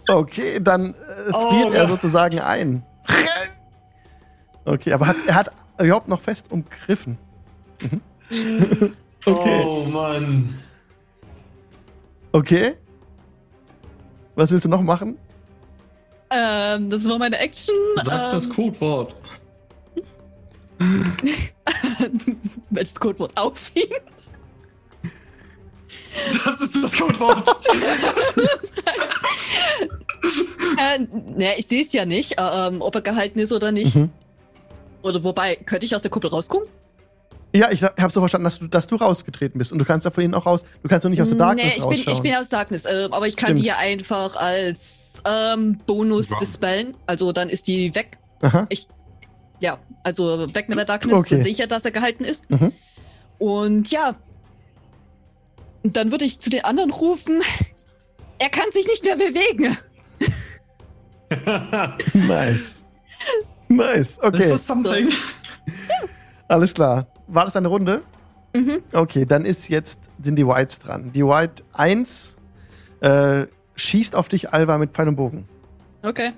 [0.08, 2.84] Okay, dann äh, Oh friert er sozusagen ein.
[4.64, 7.18] Okay, aber hat, er hat überhaupt noch fest umgriffen.
[7.80, 8.00] Mhm.
[9.24, 9.62] okay.
[9.64, 10.60] Oh Mann.
[12.32, 12.76] Okay.
[14.34, 15.18] Was willst du noch machen?
[16.30, 17.74] Ähm, das war meine Action.
[18.02, 19.14] Sag das ähm, Codewort.
[22.70, 23.88] Welches Codewort auf ihn?
[26.32, 27.48] Das ist das Codewort.
[30.78, 30.98] äh,
[31.36, 33.94] ne, ich sehe es ja nicht, äh, ähm, ob er gehalten ist oder nicht.
[33.94, 34.10] Mhm.
[35.02, 36.68] Oder wobei, könnte ich aus der Kuppel rausgucken?
[37.56, 39.72] Ja, ich habe so verstanden, dass du, dass du rausgetreten bist.
[39.72, 40.64] Und du kannst ja von ihnen auch raus.
[40.82, 42.16] Du kannst doch nicht aus der Darkness nee, ich bin, rausschauen.
[42.16, 43.60] ich bin aus Darkness, äh, aber ich kann Stimmt.
[43.60, 46.38] die ja einfach als ähm, Bonus Wow.
[46.38, 46.94] dispellen.
[47.06, 48.18] Also dann ist die weg.
[48.42, 48.68] Aha.
[49.60, 51.16] Ja, also weg mit der Darkness.
[51.16, 51.36] Okay.
[51.36, 52.50] Dann sehe ich ja, dass er gehalten ist.
[52.50, 52.72] Mhm.
[53.38, 54.16] Und ja.
[55.82, 57.40] Und dann würde ich zu den anderen rufen.
[58.38, 59.78] Er kann sich nicht mehr bewegen.
[62.28, 62.84] Nice.
[63.68, 64.18] Nice.
[64.20, 65.08] Okay, ist something.
[66.46, 67.06] alles klar.
[67.26, 68.02] War das eine Runde?
[68.54, 68.82] Mhm.
[68.92, 71.12] Okay, dann ist jetzt, sind die Whites dran.
[71.12, 72.36] Die White 1
[73.00, 75.48] äh, schießt auf dich, Alva, mit Pfeil und Bogen.
[76.02, 76.32] Okay.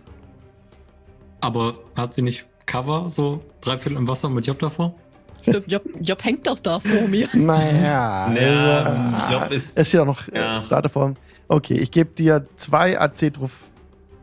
[1.40, 4.94] Aber hat sie nicht Cover, so drei Viertel im Wasser mit Job davor?
[5.42, 7.28] Stimmt, Job, Job hängt doch da vor mir.
[7.34, 8.32] Naja.
[8.32, 9.78] Ja, ich glaube, ist.
[9.78, 10.60] Es steht auch noch äh, Ja.
[10.60, 11.14] Starterform.
[11.46, 13.70] Okay, ich gebe dir zwei AC drauf.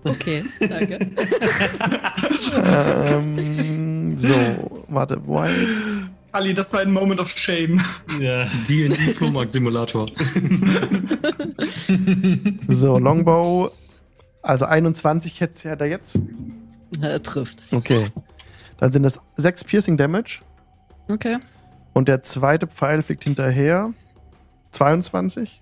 [0.04, 1.00] Okay, danke.
[3.10, 4.36] ähm, so,
[4.88, 6.10] warte, White.
[6.36, 7.82] Ali, das war ein Moment of shame.
[8.20, 8.46] Ja.
[8.68, 10.06] D&D Flohmarkt Simulator.
[12.68, 13.72] So, Longbow.
[14.42, 16.20] Also 21 hätte hat er jetzt.
[17.02, 17.64] Er trifft.
[17.72, 18.08] Okay.
[18.78, 20.42] Dann sind das 6 Piercing Damage.
[21.08, 21.38] Okay.
[21.94, 23.94] Und der zweite Pfeil fliegt hinterher.
[24.72, 25.62] 22.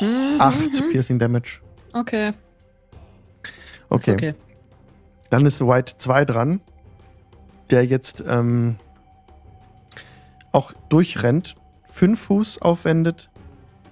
[0.00, 1.60] Mhm, 8 Piercing Damage.
[1.94, 2.32] Okay.
[3.88, 4.12] Okay.
[4.12, 4.34] Okay.
[5.30, 6.60] Dann ist White 2 dran.
[7.70, 8.76] Der jetzt ähm,
[10.52, 11.56] auch durchrennt.
[11.90, 13.30] 5 Fuß aufwendet.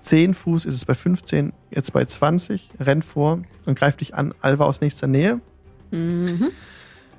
[0.01, 2.71] 10 Fuß ist es bei 15, jetzt bei 20.
[2.79, 4.35] Rennt vor und greift dich an.
[4.41, 5.41] Alva aus nächster Nähe.
[5.91, 6.51] Mhm.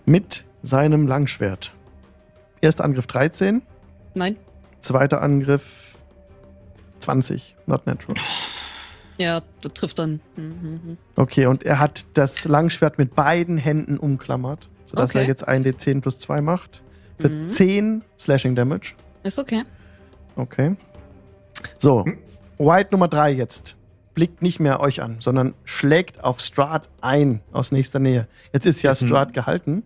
[0.06, 1.72] Mit seinem Langschwert.
[2.62, 3.62] Erster Angriff 13.
[4.16, 4.38] Nein.
[4.82, 5.96] Zweiter Angriff
[7.02, 7.56] 20.
[7.66, 8.16] Not natural.
[9.18, 10.20] Ja, das trifft dann.
[10.36, 10.98] Mhm.
[11.16, 15.20] Okay, und er hat das Langschwert mit beiden Händen umklammert, sodass Okay.
[15.24, 16.84] er jetzt ein D10 plus 2 macht.
[17.20, 17.50] Für Mhm.
[17.50, 18.94] 10 Slashing Damage.
[19.28, 19.64] Ist okay.
[20.38, 20.78] Okay.
[21.80, 22.06] So,
[22.58, 23.76] White Nummer 3 jetzt.
[24.14, 28.28] Blickt nicht mehr euch an, sondern schlägt auf Strahd ein aus nächster Nähe.
[28.54, 29.84] Jetzt ist ja Ist Strahd gehalten.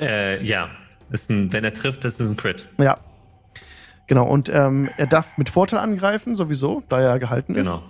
[0.00, 0.70] Äh, ja.
[1.10, 2.66] Ist ein, wenn er trifft, das ist ein Crit.
[2.78, 2.98] Ja.
[4.06, 7.66] Genau, und ähm, er darf mit Vorteil angreifen, sowieso, da er gehalten ist.
[7.66, 7.82] Genau.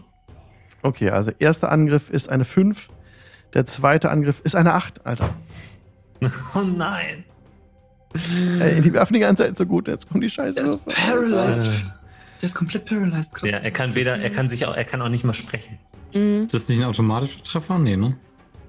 [0.82, 2.88] Okay, also erster Angriff ist eine 5.
[3.54, 5.30] Der zweite Angriff ist eine 8, Alter.
[6.54, 7.24] Oh nein.
[8.60, 10.54] Ey, die werfen die ganze Zeit so gut, jetzt kommt die Scheiße.
[10.54, 11.70] Der ist paralyzed.
[12.40, 13.34] Der ist komplett paralyzed.
[13.34, 13.50] Krass.
[13.50, 15.78] Ja, er kann weder, er kann sich auch, er kann auch nicht mal sprechen.
[16.14, 16.44] Mhm.
[16.44, 17.78] Ist das nicht ein automatischer Treffer?
[17.78, 18.16] Nee, ne?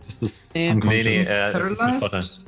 [0.08, 0.74] Das ist Nee.
[0.74, 2.00] Nee, nee, äh, das ist Vorteil.
[2.00, 2.46] Paralyzed?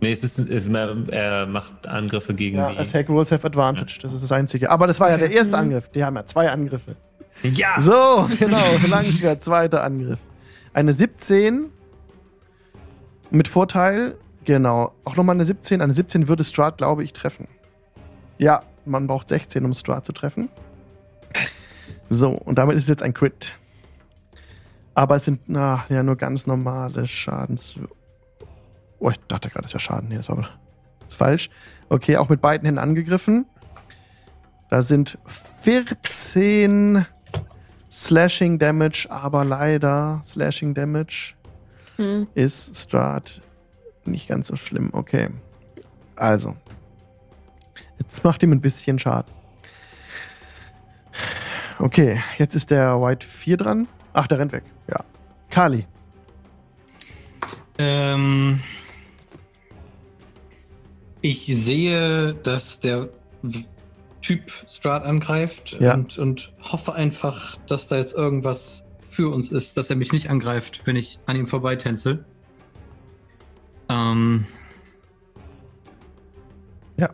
[0.00, 2.78] Nee, es ist, mehr, er macht Angriffe gegen Ja, die.
[2.78, 4.70] Attack Rolls have Advantage, das ist das Einzige.
[4.70, 6.94] Aber das war ja der erste Angriff, die haben ja zwei Angriffe.
[7.42, 7.80] Ja!
[7.80, 10.20] So, genau, Langschwert, zweiter Angriff.
[10.72, 11.70] Eine 17
[13.30, 14.92] mit Vorteil, genau.
[15.04, 15.80] Auch nochmal eine 17.
[15.80, 17.48] Eine 17 würde Strahd, glaube ich, treffen.
[18.38, 20.48] Ja, man braucht 16, um Strahd zu treffen.
[22.10, 23.52] So, und damit ist es jetzt ein Crit.
[24.94, 27.76] Aber es sind na, ja nur ganz normale Schadens.
[28.98, 30.08] Oh, ich dachte gerade, das wäre Schaden.
[30.08, 30.48] Nee, das war
[31.08, 31.50] falsch.
[31.88, 33.46] Okay, auch mit beiden Händen angegriffen.
[34.70, 35.18] Da sind
[35.62, 37.06] 14
[37.90, 41.34] Slashing Damage, aber leider Slashing Damage
[41.98, 42.28] Mhm.
[42.34, 43.42] ist Strahd
[44.04, 44.90] nicht ganz so schlimm.
[44.92, 45.28] Okay.
[46.16, 46.56] Also.
[47.98, 49.32] Jetzt macht ihm ein bisschen Schaden.
[51.78, 53.88] Okay, jetzt ist der White 4 dran.
[54.12, 54.64] Ach, der rennt weg.
[54.90, 55.04] Ja.
[55.50, 55.86] Kali.
[57.78, 58.60] Ähm,
[61.20, 63.08] ich sehe, dass der
[64.22, 65.94] Typ Strat angreift Ja.
[65.94, 68.84] und, und hoffe einfach, dass da jetzt irgendwas
[69.18, 72.24] für uns ist, dass er mich nicht angreift, wenn ich an ihm vorbeitänzel.
[73.88, 74.46] Ähm.
[76.96, 77.10] Ja.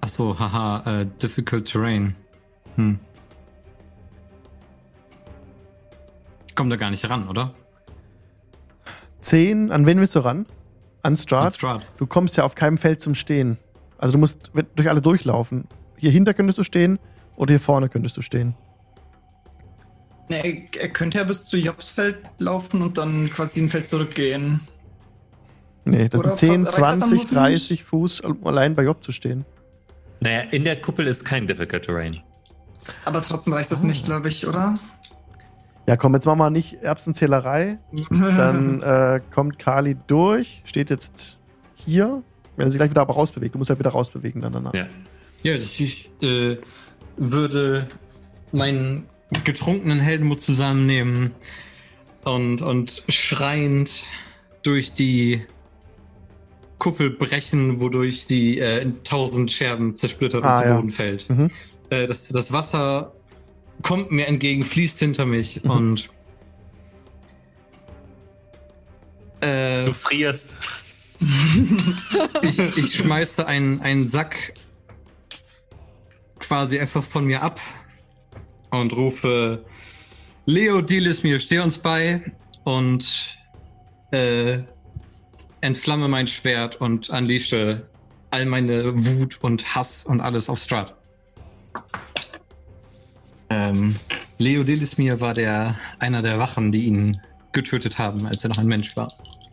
[0.00, 2.14] Achso, haha, äh, difficult terrain.
[2.76, 3.00] Hm.
[6.46, 7.54] Ich komme da gar nicht ran, oder?
[9.18, 9.72] 10.
[9.72, 10.46] An wen willst du ran?
[11.02, 11.56] An Strahd?
[11.56, 11.90] Strat.
[11.96, 13.58] Du kommst ja auf keinem Feld zum Stehen.
[13.98, 15.66] Also du musst durch alle durchlaufen.
[15.96, 17.00] Hier hinter könntest du stehen
[17.34, 18.54] oder hier vorne könntest du stehen.
[20.28, 24.60] Nee, er, könnte ja bis zu Jobs Feld laufen und dann quasi ein Feld zurückgehen.
[25.84, 27.32] Nee, das Oder sind 10, was, reicht das am 20, Movement?
[27.32, 29.44] 30 Fuß, um allein bei Job zu stehen.
[30.20, 32.16] Naja, in der Kuppel ist kein Difficult Terrain.
[33.04, 34.74] Aber trotzdem reicht das nicht, glaube ich, oder?
[35.88, 37.78] Ja, komm, jetzt machen wir nicht Erbsenzählerei.
[38.10, 41.38] Dann äh, kommt Kali durch, steht jetzt
[41.74, 42.22] hier.
[42.56, 44.72] Wenn er sich gleich wieder aber rausbewegt, du musst ja wieder rausbewegen dann danach.
[44.72, 44.86] Ja.
[45.42, 46.56] Ja, ich, ich äh,
[47.18, 47.86] würde
[48.50, 49.04] meinen
[49.44, 51.32] getrunkenen Heldenmut zusammennehmen
[52.24, 54.04] und, und schreiend
[54.62, 55.44] durch die
[56.78, 60.76] Kuppel brechen, wodurch sie äh, in tausend Scherben zersplittert und Ah, zu ja.
[60.76, 61.28] Boden fällt.
[61.30, 61.50] Mhm.
[61.90, 63.12] Äh, das, das Wasser
[63.82, 65.70] kommt mir entgegen, fließt hinter mich Mhm.
[65.70, 66.08] und
[69.40, 70.54] äh, Du frierst.
[72.42, 74.52] ich, ich schmeiße einen, einen Sack
[76.38, 77.60] quasi einfach von mir ab
[78.80, 79.64] und rufe
[80.46, 82.22] Leo, Dilis mir, steh uns bei
[82.64, 83.36] und
[84.12, 84.58] äh,
[85.60, 87.86] entflamme mein Schwert und unleashe
[88.30, 90.94] all meine Wut und Hass und alles auf Strat.
[93.48, 93.96] Ähm,
[94.38, 97.20] Leo Dilismir war der, einer der Wachen, die ihn
[97.52, 99.08] getötet haben, als er noch ein Mensch war.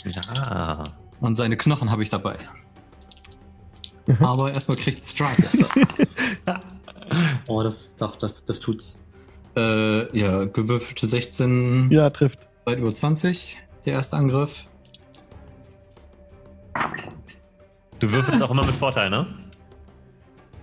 [0.06, 0.94] Ja.
[1.22, 2.38] Und seine Knochen habe ich dabei.
[4.20, 5.48] Aber erstmal kriegt Strike.
[7.48, 8.98] oh, das, doch, das, das tut's.
[9.56, 12.48] Äh, ja, gewürfelte 16, Ja, trifft.
[12.66, 14.66] weit über 20, der erste Angriff.
[18.00, 19.28] Du würfelst auch immer mit Vorteil, ne?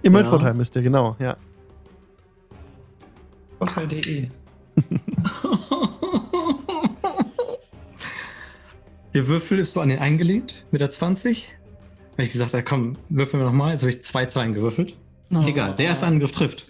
[0.03, 0.31] Immer mit Ja.
[0.31, 1.37] Vorteil müsst ihr, genau, ja.
[3.59, 4.29] Vorteil.de.
[9.15, 11.49] Der Würfel ist so an den eingelegt mit der 20.
[12.13, 13.73] Habe ich gesagt, ja, komm, würfeln wir nochmal.
[13.73, 14.97] Jetzt habe ich 2 zu 1 gewürfelt.
[15.35, 15.43] Oh.
[15.47, 16.67] Egal, der erste Angriff trifft.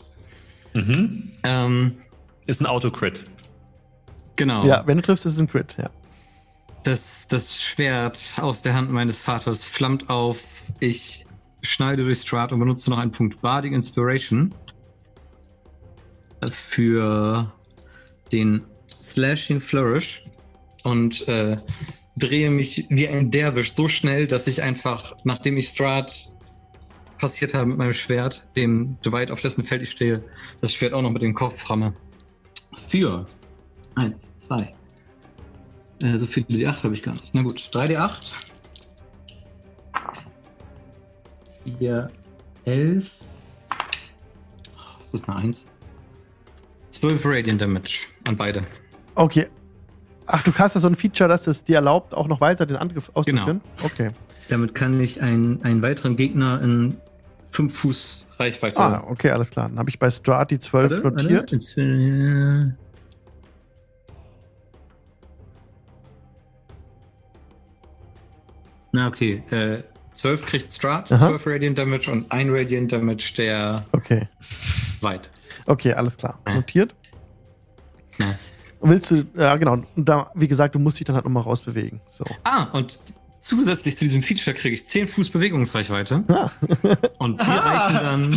[0.74, 1.32] Mhm.
[1.44, 1.96] Ähm,
[2.50, 3.22] Ist ein Autocrit.
[4.34, 4.66] genau.
[4.66, 5.88] Ja, wenn du triffst, ist es ein Crit, ja.
[6.82, 10.40] Das, das Schwert aus der Hand meines Vaters flammt auf.
[10.80, 11.26] Ich
[11.62, 14.52] schneide durch Strat und benutze noch einen Punkt Bardic Inspiration
[16.50, 17.52] für
[18.32, 18.62] den
[19.00, 20.24] Slashing Flourish
[20.82, 21.56] und äh,
[22.16, 26.32] drehe mich wie ein Derwisch so schnell, dass ich einfach, nachdem ich Strat
[27.18, 30.24] passiert habe mit meinem Schwert, dem Dwight, auf dessen Feld ich stehe,
[30.60, 31.94] das Schwert auch noch mit dem Kopf ramme.
[32.88, 33.26] Für
[33.94, 34.74] eins, zwei,
[36.02, 37.34] äh, so viele D8 habe ich gar nicht.
[37.34, 38.16] Na gut, 3D8.
[41.78, 42.10] 4,
[42.64, 43.14] 11.
[45.00, 45.66] Das ist eine 1.
[46.90, 48.64] 12 Radiant Damage an beide.
[49.14, 49.48] Okay.
[50.26, 52.76] Ach, du hast ja so ein Feature, dass es dir erlaubt, auch noch weiter den
[52.76, 53.60] Angriff auszuführen?
[53.82, 54.10] Okay.
[54.48, 56.96] Damit kann ich einen, einen weiteren Gegner in
[57.50, 58.80] 5 Fuß Reichweite.
[58.80, 59.68] Ah, okay, alles klar.
[59.68, 61.76] Dann habe ich bei Strat die 12 Warte, warte, notiert.
[61.76, 62.72] äh,
[68.92, 69.42] Na, okay.
[69.50, 69.82] Äh,
[70.14, 71.28] 12 kriegt Strat, Aha.
[71.28, 74.28] 12 Radiant Damage und 1 Radiant Damage der Okay.
[75.00, 75.30] Weit.
[75.66, 76.38] Okay, alles klar.
[76.46, 76.54] Ja.
[76.54, 76.94] Notiert.
[78.18, 78.34] Ja.
[78.82, 82.00] Willst du, ja genau, da, wie gesagt, du musst dich dann halt nochmal rausbewegen.
[82.08, 82.24] So.
[82.44, 82.98] Ah, und
[83.40, 86.22] zusätzlich zu diesem Feature kriege ich 10 Fuß Bewegungsreichweite.
[86.28, 86.50] Ah.
[87.18, 88.30] Und die reichen dann,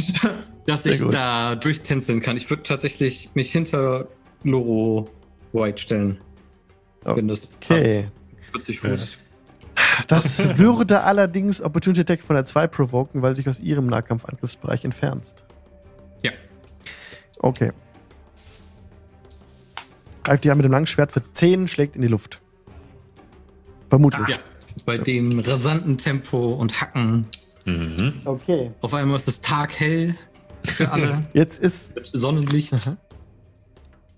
[0.66, 1.14] dass ich Sehr gut.
[1.14, 2.38] da durchtänzeln kann.
[2.38, 4.08] Ich würde tatsächlich mich hinter
[4.44, 5.10] Loro
[5.52, 6.20] White stellen.
[7.04, 8.08] Wenn das Okay.
[8.52, 8.66] passt.
[8.66, 9.18] 40 Fuß.
[10.08, 14.86] Das würde allerdings Opportunity Attack von der 2 provoken, weil du dich aus ihrem Nahkampfangriffsbereich
[14.86, 15.46] entfernst.
[16.24, 16.32] Ja.
[17.40, 17.72] Okay.
[20.24, 22.40] Greift die an mit dem langen Schwert für 10, schlägt in die Luft.
[23.90, 24.28] Vermutlich.
[24.30, 24.38] Ja.
[24.86, 27.28] Bei dem rasanten Tempo und Hacken.
[27.66, 28.22] Mhm.
[28.26, 28.72] Okay.
[28.82, 30.16] Auf einmal ist es taghell
[30.64, 31.24] für alle.
[31.34, 32.74] Jetzt ist mit Sonnenlicht.
[32.74, 32.98] Aha.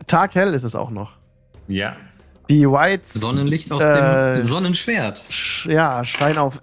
[0.08, 1.18] taghell ist es auch noch.
[1.68, 1.96] Ja.
[2.50, 5.24] Die Whites Sonnenlicht aus äh, dem Sonnenschwert.
[5.30, 6.62] sch ja, schreien auf.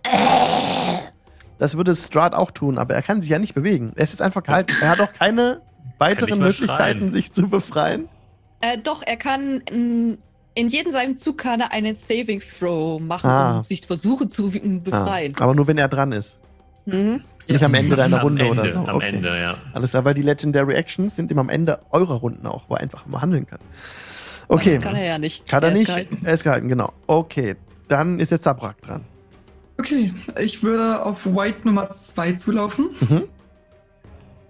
[1.58, 3.92] Das würde Strahd auch tun, aber er kann sich ja nicht bewegen.
[3.96, 4.72] Er ist jetzt einfach gehalten.
[4.80, 5.60] Er hat auch keine
[5.98, 7.12] weiteren Möglichkeiten, schreien.
[7.12, 8.08] sich zu befreien.
[8.60, 9.62] Äh, doch, er kann
[10.54, 13.58] in, jedem seinem Zug kann er einen Saving Throw machen, Ah.
[13.58, 15.34] um sich versuchen zu befreien.
[15.38, 16.38] Ah, aber nur wenn er dran ist.
[16.86, 17.22] Mhm.
[17.48, 18.78] Nicht am Ende deiner am Runde Ende, oder so.
[18.78, 19.06] Am Okay.
[19.16, 19.56] Ende, ja.
[19.72, 22.80] Alles klar, weil die Legendary Actions sind immer am Ende eurer Runden auch, wo er
[22.80, 23.58] einfach mal handeln kann.
[24.48, 24.74] Okay.
[24.76, 25.46] Das kann er ja nicht.
[25.48, 25.86] Kann er ist nicht?
[25.86, 26.18] gehalten.
[26.24, 26.92] Er ist gehalten, genau.
[27.06, 27.56] Okay,
[27.88, 29.04] dann ist jetzt Sabrak dran.
[29.78, 32.90] Okay, ich würde auf White Nummer 2 zulaufen.
[33.00, 33.22] Mhm.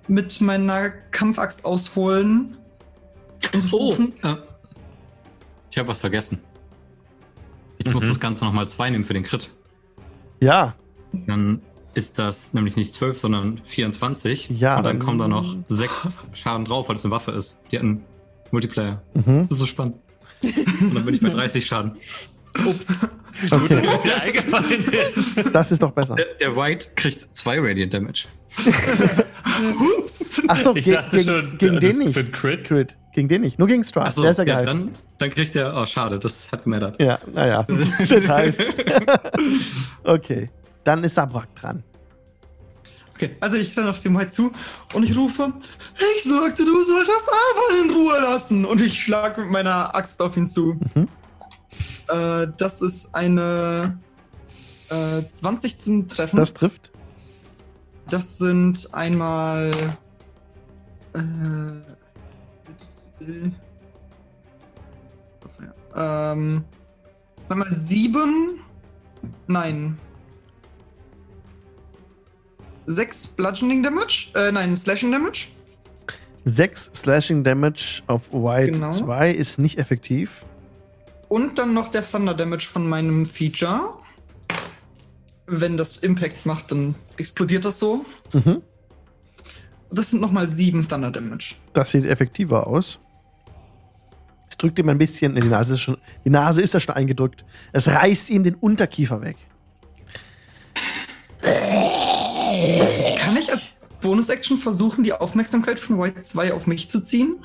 [0.08, 2.56] Mit meiner Kampfaxt ausholen.
[3.54, 4.12] Und Oh, rufen.
[5.72, 6.38] Ich habe was vergessen.
[7.78, 8.08] Ich muss Mhm.
[8.08, 9.50] das Ganze nochmal zwei nehmen für den Crit.
[10.40, 10.74] Ja,
[11.26, 11.60] Dann
[11.94, 14.48] ist das nämlich nicht 12, sondern 24.
[14.50, 17.58] Ja, Und dann kommen da noch 6 Schaden drauf, weil es eine Waffe ist.
[17.70, 18.02] Die hat einen
[18.50, 19.02] Multiplayer.
[19.14, 19.40] mhm.
[19.42, 19.96] Das ist so spannend.
[20.42, 21.92] Und dann bin ich bei 30 Schaden.
[22.66, 23.06] Ups.
[23.50, 23.82] okay.
[25.14, 25.42] Ist.
[25.54, 26.14] Das ist doch besser.
[26.16, 28.26] Der, der White kriegt 2 Radiant Damage.
[29.98, 30.42] Ups.
[30.48, 32.14] Achso, Ich ge dachte gegen, schon, gegen den nicht.
[32.14, 32.64] für ein Crit.
[32.64, 32.96] Crit.
[33.12, 33.58] Gegen den nicht.
[33.58, 34.08] Nur gegen Strahd.
[34.08, 34.86] Achso, Der ist ja ja, gehalten.
[34.86, 35.76] dann, dann kriegt er.
[35.76, 37.00] Oh, schade, das hat gemattert.
[37.00, 37.62] Ja, naja.
[37.98, 38.58] Details.
[40.04, 40.50] okay,
[40.82, 41.82] dann ist Sabrak dran.
[43.14, 44.50] Okay, also ich dann auf dem White zu
[44.94, 45.52] und ich rufe,
[46.16, 48.64] ich sagte, du solltest einfach in Ruhe lassen.
[48.64, 50.80] Und ich schlage mit meiner Axt auf ihn zu.
[50.94, 51.08] Mhm.
[52.08, 53.98] Äh, das ist eine
[54.88, 56.36] äh, 20 zum Treffen.
[56.38, 56.92] Das trifft.
[58.08, 59.70] Das sind einmal.
[61.14, 61.20] Äh,
[65.94, 66.64] ähm,
[67.48, 68.60] einmal sieben.
[69.46, 69.98] Nein.
[72.86, 74.28] Sechs Bludgeoning Damage.
[74.34, 75.48] Äh, nein, Slashing Damage.
[76.44, 78.90] 6 Slashing Damage auf White Genau.
[78.90, 80.44] 2 ist nicht effektiv.
[81.28, 83.94] Und dann noch der Thunder Damage von meinem Feature.
[85.46, 88.04] Wenn das Impact macht, dann explodiert das so.
[88.32, 88.62] Mhm.
[89.90, 91.54] Das sind nochmal sieben Thunder Damage.
[91.74, 92.98] Das sieht effektiver aus.
[94.52, 95.34] Es drückt ihm ein bisschen.
[95.34, 95.96] Die Nase ist, schon,
[96.26, 97.42] die Nase ist ja schon eingedrückt.
[97.72, 99.36] Es reißt ihm den Unterkiefer weg.
[103.18, 103.70] Kann ich als
[104.02, 107.36] Bonus-Action versuchen, die Aufmerksamkeit von White 2 auf mich zu ziehen?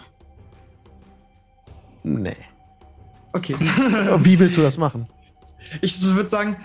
[2.04, 2.36] Nee.
[3.32, 3.56] Okay.
[4.18, 5.08] Wie willst du das machen?
[5.82, 6.58] ich würde sagen,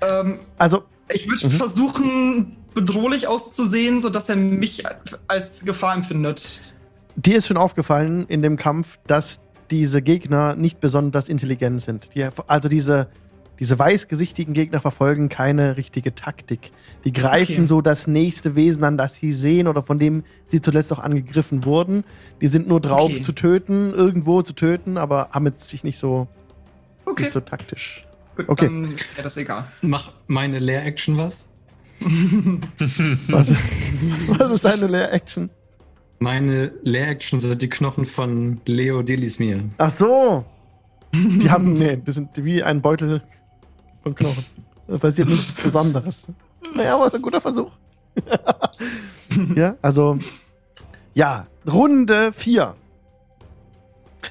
[0.00, 1.50] ähm, Also, ich würde Mhm.
[1.52, 4.84] versuchen, bedrohlich auszusehen, sodass er mich
[5.28, 6.72] als Gefahr empfindet.
[7.26, 9.40] Dir ist schon aufgefallen in dem Kampf, dass
[9.70, 12.14] diese Gegner nicht besonders intelligent sind.
[12.14, 13.08] Die, also diese,
[13.60, 16.72] diese weißgesichtigen Gegner verfolgen keine richtige Taktik.
[17.04, 17.66] Die greifen Okay.
[17.66, 21.64] so das nächste Wesen an, das sie sehen oder von dem sie zuletzt auch angegriffen
[21.64, 22.04] wurden.
[22.40, 23.22] Die sind nur drauf Okay.
[23.22, 26.26] zu töten, irgendwo zu töten, aber haben jetzt sich nicht so,
[27.04, 28.04] Okay, nicht so taktisch.
[28.36, 28.66] gut, okay.
[28.66, 29.64] dann wäre das egal.
[29.82, 31.48] Mach meine Leer-Action was?
[33.28, 33.52] Was,
[34.38, 35.50] was ist deine Leer-Action?
[36.22, 39.70] Meine Leer-Action sind die Knochen von Leo Delismir.
[39.78, 40.44] Ach so.
[41.14, 43.22] Die haben, nee, das sind wie ein Beutel
[44.02, 44.44] von Knochen.
[44.86, 46.26] Da passiert nichts Besonderes.
[46.76, 47.72] Naja, aber ist ein guter Versuch.
[49.56, 50.18] ja, also,
[51.14, 52.76] ja, Runde 4.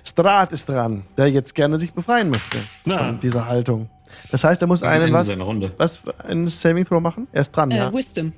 [0.04, 3.00] Strat ist dran, der jetzt gerne sich befreien möchte Na.
[3.00, 3.90] von dieser Haltung.
[4.30, 7.28] Das heißt, er muss Am einen Ende was, was einen Saving Throw machen?
[7.32, 7.92] Er ist dran, Äh, ja.
[7.94, 8.32] Wisdom.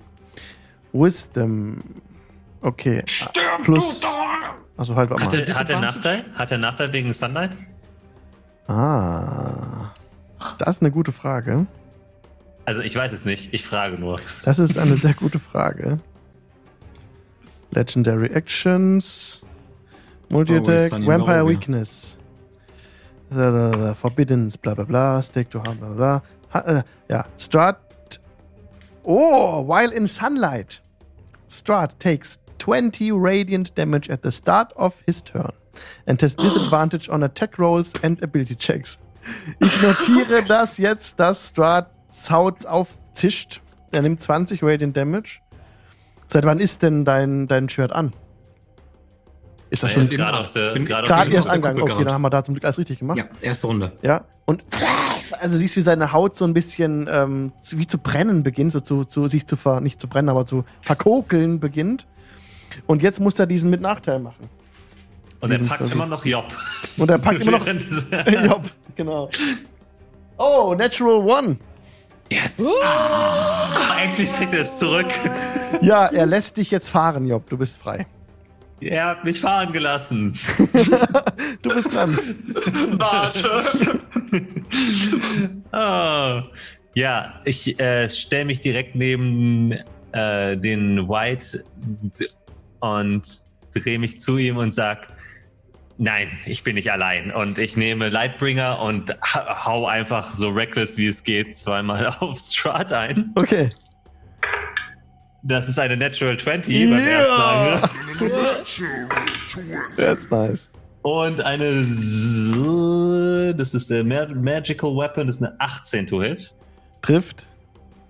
[0.93, 1.81] Wisdom.
[2.61, 3.03] Okay.
[3.63, 4.01] Plus.
[4.77, 5.39] Also halt, warte Hat mal.
[5.39, 5.79] er, hat er?
[5.79, 6.25] Nachteil?
[6.35, 7.51] Hat er Nachteil wegen Sunlight?
[8.67, 9.91] Ah.
[10.57, 11.67] Das ist eine gute Frage.
[12.65, 14.19] Also ich weiß es nicht, ich frage nur.
[14.45, 15.99] Das ist eine sehr gute Frage.
[17.71, 19.41] Legendary Actions.
[20.29, 21.47] Multi-Attack, Sunny Vampire.
[21.47, 22.17] Weakness.
[23.29, 26.23] Da, da, da, Forbiddens, bla bla bla, Stake to Harm, bla bla bla.
[26.53, 27.77] Ha, äh, ja, Strahd.
[29.03, 30.81] Oh, while in sunlight.
[31.49, 35.51] Strahd takes 20 radiant damage at the start of his turn
[36.05, 38.97] and has disadvantage on attack rolls and ability checks.
[39.59, 43.61] Ich notiere das jetzt, dass Strahd's Haut aufzischt.
[43.91, 45.41] Er nimmt 20 Radiant Damage.
[46.27, 48.13] Seit wann ist denn dein, dein Shirt an?
[49.69, 51.81] Ist das schon ist gerade aus der, gerade aus gerade erst angegangen?
[51.83, 53.17] Okay, dann haben wir da zum Glück alles richtig gemacht.
[53.17, 53.91] Ja, erste Runde.
[54.01, 54.65] Ja, und
[55.39, 59.05] also siehst, wie seine Haut so ein bisschen ähm, wie zu brennen beginnt, so zu,
[59.05, 62.07] zu sich zu ver, nicht zu brennen, aber zu verkokeln beginnt.
[62.87, 64.49] Und jetzt muss er diesen mit Nachteil machen.
[65.39, 65.95] Und er packt Versuch.
[65.95, 66.45] immer noch Job.
[66.97, 67.65] Und er packt immer noch.
[68.45, 68.63] Job,
[68.95, 69.29] genau.
[70.37, 71.57] Oh, Natural One.
[72.31, 72.61] yes!
[72.83, 75.07] Ah, endlich kriegt er es zurück.
[75.81, 77.49] Ja, er lässt dich jetzt fahren, Job.
[77.49, 78.05] Du bist frei.
[78.81, 80.33] Er hat mich fahren gelassen.
[81.61, 82.15] Du bist dran.
[82.97, 83.99] Warte.
[85.71, 86.41] Oh.
[86.93, 89.71] Ja, ich äh, stelle mich direkt neben
[90.11, 91.63] äh, den White
[92.81, 93.23] und
[93.73, 95.07] drehe mich zu ihm und sag,
[95.97, 97.31] nein, ich bin nicht allein.
[97.31, 102.37] Und ich nehme Lightbringer und ha- hau einfach so reckless wie es geht zweimal auf
[102.39, 103.31] Strat ein.
[103.35, 103.69] Okay.
[105.43, 107.73] Das ist eine Natural 20 beim ersten Yeah.
[107.73, 107.91] Angriff.
[109.97, 110.71] That's nice.
[111.03, 116.53] Und eine, S- das ist der Ma- Magical Weapon, das ist eine 18 to hit.
[117.01, 117.47] Trifft.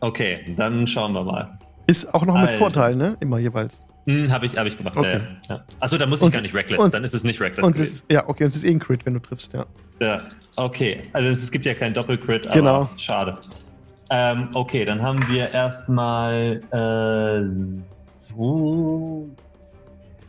[0.02, 1.57] Okay, dann schauen wir mal.
[1.88, 2.57] Ist auch noch mit Alter.
[2.57, 3.15] Vorteil, ne?
[3.22, 3.80] Immer jeweils.
[4.05, 4.97] Hm, habe ich, hab ich gemacht.
[4.97, 5.19] Okay.
[5.47, 5.63] Ja, ja.
[5.79, 6.79] Achso, dann muss ich Und- gar nicht reckless.
[6.79, 7.65] und- dann ist es nicht reckless.
[7.65, 9.65] Und es ja, okay, und es ist eh ein Crit, wenn du triffst, ja.
[9.99, 10.17] ja.
[10.57, 12.89] Okay, also es gibt ja kein Doppelcrit, aber Genau.
[12.97, 13.37] schade.
[14.09, 16.59] Ähm, okay, dann haben wir erstmal.
[16.71, 19.29] Äh, so,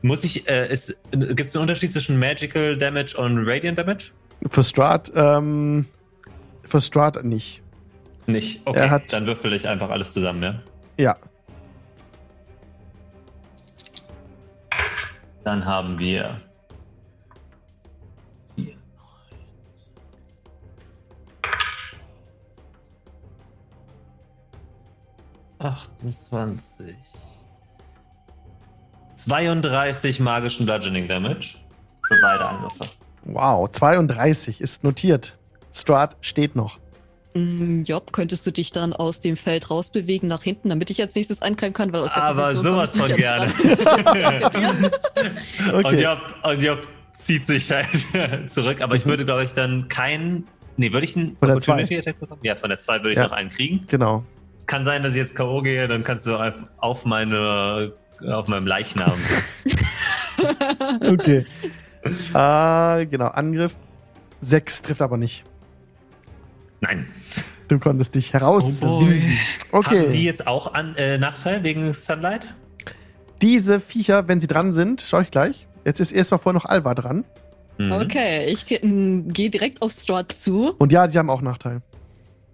[0.03, 0.49] muss ich.
[0.49, 0.69] Äh,
[1.11, 4.11] Gibt es einen Unterschied zwischen Magical Damage und Radiant Damage?
[4.49, 5.87] Für Strat, ähm,
[6.65, 7.63] für Strat nicht.
[8.27, 8.61] Nicht.
[8.67, 10.61] Okay, dann würfel ich einfach alles zusammen, ja.
[10.99, 11.17] Ja.
[15.45, 16.41] Dann haben wir.
[25.63, 26.97] 28.
[29.17, 31.57] 32 magischen Bludgeoning Damage.
[32.09, 32.85] Für beide Angriffe.
[33.25, 35.39] Wow, 32 ist notiert.
[35.73, 36.82] Strahd steht noch.
[37.35, 41.15] Mm, Job, könntest du dich dann aus dem Feld rausbewegen nach hinten, damit ich als
[41.15, 43.47] nächstes angreifen kann, weil aus der Aber Position sowas von gerne.
[43.47, 43.53] an
[45.75, 46.03] Und, Okay.
[46.03, 47.89] Job, und Job zieht sich halt
[48.51, 50.47] zurück, aber ich würde, glaube ich, dann keinen.
[50.77, 52.41] Nee, würde ich einen Von der Attack bekommen?
[52.43, 53.25] Ja, von der 2 würde ich Ja.
[53.25, 53.85] noch einen kriegen.
[53.89, 54.25] Genau.
[54.67, 55.61] Kann sein, dass ich jetzt K.O.
[55.63, 57.93] gehe, dann kannst du auf, auf meine
[58.27, 59.13] auf meinem Leichnam.
[61.09, 61.45] Okay.
[62.33, 63.77] ah, genau, Angriff.
[64.41, 65.45] 6 trifft aber nicht.
[66.83, 67.07] Nein.
[67.69, 69.39] Du konntest dich herauswinden.
[69.73, 70.03] okay.
[70.03, 72.55] Haben die jetzt auch an, äh, Nachteil wegen Sunlight?
[73.41, 75.67] Diese Viecher, wenn sie dran sind, schau ich gleich.
[75.85, 77.25] Jetzt ist erstmal vorher noch Alva dran.
[77.79, 77.93] Mhm.
[77.93, 80.75] Okay, ich mm, gehe direkt auf Strahd zu.
[80.79, 81.81] Und ja, sie haben auch Nachteil.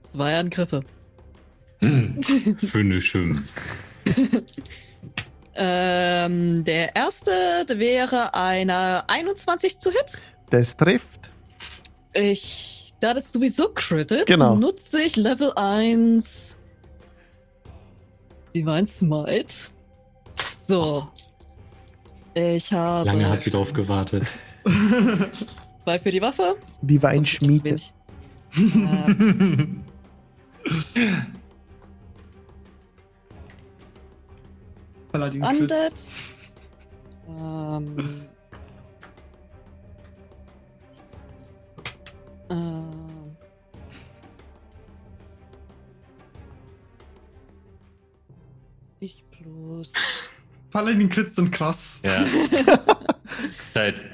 [0.05, 0.85] Zwei Angriffe.
[1.81, 3.41] Finde ich schön.
[5.61, 7.33] Ähm, der erste
[7.75, 10.21] wäre eine 21 zu Hit.
[10.51, 11.33] Das trifft.
[12.13, 14.57] Ich, da das sowieso crittet, Genau.
[14.57, 16.57] nutze ich Level 1
[18.55, 19.55] Divine Smite.
[20.67, 21.09] So.
[22.35, 24.25] Ich habe Lange hat sie drauf gewartet.
[25.85, 26.57] zwei für die Waffe.
[26.83, 27.65] Die Weinschmiede.
[27.71, 27.93] Wenig.
[28.59, 29.85] Ähm,
[35.13, 35.93] Paladin Undead.
[37.29, 38.28] Ähm.
[42.51, 43.37] Ähm.
[49.01, 49.93] Ich bloß.
[50.71, 52.03] Paladin Crits sind krass.
[52.05, 52.23] Ja.
[53.59, 54.05] Ist halt,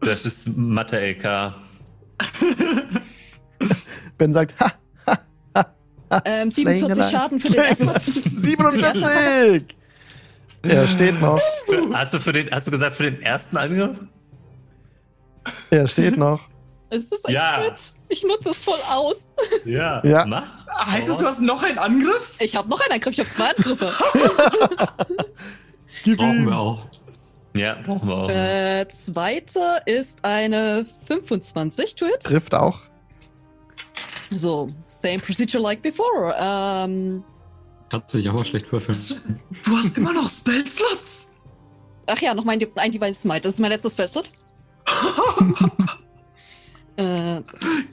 [0.00, 1.24] das ist Mathe-LK.
[4.18, 4.72] Ben sagt, ha,
[6.24, 7.10] Ähm, Slaying 47 alive.
[7.10, 8.38] Schaden für den ersten.
[8.38, 9.76] 47!
[10.62, 11.40] er steht noch.
[11.92, 13.98] Hast du, für den, hast du gesagt, für den ersten Angriff?
[15.70, 16.40] Er steht noch.
[16.90, 17.60] Es ist ein Ja.
[17.60, 17.94] Crit.
[18.08, 19.26] Ich nutze es voll aus.
[19.64, 20.04] Ja.
[20.04, 20.24] Ja.
[20.26, 20.44] Mach.
[20.86, 22.34] Heißt es, du hast noch einen Angriff?
[22.38, 23.92] Ich habe noch einen Angriff, ich habe zwei Angriffe.
[26.04, 26.86] Gib Brauchen wir auch.
[27.54, 28.30] Ja, brauchen wir auch.
[28.30, 32.20] äh, zweite ist eine 25 to hit.
[32.20, 32.80] Trifft auch.
[34.30, 36.34] So, same procedure like before.
[36.36, 37.22] Ähm,
[37.92, 39.40] Hat sich aber schlecht würfeln.
[39.64, 41.32] Du hast immer noch Spellslots.
[42.06, 43.42] ach ja, noch mein ein Divine Smite.
[43.42, 44.28] Das ist mein letztes Spellslot.
[46.96, 47.42] äh,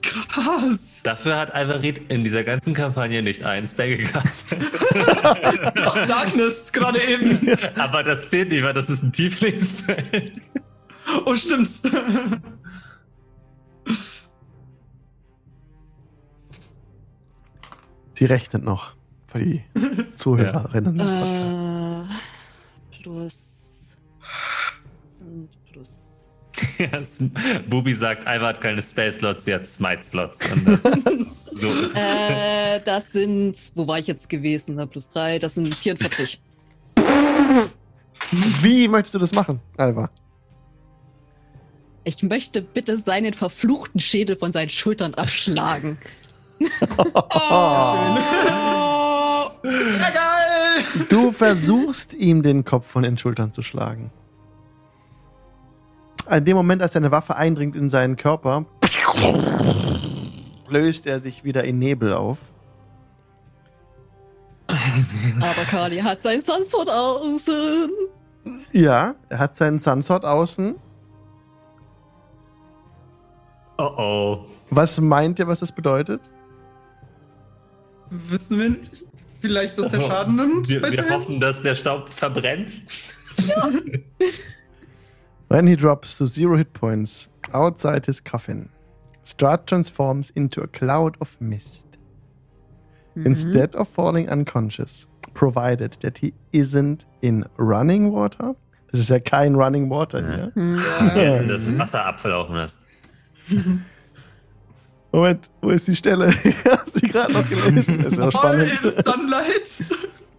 [0.01, 1.01] Krass.
[1.03, 4.59] Dafür hat Alvarit in dieser ganzen Kampagne nicht einen Spell gecastet.
[5.75, 7.39] Doch, Darkness, gerade eben.
[7.79, 10.33] Aber das zählt nicht, weil das ist ein Tiefling-Spell.
[11.25, 11.67] Oh, stimmt.
[18.13, 18.93] Sie rechnet noch.
[19.25, 19.63] Für die
[20.15, 20.99] Zuhörerinnen.
[20.99, 22.05] äh,
[23.01, 23.50] plus.
[26.77, 27.19] Ja, es-
[27.69, 30.39] Bubi sagt, Alva hat keine Spell-Slots, sie hat Smite-Slots.
[30.51, 30.81] Und das,
[31.61, 31.91] so ist es.
[31.93, 33.55] Äh, das sind.
[33.75, 34.75] Wo war ich jetzt gewesen?
[34.75, 34.87] Ne?
[34.87, 36.41] Plus drei, das sind 44.
[38.61, 40.09] Wie möchtest du das machen, Alva?
[42.03, 45.97] Ich möchte bitte seinen verfluchten Schädel von seinen Schultern abschlagen.
[46.59, 46.67] Ja,
[49.63, 50.85] geil.
[51.09, 54.11] Du versuchst ihm den Kopf von den Schultern zu schlagen.
[56.29, 58.65] In dem Moment, als deine Waffe eindringt in seinen Körper,
[60.69, 62.37] löst er sich wieder in Nebel auf.
[65.41, 67.89] Aber Kali hat sein Sunsword außen.
[68.71, 70.75] Ja, er hat seinen Sunsword außen.
[73.77, 74.45] Oh oh.
[74.69, 76.21] Was meint ihr, was das bedeutet?
[78.09, 79.03] Wissen wir nicht?
[79.41, 80.69] Vielleicht, dass der Schaden nimmt?
[80.69, 82.71] Wir, wir hoffen, dass der Staub verbrennt.
[85.51, 88.69] When he drops to zero hit points outside his coffin,
[89.25, 91.85] Strahd transforms into a cloud of mist.
[93.17, 98.55] Instead of falling unconscious, provided that he isn't in running water.
[98.93, 100.53] Das ist ja kein running water hier.
[101.21, 102.79] Ja, das Wasser abverlaufen lässt.
[105.11, 106.33] Moment, wo ist die Stelle?
[106.45, 108.01] Ich hab sie gerade noch gelesen.
[108.01, 108.71] Das ist ja All spannend.
[108.85, 109.89] in Sunlight.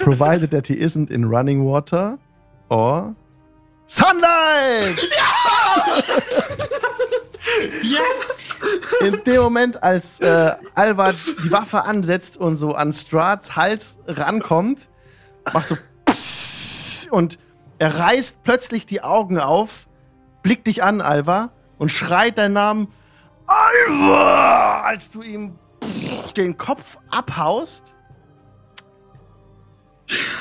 [0.00, 2.18] Provided that he isn't in running water
[2.68, 3.14] or
[3.86, 4.98] sunlight!
[7.82, 8.60] Yes!
[9.00, 14.88] In dem Moment, als äh, Alva die Waffe ansetzt und so an Strads Hals rankommt,
[15.52, 17.38] macht so pssst und
[17.78, 19.86] er reißt plötzlich die Augen auf,
[20.42, 22.88] blickt dich an, Alva, und schreit deinen Namen.
[23.46, 24.82] Alva!
[24.82, 25.58] Als du ihm
[26.36, 27.94] den Kopf abhaust,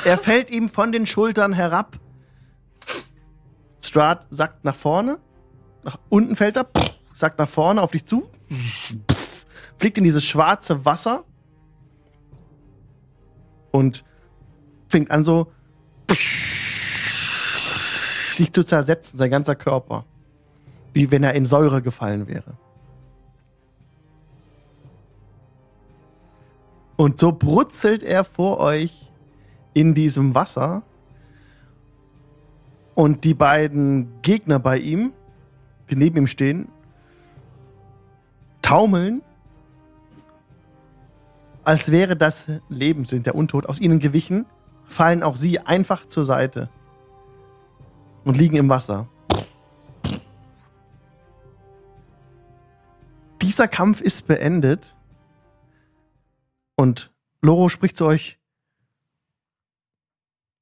[0.05, 1.99] er fällt ihm von den Schultern herab.
[3.81, 5.19] Strahd sackt nach vorne,
[5.83, 6.67] nach unten fällt er,
[7.13, 8.29] sackt nach vorne auf dich zu,
[9.77, 11.23] fliegt in dieses schwarze Wasser
[13.71, 14.03] und
[14.87, 15.51] fängt an so
[18.37, 20.05] sich zu zersetzen, sein ganzer Körper.
[20.93, 22.57] Wie wenn er in Säure gefallen wäre.
[26.95, 29.06] Und so brutzelt er vor euch
[29.77, 30.81] in diesem Wasser.
[32.95, 35.13] Und die beiden Gegner bei ihm,
[35.91, 36.67] die neben ihm stehen,
[38.63, 39.21] taumeln,
[41.63, 44.47] als wäre das Leben, sind der Untot aus ihnen gewichen,
[44.87, 46.69] fallen auch sie einfach zur Seite
[48.23, 49.07] und liegen im Wasser.
[53.43, 54.95] Dieser Kampf ist beendet
[56.75, 57.11] und
[57.43, 58.39] Loro spricht zu euch.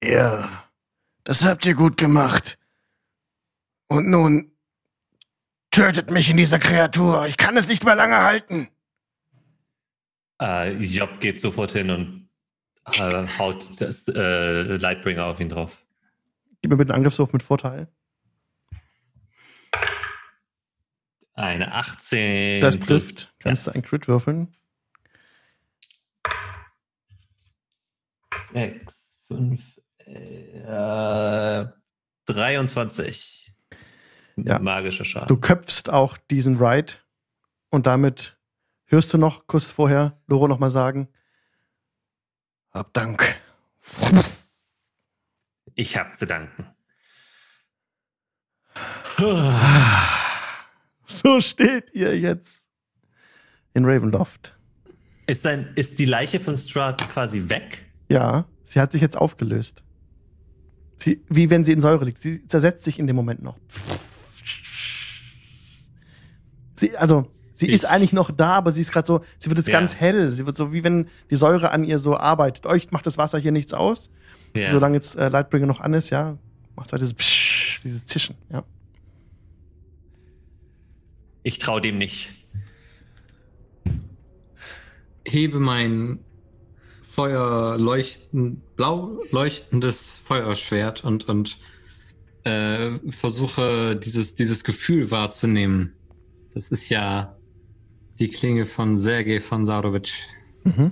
[0.04, 0.50] Ja,
[1.24, 2.58] das habt ihr gut gemacht.
[3.88, 4.52] Und nun
[5.72, 7.26] tötet mich in dieser Kreatur.
[7.28, 8.70] Ich kann es nicht mehr lange halten.
[10.42, 12.30] Äh, Job geht sofort hin und
[12.94, 15.86] äh, haut das äh, Lightbringer auf ihn drauf.
[16.62, 17.88] Gib mir bitte einen Angriffswurf mit Vorteil.
[21.34, 22.62] Eine 18.
[22.62, 23.40] Das plus- trifft.
[23.40, 24.52] Kannst du einen Crit würfeln?
[28.54, 29.75] 6, 5,
[30.16, 31.66] äh,
[32.26, 33.54] 23.
[34.38, 34.60] Ja.
[34.60, 35.28] Magischer Schaden.
[35.28, 36.94] Du köpfst auch diesen Ride
[37.70, 38.38] und damit
[38.86, 41.08] hörst du noch kurz vorher Loro nochmal sagen:
[42.72, 43.40] Hab Dank.
[45.76, 46.68] Ich hab zu danken.
[51.08, 52.68] So steht ihr jetzt
[53.76, 54.58] in Ravenloft.
[55.28, 57.86] Ist, sein, ist die Leiche von Strahd quasi weg?
[58.10, 59.85] Ja, sie hat sich jetzt aufgelöst.
[60.98, 62.22] Sie, wie wenn sie in Säure liegt.
[62.22, 63.58] Sie zersetzt sich in dem Moment noch.
[66.78, 69.58] Sie, also, sie ist Ich- eigentlich noch da, aber sie ist gerade so, sie wird
[69.60, 69.80] jetzt Ja.
[69.80, 70.32] ganz hell.
[70.32, 72.66] Sie wird so, wie wenn die Säure an ihr so arbeitet.
[72.66, 74.10] Euch macht das Wasser hier nichts aus.
[74.56, 74.72] Ja.
[74.72, 76.38] Solange jetzt äh, Lightbringer noch an ist, ja,
[76.76, 78.64] macht halt dieses, Psch, dieses Zischen, ja.
[81.44, 82.30] Ich trau dem nicht.
[85.28, 86.20] hebe mein
[87.16, 91.58] Feuer leuchten, blau leuchtendes Feuerschwert und, und
[92.44, 95.94] äh, versuche dieses, dieses Gefühl wahrzunehmen.
[96.54, 97.38] Das ist ja
[98.20, 100.12] die Klinge von Sergei von Saurovic.
[100.66, 100.92] Mhm.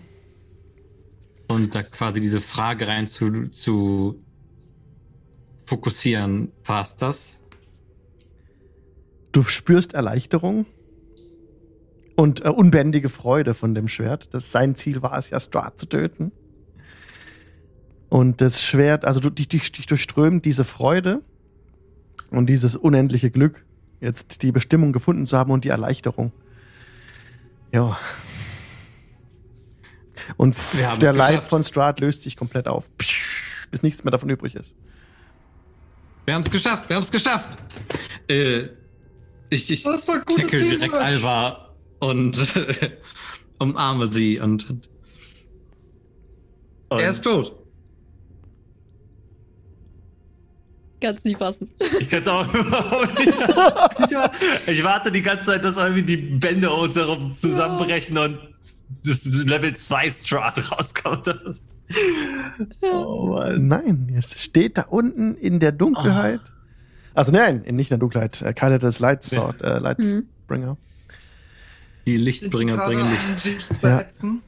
[1.49, 4.23] Und da quasi diese Frage rein zu, zu
[5.65, 6.53] fokussieren.
[6.63, 7.41] War es das?
[9.33, 10.65] Du spürst Erleichterung
[12.15, 14.33] und äh, unbändige Freude von dem Schwert.
[14.33, 16.31] Das sein Ziel war es ja, Strahd zu töten.
[18.09, 21.21] Und das Schwert, also du, dich, dich, dich durchströmt diese Freude
[22.29, 23.65] und dieses unendliche Glück,
[24.01, 26.31] jetzt die Bestimmung gefunden zu haben und die Erleichterung.
[27.71, 27.97] Ja.
[30.37, 34.29] Und haben der Leib von Strahd löst sich komplett auf, Psch, bis nichts mehr davon
[34.29, 34.75] übrig ist.
[36.25, 37.57] Wir haben es geschafft, wir haben es geschafft.
[38.29, 38.67] Äh,
[39.49, 40.93] ich ich Das war direkt.
[40.93, 41.62] Alva
[42.09, 42.37] und
[43.59, 44.69] umarme sie und,
[46.89, 47.55] und er ist tot.
[51.01, 51.69] Kann's nicht fassen.
[51.99, 53.33] ich kann es auch überhaupt nicht.
[53.37, 58.37] Ich, ich warte die ganze Zeit, dass irgendwie die Bände um uns herum zusammenbrechen und
[59.03, 61.27] das, das Level 2 Strahd rauskommt.
[61.27, 61.63] Das-
[62.81, 63.67] Oh Mann.
[63.67, 66.39] Nein, es steht da unten in der Dunkelheit.
[67.13, 68.41] Also nein, in- nicht in der Dunkelheit.
[68.41, 69.79] Äh, Kyle hatte das Light Sword, äh.
[69.79, 70.77] Lightbringer.
[72.05, 73.65] Die Lichtbringer bringen Licht.
[73.79, 74.41] Zersetzen.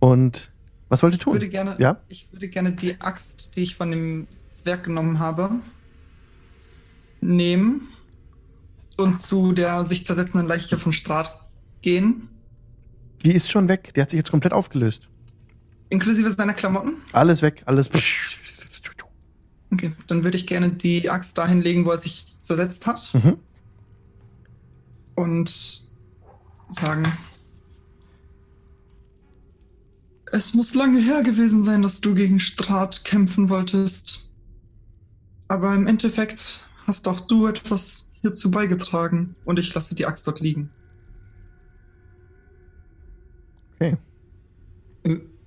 [0.00, 0.50] Und
[0.88, 1.50] was wollt ihr Ich würde tun?
[1.50, 2.00] gerne, Ja?
[2.08, 5.50] ich würde gerne die Axt, die ich von dem Zwerg genommen habe,
[7.20, 7.88] nehmen
[8.96, 11.32] und zu der sich zersetzenden Leiche von Strat
[11.82, 12.28] gehen,
[13.24, 13.92] Die ist schon weg.
[13.94, 15.08] Die hat sich jetzt komplett aufgelöst.
[15.88, 16.94] inklusive seiner Klamotten.
[17.12, 17.88] Alles weg, alles.
[19.72, 23.40] Okay, dann würde ich gerne die Axt dahin legen, wo er sich zersetzt hat Mhm.
[25.14, 25.88] Und
[26.68, 27.04] sagen,
[30.32, 34.30] es muss lange her gewesen sein, dass du gegen Strat kämpfen wolltest.
[35.48, 40.40] Aber im Endeffekt hast auch du etwas hierzu beigetragen und ich lasse die Axt dort
[40.40, 40.70] liegen.
[43.76, 43.96] Okay.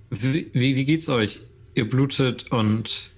[0.09, 1.41] Wie, wie, wie geht's euch?
[1.73, 3.11] Ihr blutet und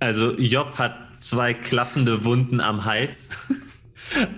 [0.00, 3.30] Also Job hat zwei klaffende Wunden am Hals,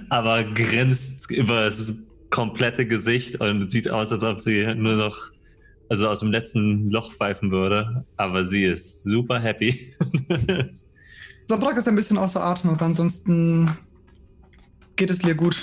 [0.08, 1.94] aber grinst über das
[2.30, 5.30] komplette Gesicht und sieht aus, als ob sie nur noch
[5.88, 8.04] also aus dem letzten Loch pfeifen würde.
[8.16, 9.94] Aber sie ist super happy.
[11.46, 13.70] Sabrak ist ein bisschen außer Atem, aber ansonsten
[14.96, 15.62] geht es Lir gut.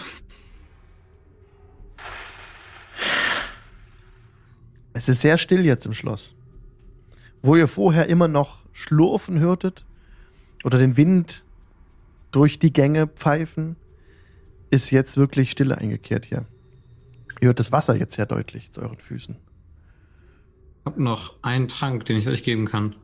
[4.94, 6.36] Es ist sehr still jetzt im Schloss.
[7.42, 9.86] Wo ihr vorher immer noch schlurfen hörtet
[10.64, 11.44] oder den Wind
[12.32, 13.76] durch die Gänge pfeifen,
[14.74, 16.46] ist jetzt wirklich Stille eingekehrt hier.
[17.40, 19.36] Ihr hört das Wasser jetzt sehr deutlich zu euren Füßen.
[19.36, 22.96] Ich habe noch einen Trank, den ich euch geben kann.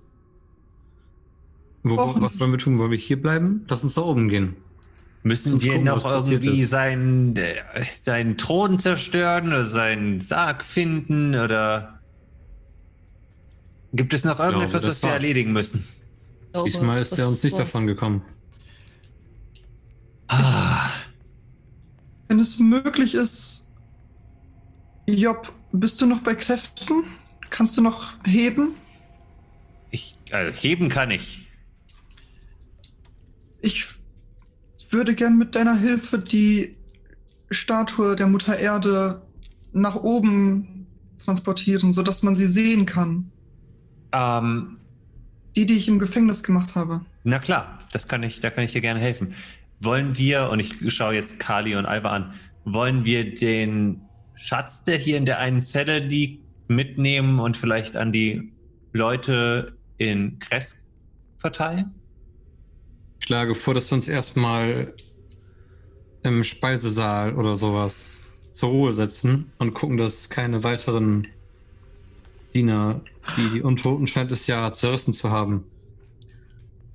[1.83, 2.77] Wo, wo, was wollen wir tun?
[2.77, 3.65] Wollen wir hier bleiben?
[3.69, 4.55] Lass uns da oben gehen.
[5.23, 6.71] Müssen wir gucken, noch irgendwie ist.
[6.71, 7.55] seinen, äh,
[8.01, 11.99] seinen Thron zerstören oder seinen Sarg finden oder
[13.93, 15.21] gibt es noch irgendetwas, das was wir war's.
[15.21, 15.85] erledigen müssen?
[16.51, 17.71] Glaube, Diesmal ist er uns nicht war's.
[17.71, 18.21] davon gekommen.
[20.29, 20.88] Ah,
[22.29, 23.67] Wenn es möglich ist,
[25.09, 27.03] Job, bist du noch bei Kräften?
[27.49, 28.69] Kannst du noch heben?
[29.91, 31.47] ich, also heben kann ich.
[33.61, 33.87] Ich
[34.91, 36.77] würde gern mit deiner Hilfe die
[37.49, 39.23] Statue der Mutter Erde
[39.73, 40.85] nach oben
[41.25, 43.31] transportieren, sodass man sie sehen kann.
[44.11, 44.77] Ähm,
[45.55, 47.03] Die, die ich im Gefängnis gemacht habe.
[47.23, 49.33] na klar, das kann ich, da kann ich dir gerne helfen.
[49.81, 52.33] Wollen wir, und ich schaue jetzt Kali und Alva an,
[52.65, 54.01] wollen wir den
[54.35, 58.51] Schatz, der hier in der einen Zelle liegt, mitnehmen und vielleicht an die
[58.93, 60.77] Leute in Kresk
[61.37, 61.93] verteilen?
[63.19, 64.93] Ich schlage vor, dass wir uns erstmal
[66.23, 71.27] im Speisesaal oder sowas zur Ruhe setzen und gucken, dass keine weiteren
[72.53, 73.01] Diener,
[73.37, 75.63] die die Untoten scheint es ja zerrissen zu haben.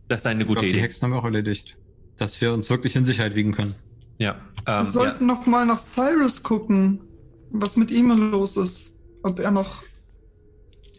[0.08, 0.82] Das ist eine Ich gute glaub, die Idee.
[0.82, 1.76] Hexen haben wir auch erledigt.
[2.16, 3.74] Dass wir uns wirklich in Sicherheit wiegen können.
[4.18, 4.34] Ja,
[4.66, 4.84] Wir ähm, ja.
[4.84, 7.00] sollten noch mal nach Cyrus gucken,
[7.50, 8.94] was mit ihm los ist.
[9.22, 9.82] Ob er noch.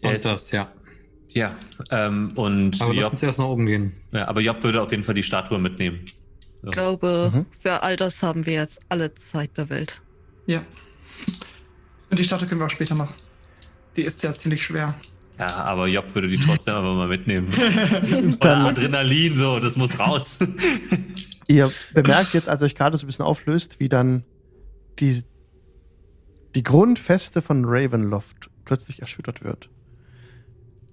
[0.02, 0.72] Er Und ist- das, ja.
[1.30, 1.56] ja
[1.92, 3.94] ähm, und Aber lass Job, uns erst nach oben gehen.
[4.12, 6.06] ja, aber Job würde auf jeden Fall die Statue mitnehmen.
[6.64, 7.46] Ich glaube, Mhm.
[7.62, 10.02] für all das haben wir jetzt alle Zeit der Welt.
[10.48, 10.64] Ja.
[12.10, 13.14] Und die Statue können wir auch später noch.
[13.96, 14.96] Die ist ja ziemlich schwer.
[15.38, 17.50] Ja, aber Job würde die trotzdem einfach mal mitnehmen.
[18.40, 20.40] Dann, Adrenalin, so, das muss raus.
[21.48, 24.24] ihr bemerkt jetzt, als euch gerade so ein bisschen auflöst, wie dann
[25.00, 25.24] die,
[26.56, 29.70] die Grundfeste von Ravenloft plötzlich erschüttert wird.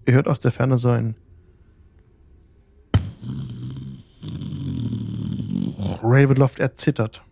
[0.07, 1.17] Ihr hört aus der Ferne so ein
[6.03, 7.23] Ravenloft erzittert.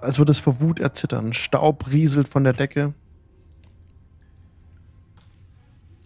[0.00, 1.32] Als würde es vor Wut erzittern.
[1.32, 2.94] Staub rieselt von der Decke.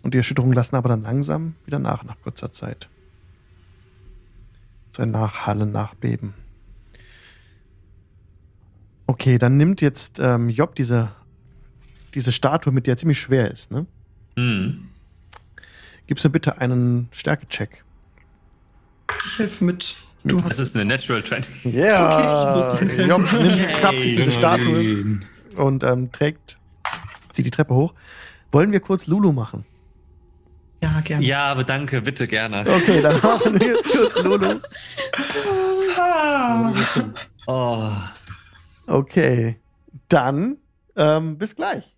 [0.07, 2.89] Und die Erschütterungen lassen aber dann langsam wieder nach, nach kurzer Zeit.
[4.93, 6.33] So ein Nachhallen, Nachbeben.
[9.09, 11.11] Okay, dann nimmt jetzt ähm, Job diese,
[12.15, 13.85] diese Statue mit, die ja ziemlich schwer ist, ne?
[14.37, 14.91] Hm.
[16.07, 17.83] Gib's mir bitte einen Stärkecheck.
[19.27, 19.97] Ich helfe mit.
[20.23, 20.59] Du Das hast.
[20.61, 21.65] ist eine Natural 20.
[21.65, 25.21] Ja, Okay, ich muss- Job nimmt, schnappt sich diese Statue
[25.57, 26.59] und ähm, trägt
[27.33, 27.93] sie die Treppe hoch.
[28.53, 29.65] Wollen wir kurz Lulu machen?
[30.87, 31.25] Ja, gerne.
[31.25, 32.61] Ja, aber danke, bitte gerne.
[32.61, 34.61] Okay, dann machen wir jetzt kurz Lulu.
[35.99, 36.73] Ah,
[37.49, 37.91] Oh.
[38.87, 39.61] Okay,
[40.09, 40.59] dann
[40.97, 41.97] ähm, bis gleich.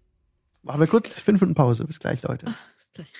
[0.62, 1.84] Machen wir kurz fünf Minuten Pause.
[1.84, 2.46] Bis gleich, Leute.
[2.46, 3.12] Bis gleich.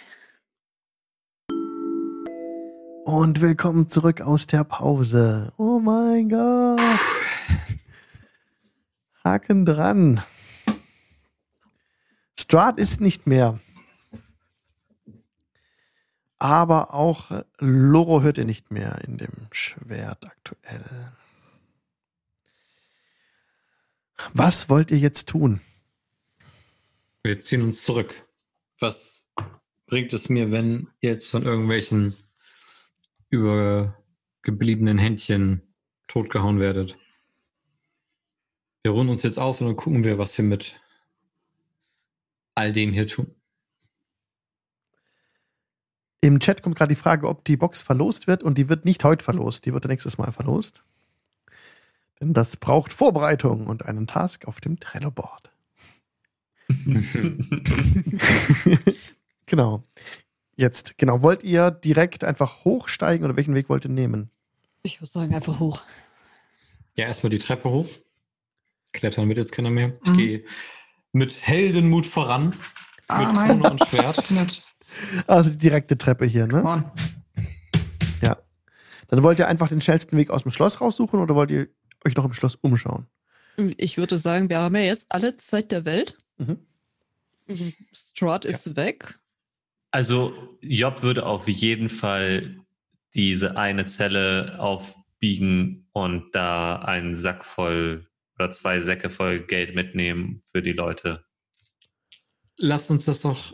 [3.05, 5.53] Und willkommen zurück aus der Pause.
[5.59, 6.81] Oh mein Gott.
[9.25, 10.23] Haken dran.
[12.39, 13.59] Strahd ist nicht mehr.
[16.39, 21.13] Aber auch äh, Loro hört ihr nicht mehr in dem Schwert aktuell.
[24.35, 25.61] Was wollt ihr jetzt tun?
[27.23, 28.27] Wir ziehen uns zurück.
[28.79, 29.31] Was
[29.87, 32.15] bringt es mir, wenn jetzt von irgendwelchen
[33.31, 35.63] übergebliebenen Händchen
[36.07, 36.97] totgehauen werdet?
[38.83, 40.81] Wir ruhen uns jetzt aus und dann gucken wir, was wir mit
[42.55, 43.35] all dem hier tun.
[46.21, 49.05] Im Chat kommt gerade die Frage, ob die Box verlost wird und die wird nicht
[49.05, 50.83] heute verlost, die wird nächstes Mal verlost.
[52.21, 55.53] Denn das braucht Vorbereitung und einen Task auf dem Trello-Board.
[59.47, 59.83] genau.
[60.57, 61.23] Jetzt, genau.
[61.23, 64.31] Wollt ihr direkt einfach hochsteigen oder welchen Weg wollt ihr nehmen?
[64.83, 65.81] Ich würde sagen, einfach hoch.
[66.97, 67.89] Ja, erstmal die Treppe hoch.
[68.93, 69.97] Klettern wird jetzt keiner mehr.
[70.05, 70.17] Ich Mhm.
[70.17, 70.45] gehe
[71.13, 72.55] mit Heldenmut voran.
[73.07, 73.49] ah mit nein.
[73.61, 74.31] Krone und Schwert.
[74.31, 74.67] Nicht.
[75.27, 76.63] Also die direkte Treppe hier, ne?
[76.63, 76.91] Mann.
[78.23, 78.39] Ja.
[79.09, 81.69] Dann wollt ihr einfach den schnellsten Weg aus dem Schloss raussuchen oder wollt ihr
[82.07, 83.07] euch noch im Schloss umschauen?
[83.77, 86.17] Ich würde sagen, wir haben ja jetzt alle Zeit der Welt.
[86.37, 86.59] Mhm.
[87.93, 89.19] Strahd ist weg.
[89.91, 92.59] Also Job würde auf jeden Fall
[93.15, 98.07] diese eine Zelle aufbiegen und da einen Sack voll
[98.39, 101.25] oder zwei Säcke voll Geld mitnehmen für die Leute.
[102.57, 103.53] Lass uns das doch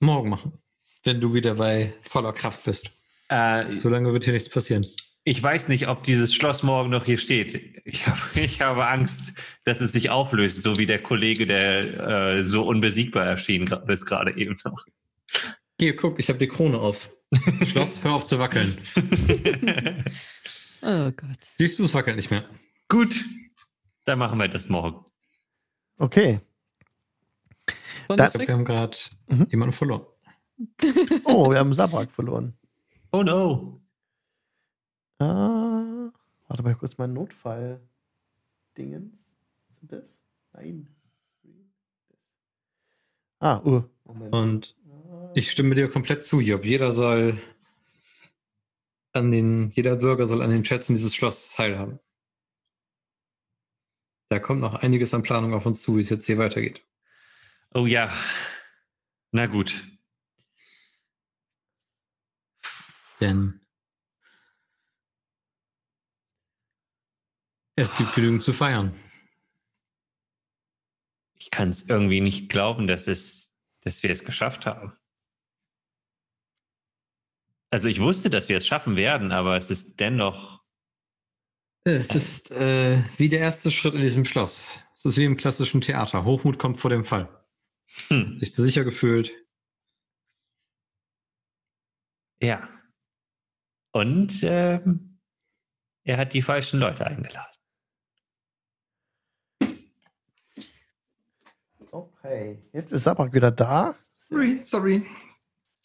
[0.00, 0.52] morgen machen,
[1.04, 2.90] wenn du wieder bei voller Kraft bist.
[3.28, 4.86] Äh, Solange wird hier nichts passieren.
[5.24, 7.80] ich weiß nicht, ob dieses Schloss morgen noch hier steht.
[7.84, 12.44] Ich, hab, ich habe Angst, dass es sich auflöst, so wie der Kollege, der äh,
[12.44, 14.84] so unbesiegbar erschien bis gerade eben noch.
[15.78, 17.10] Hier, guck, ich habe die Krone auf.
[17.64, 18.78] Schloss, hör auf zu wackeln.
[20.82, 21.38] Oh Gott.
[21.58, 22.48] Siehst du, es wackelt nicht mehr.
[22.88, 23.22] Gut,
[24.04, 25.04] dann machen wir das morgen.
[25.98, 26.40] Okay.
[28.08, 28.96] Da- ist Ich glaube, wir haben gerade
[29.28, 29.46] Mhm.
[29.50, 30.06] jemanden verloren.
[31.24, 32.54] Oh, wir haben Sabrak verloren.
[33.12, 33.80] Oh no.
[35.18, 36.10] Ah,
[36.48, 39.26] warte mal kurz, mein Notfall-Dingens.
[39.78, 40.20] Sind das?
[40.52, 40.88] Nein.
[43.40, 44.34] Ah, uh, Moment.
[44.34, 44.76] Und
[45.34, 46.64] ich stimme dir komplett zu, Job.
[46.64, 47.40] Jeder soll
[49.12, 51.98] an den, jeder Bürger soll an den Schätzen dieses Schlosses teilhaben.
[54.28, 56.84] Da kommt noch einiges an Planung auf uns zu, wie es jetzt hier weitergeht.
[57.74, 58.12] Oh ja.
[59.32, 59.86] Na gut.
[63.20, 63.60] Denn
[67.76, 68.94] es gibt genügend zu feiern.
[71.34, 74.96] Ich kann es irgendwie nicht glauben, dass, es, dass wir es geschafft haben.
[77.70, 80.60] Also ich wusste, dass wir es schaffen werden, aber es ist dennoch.
[81.84, 84.82] Es ist äh, wie der erste Schritt in diesem Schloss.
[84.96, 86.24] Es ist wie im klassischen Theater.
[86.24, 87.39] Hochmut kommt vor dem Fall.
[88.08, 89.32] Hm, Sich zu sicher gefühlt.
[92.40, 92.68] ja.
[93.92, 95.18] Und ähm,
[96.04, 97.50] er hat die falschen Leute eingeladen.
[101.90, 103.94] Okay, jetzt ist Sabrak wieder da.
[104.02, 105.04] Sorry, sorry.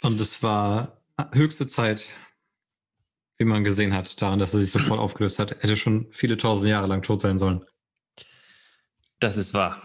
[0.03, 1.01] Und es war
[1.33, 2.05] höchste Zeit,
[3.39, 5.51] wie man gesehen hat, daran, dass er sich so voll aufgelöst hat.
[5.51, 7.65] Er hätte schon viele tausend Jahre lang tot sein sollen.
[9.19, 9.81] Das ist wahr.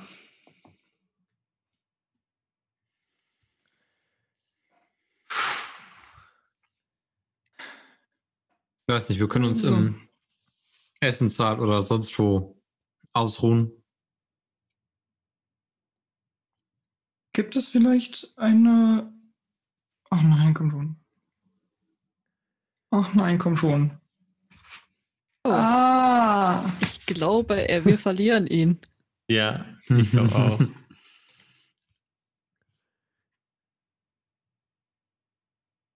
[8.90, 10.08] Ich weiß nicht, wir können uns im
[10.98, 12.60] Essenssaal oder sonst wo
[13.12, 13.70] ausruhen.
[17.32, 19.12] Gibt es vielleicht eine.
[20.10, 20.96] Ach nein, komm schon.
[22.90, 23.96] Ach nein, komm schon.
[25.44, 26.72] Oh, Ah!
[26.80, 28.80] ich glaube, er, wir verlieren ihn.
[29.28, 30.60] Ja, ich glaube auch.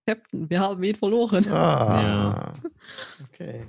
[0.07, 1.47] Captain, wir haben ihn verloren.
[1.51, 2.53] Ah.
[3.29, 3.65] Okay.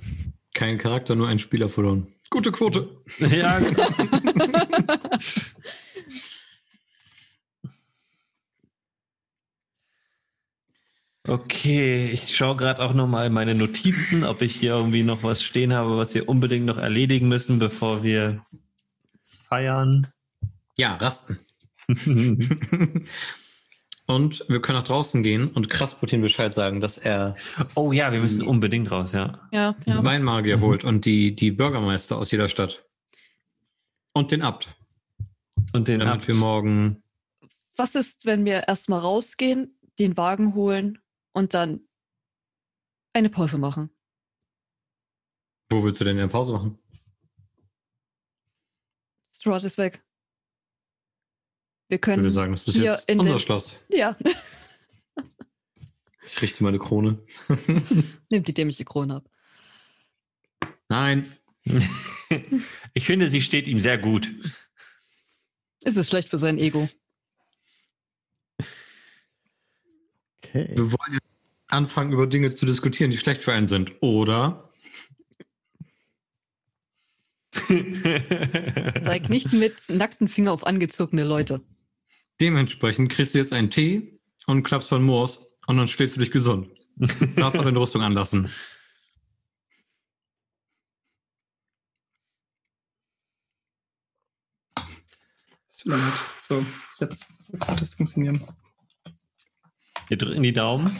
[0.54, 2.08] Kein Charakter, nur ein Spieler verloren.
[2.30, 2.88] Gute Quote.
[3.18, 3.60] ja,
[11.28, 15.42] Okay, ich schaue gerade auch noch mal meine Notizen, ob ich hier irgendwie noch was
[15.42, 18.44] stehen habe, was wir unbedingt noch erledigen müssen, bevor wir
[19.48, 20.06] feiern.
[20.76, 21.38] Ja, rasten.
[24.06, 27.34] und wir können nach draußen gehen und Krasputin Bescheid sagen, dass er
[27.74, 29.48] oh ja, wir müssen unbedingt raus, ja.
[29.52, 30.04] Ja, ja.
[30.04, 32.84] Weinmagier holt und die, die Bürgermeister aus jeder Stadt.
[34.12, 34.74] Und den Abt.
[35.72, 36.28] Und den Damit Abt.
[36.28, 37.02] wir morgen.
[37.76, 40.98] Was ist, wenn wir erstmal rausgehen, den Wagen holen
[41.32, 41.80] und dann
[43.12, 43.90] eine Pause machen?
[45.68, 46.78] Wo willst du denn eine Pause machen?
[49.34, 50.05] Strahd ist weg.
[51.88, 52.22] Wir Ich können.
[52.22, 53.76] würde sagen, das ist hier jetzt unser den- Schloss.
[53.90, 54.16] Ja,
[56.28, 57.18] Ich richte meine Krone.
[58.30, 59.30] nimmt die dämliche Krone ab.
[60.88, 61.30] Nein.
[62.94, 64.32] ich finde, sie steht ihm sehr gut.
[65.82, 66.88] Ist es schlecht für sein Ego?
[70.38, 70.68] Okay.
[70.74, 71.24] Wir wollen jetzt
[71.68, 73.92] anfangen, über Dinge zu diskutieren, die schlecht für einen sind.
[74.02, 74.68] Oder
[79.02, 81.62] Zeig nicht mit nackten Finger auf angezogene Leute.
[82.40, 86.30] Dementsprechend kriegst du jetzt einen Tee und klappst von Moors und dann stellst du dich
[86.30, 86.68] gesund.
[87.36, 88.50] Darfst auch deine Rüstung anlassen.
[95.68, 96.14] Es tut mir leid.
[96.40, 96.64] So,
[97.00, 98.40] jetzt, jetzt wird es funktionieren.
[100.08, 100.96] Wir drücken die Daumen.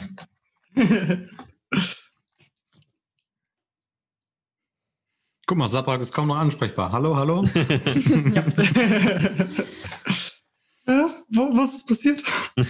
[5.47, 6.91] Guck mal, Sabrak ist kaum noch ansprechbar.
[6.91, 7.43] Hallo, hallo?
[7.55, 8.43] ja.
[11.29, 12.23] Wo, was ist passiert?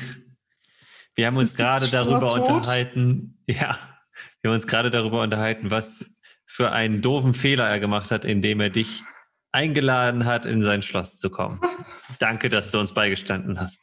[1.15, 2.49] Wir haben uns Ist gerade darüber tot?
[2.49, 3.33] unterhalten.
[3.49, 8.11] Ja, wir Wir haben uns gerade darüber unterhalten, was für einen doofen Fehler er gemacht
[8.11, 9.03] hat, indem er dich
[9.51, 11.59] eingeladen hat, in sein Schloss zu kommen.
[12.19, 13.81] Danke, dass du uns beigestanden hast.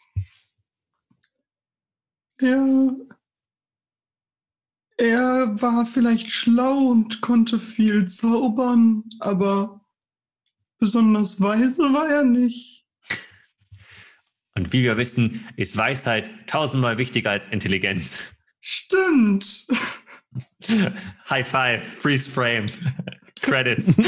[2.40, 2.94] Ja.
[4.96, 9.80] Er war vielleicht schlau und konnte viel zaubern, aber
[10.78, 12.84] besonders weise war er nicht.
[14.55, 18.18] Und wie wir wissen, ist Weisheit tausendmal wichtiger als Intelligenz.
[18.60, 19.66] Stimmt.
[21.31, 22.66] High five, freeze frame,
[23.40, 23.94] credits.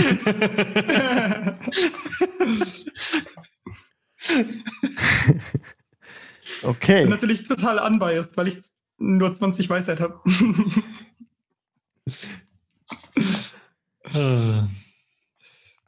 [6.62, 7.02] Okay.
[7.02, 8.56] Bin natürlich total unbiased, weil ich
[8.98, 10.20] nur 20 Weisheit habe.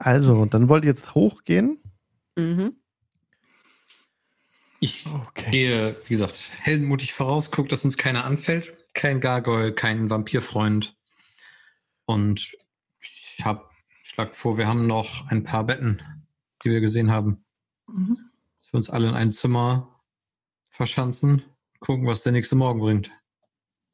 [0.01, 1.81] Also, dann wollt ihr jetzt hochgehen.
[2.37, 2.75] Mhm.
[4.81, 5.51] Ich Okay.
[5.51, 8.77] gehe, wie gesagt, heldenmutig voraus, gucke, dass uns keiner anfällt.
[8.95, 10.97] Kein Gargoyle, kein Vampirfreund.
[12.05, 12.57] Und
[13.01, 13.71] ich hab,
[14.03, 16.03] schlag vor, wir haben noch ein paar Betten,
[16.65, 17.45] die wir gesehen haben.
[17.87, 18.19] Mhm.
[18.59, 20.01] Dass wir uns alle in ein Zimmer
[20.71, 21.43] verschanzen,
[21.81, 23.11] gucken, was der nächste Morgen bringt.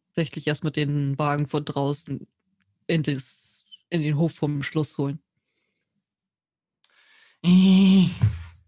[0.09, 2.27] Tatsächlich erst mit den Wagen von draußen
[2.87, 5.19] in, das, in den Hof vom Schloss holen.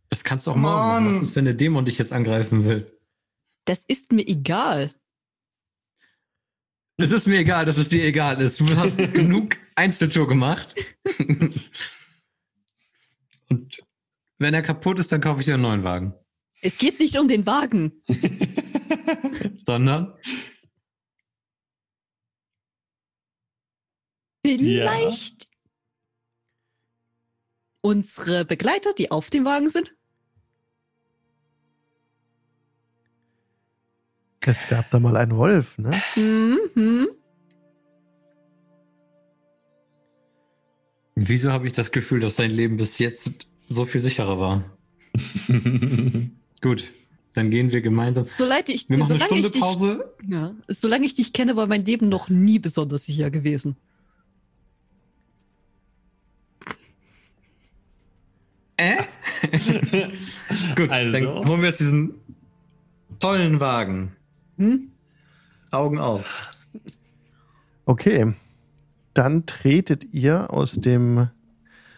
[0.09, 1.17] Das kannst du auch morgen machen.
[1.17, 2.91] Was ist, wenn der Dämon dich jetzt angreifen will?
[3.65, 4.93] Das ist mir egal.
[6.99, 8.61] Es ist mir egal, dass es dir egal ist.
[8.61, 10.75] Du hast genug Einzeltour gemacht.
[13.49, 13.79] Und
[14.39, 16.15] wenn er kaputt ist, dann kaufe ich dir einen neuen Wagen.
[16.63, 18.03] Es geht nicht um den Wagen.
[19.67, 20.15] Sondern
[24.47, 25.49] Vielleicht
[27.81, 29.96] unsere Begleiter, die auf dem Wagen sind.
[34.47, 35.91] Es gab da mal einen Wolf, ne?
[36.17, 37.09] Mhm.
[41.17, 44.65] wieso habe ich das Gefühl, dass dein Leben bis jetzt so viel sicherer war?
[46.61, 46.91] Gut,
[47.33, 48.25] dann gehen wir gemeinsam.
[48.25, 50.15] Solange ich, Wir machen eine Stunde ich dich, Pause.
[50.27, 53.77] ja, solange ich dich kenne, war mein Leben noch nie besonders sicher gewesen.
[58.77, 58.97] Äh?
[60.77, 61.13] Gut, Also?
[61.13, 62.15] dann holen wir jetzt diesen
[63.19, 64.13] tollen Wagen.
[64.57, 64.93] Hm?
[65.71, 66.51] Augen auf.
[67.85, 68.35] Okay.
[69.15, 71.29] Dann tretet ihr aus dem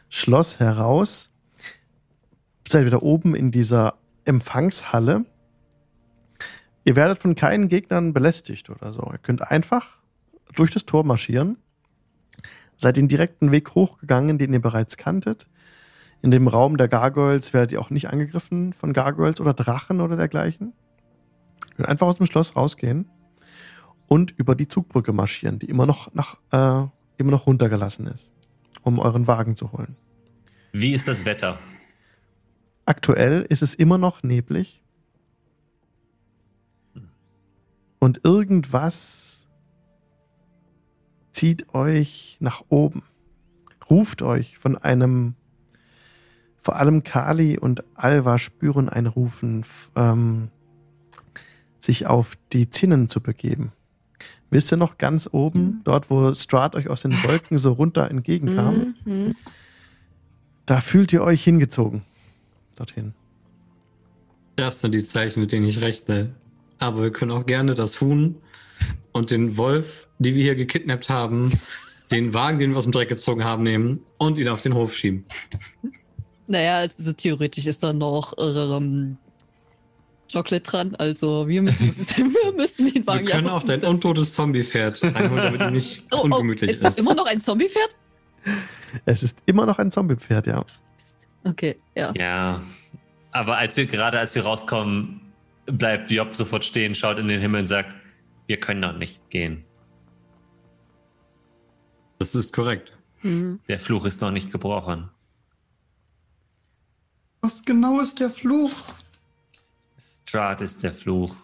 [0.09, 1.31] Schloss heraus.
[2.69, 3.95] Seid wieder oben in dieser
[4.25, 5.25] Empfangshalle.
[6.85, 9.03] Ihr werdet von keinen Gegnern belästigt oder so.
[9.11, 9.99] Ihr könnt einfach
[10.55, 11.59] durch das Tor marschieren.
[12.77, 15.49] Seid den direkten Weg hochgegangen, den ihr bereits kanntet.
[16.23, 20.17] In dem Raum der Gargoyles werdet ihr auch nicht angegriffen von Gargoyles oder Drachen oder
[20.17, 20.73] dergleichen.
[21.79, 23.09] Könnt einfach aus dem Schloss rausgehen
[24.09, 26.89] und über die Zugbrücke marschieren, die immer noch nach, äh,
[27.19, 28.33] immer noch runtergelassen ist,
[28.83, 29.95] um euren Wagen zu holen.
[30.73, 31.57] Wie ist das Wetter?
[32.85, 34.83] Aktuell ist es immer noch neblig.
[38.01, 39.47] Und irgendwas
[41.31, 43.05] zieht euch nach oben.
[43.89, 45.37] Ruft euch von einem,
[46.61, 49.65] vor allem Kali und Alva spüren ein Rufen,
[49.95, 50.51] ähm,
[51.81, 53.73] sich auf die Zinnen zu begeben.
[54.51, 58.95] Wisst ihr noch ganz oben, dort wo Strahd euch aus den Wolken so runter entgegenkam?
[59.05, 59.35] Mhm.
[60.65, 62.03] Da fühlt ihr euch hingezogen.
[62.75, 63.15] Dorthin.
[64.57, 66.35] Das sind die Zeichen, mit denen ich rechne.
[66.79, 68.37] Aber wir können auch gerne das Huhn
[69.13, 71.51] und den Wolf, die wir hier gekidnappt haben,
[72.11, 74.95] den Wagen, den wir aus dem Dreck gezogen haben, nehmen und ihn auf den Hof
[74.95, 75.25] schieben.
[76.47, 79.19] Naja, also theoretisch ist da noch ähm,
[80.33, 80.95] Chocolate dran.
[80.97, 85.37] Also wir müssen, wir müssen den Wagen Wir können ja auch dein untotes Zombie-Pferd reinholen,
[85.37, 86.85] damit ihm nicht Oh, oh, ungemütlich ist ist.
[86.85, 87.97] das immer noch ein Zombie-Pferd?
[89.05, 90.65] Es ist immer noch ein Zombie-Pferd, ja.
[91.45, 92.13] Okay, ja.
[92.17, 92.63] Ja.
[93.33, 95.21] Aber als wir gerade, als wir rauskommen,
[95.67, 97.91] bleibt Job sofort stehen, schaut in den Himmel und sagt,
[98.47, 99.65] wir können noch nicht gehen.
[102.19, 102.93] Das ist korrekt.
[103.23, 103.61] Mhm.
[103.69, 105.11] Der Fluch ist noch nicht gebrochen.
[107.41, 108.73] Was genau ist der Fluch?
[110.29, 111.35] Strahd ist der Fluch.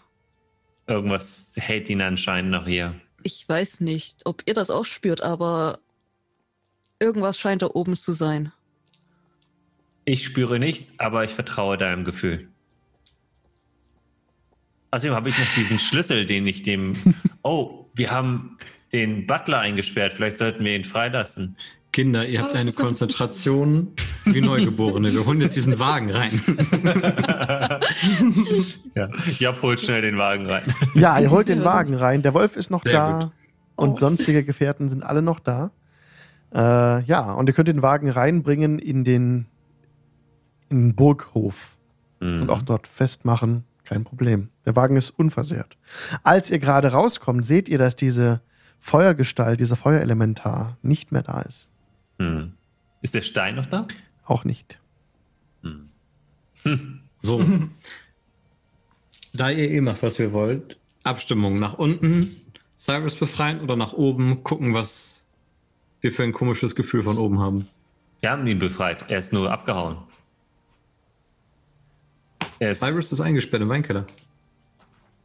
[0.86, 2.94] Irgendwas hält ihn anscheinend noch hier.
[3.23, 5.78] Ich weiß nicht, ob ihr das auch spürt, aber
[6.98, 8.52] irgendwas scheint da oben zu sein.
[10.05, 12.51] Ich spüre nichts, aber ich vertraue deinem Gefühl.
[14.90, 16.93] Außerdem habe ich noch diesen Schlüssel, den ich dem.
[17.43, 18.59] Oh, wir haben
[18.93, 20.12] den Butler eingesperrt.
[20.12, 21.56] Vielleicht sollten wir ihn freilassen.
[21.94, 23.92] Kinder, ihr habt eine Konzentration
[24.24, 25.12] wie Neugeborene.
[25.14, 26.40] Wir holen jetzt diesen Wagen rein.
[28.96, 29.08] ja.
[29.38, 30.62] Job holt schnell den Wagen rein.
[30.94, 32.22] Ja, ihr holt den Wagen rein.
[32.22, 33.32] Der Wolf ist noch Sehr da.
[33.76, 33.96] und Oh.
[33.96, 35.70] sonstige Gefährten sind alle noch da.
[36.52, 39.46] Äh, ja, und ihr könnt den Wagen reinbringen in den,
[40.70, 41.76] in den Burghof
[42.20, 42.42] Mhm.
[42.42, 43.62] und auch dort festmachen.
[43.84, 44.48] Kein Problem.
[44.66, 45.76] Der Wagen ist unversehrt.
[46.24, 48.40] Als ihr gerade rauskommt, seht ihr, dass diese
[48.80, 51.68] Feuergestalt, dieser Feuerelementar nicht mehr da ist.
[52.19, 52.53] Mhm.
[53.03, 53.86] Ist der Stein noch da?
[54.24, 54.78] Auch nicht.
[55.62, 57.01] Mhm.
[57.23, 57.45] So.
[59.32, 62.41] da ihr eh macht, was ihr wollt, Abstimmung nach unten,
[62.78, 65.27] Cyrus befreien oder nach oben, gucken, was
[66.01, 67.69] wir für ein komisches Gefühl von oben haben.
[68.20, 69.05] Wir haben ihn befreit.
[69.09, 69.99] Er ist nur abgehauen.
[72.59, 74.07] Er ist, Cyrus ist eingesperrt im Weinkeller.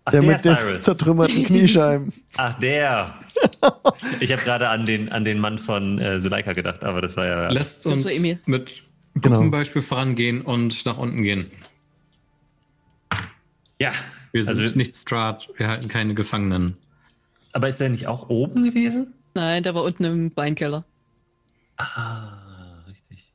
[0.09, 0.83] Ach, der der, mit den Cyrus.
[0.83, 2.13] zertrümmerten Kniescheiben.
[2.37, 3.15] Ach, der.
[4.19, 7.25] Ich habe gerade an den, an den Mann von äh, Suleika gedacht, aber das war
[7.25, 7.49] ja.
[7.49, 8.83] Lässt Das uns mit
[9.15, 9.37] Genau.
[9.37, 11.49] gutem Beispiel vorangehen und nach unten gehen.
[13.81, 13.91] Ja.
[14.31, 16.77] Wir sind Also, nicht Strat, wir halten keine Gefangenen.
[17.53, 19.13] aber ist der nicht auch oben gewesen?
[19.33, 20.85] Nein, der war unten im Weinkeller.
[21.77, 23.33] Ah, richtig.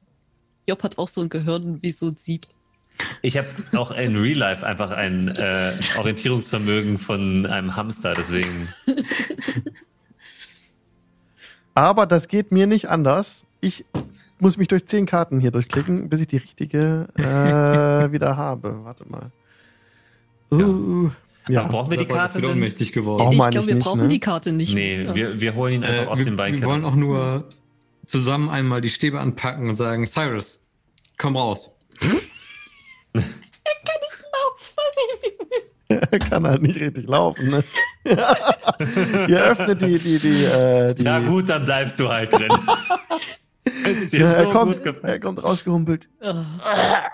[0.69, 2.47] Job hat auch so ein Gehirn wie so ein Sieb.
[3.23, 8.69] Ich habe auch in Real Life einfach ein äh, Orientierungsvermögen von einem Hamster, deswegen.
[11.75, 13.45] Aber das geht mir nicht anders.
[13.61, 13.85] Ich
[14.39, 18.85] muss mich durch zehn Karten hier durchklicken, bis ich die richtige äh, wieder habe.
[18.85, 19.31] Warte mal.
[20.53, 21.11] Uh,
[21.49, 21.63] ja.
[21.63, 22.41] Aber brauchen wir die Karte?
[22.41, 22.51] Denn?
[22.51, 23.33] ohnmächtig geworden.
[23.33, 24.09] Ich wir glaube, wir nicht, brauchen ne?
[24.09, 24.75] die Karte nicht.
[24.75, 25.15] Nee, Ja.
[25.15, 26.67] wir, wir holen ihn einfach Äh, aus wir, dem wir Weinkeller.
[26.67, 27.49] wollen auch nur
[28.07, 30.63] zusammen einmal die Stäbe anpacken und sagen, Cyrus,
[31.19, 31.73] komm raus.
[35.89, 37.51] Er kann halt nicht richtig laufen.
[37.51, 37.65] Ne?
[39.29, 42.51] Ihr öffnet die, die, die, äh, die Ja, gut, dann bleibst du halt drin.
[44.13, 46.09] Ja, er, so kommt, er kommt rausgehumpelt.
[46.23, 47.09] Ah.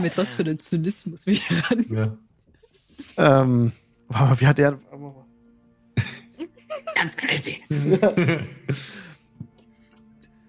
[0.00, 2.16] Mit was für einem Zynismus ran.
[3.16, 3.42] Ja.
[3.42, 3.72] Ähm,
[4.08, 4.78] wow, wie hat er.
[6.94, 7.62] Ganz crazy.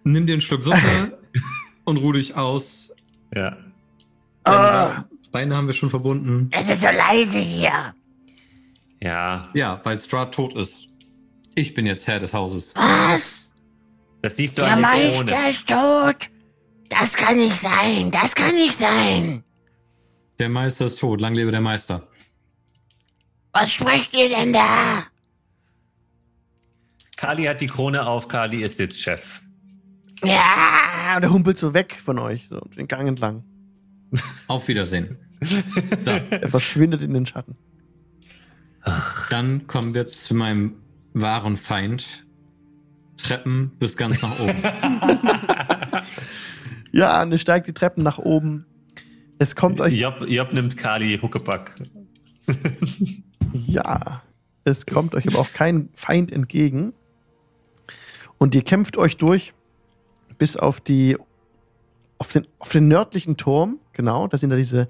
[0.03, 1.17] Nimm dir einen Schluck Suppe
[1.85, 2.93] und ruh dich aus.
[3.33, 3.57] ja.
[4.45, 4.89] Oh,
[5.31, 6.49] Beine haben wir schon verbunden.
[6.51, 7.93] es ist so leise hier.
[9.01, 10.87] Ja, Ja, weil Strat tot ist.
[11.55, 12.73] Ich bin jetzt Herr des Hauses.
[12.75, 13.49] Was?
[14.21, 15.49] das siehst du Der an der Meister Krone.
[15.49, 16.29] ist tot.
[16.89, 18.11] Das kann nicht sein.
[18.11, 19.43] Das kann nicht sein.
[20.39, 21.19] Der Meister ist tot.
[21.21, 22.07] Lang lebe der Meister.
[23.53, 25.03] Was sprecht ihr denn da?
[27.17, 29.41] Kali hat die Krone auf, Kali ist jetzt Chef.
[30.23, 31.17] Ja.
[31.17, 33.43] Und er humpelt so weg von euch, so den Gang entlang.
[34.47, 35.17] Auf Wiedersehen.
[35.99, 37.57] So, Er verschwindet in den Schatten.
[39.29, 40.75] dann kommen wir zu meinem
[41.13, 42.25] wahren Feind.
[43.17, 44.63] Treppen bis ganz nach oben.
[46.93, 48.65] Ja, und er steigt die Treppen nach oben.
[49.39, 49.97] Es kommt euch.
[49.97, 51.75] Job, Job nimmt Kali Huckepack.
[53.53, 54.21] Ja,
[54.65, 56.93] es kommt euch aber auch kein Feind entgegen.
[58.37, 59.53] Und ihr kämpft euch durch
[60.37, 61.17] bis auf die
[62.17, 64.87] auf den, auf den nördlichen Turm, genau, da sind da diese,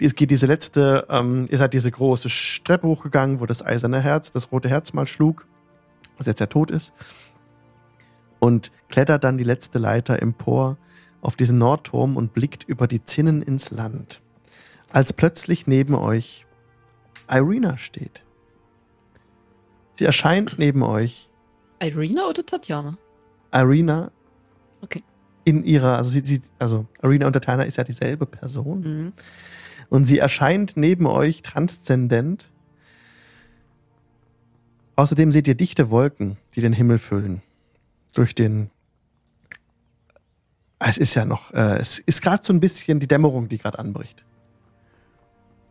[0.00, 2.28] es geht diese letzte, ähm, ihr seid diese große
[2.64, 5.46] Treppe hochgegangen, wo das eiserne Herz, das rote Herz mal schlug,
[6.16, 6.92] was jetzt ja tot ist.
[8.38, 10.78] Und klettert dann die letzte Leiter empor
[11.20, 14.22] auf diesen Nordturm und blickt über die Zinnen ins Land.
[14.90, 16.46] Als plötzlich neben euch
[17.30, 18.24] Irina steht.
[19.96, 21.28] Sie erscheint neben euch.
[21.80, 22.96] Irina oder Tatjana?
[23.52, 24.12] Irina
[24.80, 25.02] Okay.
[25.46, 28.80] In ihrer, also sie, sie, also und Tatjana ist ja dieselbe Person.
[28.80, 29.12] Mhm.
[29.88, 32.50] Und sie erscheint neben euch transzendent.
[34.96, 37.42] Außerdem seht ihr dichte Wolken, die den Himmel füllen.
[38.12, 38.70] Durch den.
[40.80, 43.78] Es ist ja noch, äh, es ist gerade so ein bisschen die Dämmerung, die gerade
[43.78, 44.24] anbricht.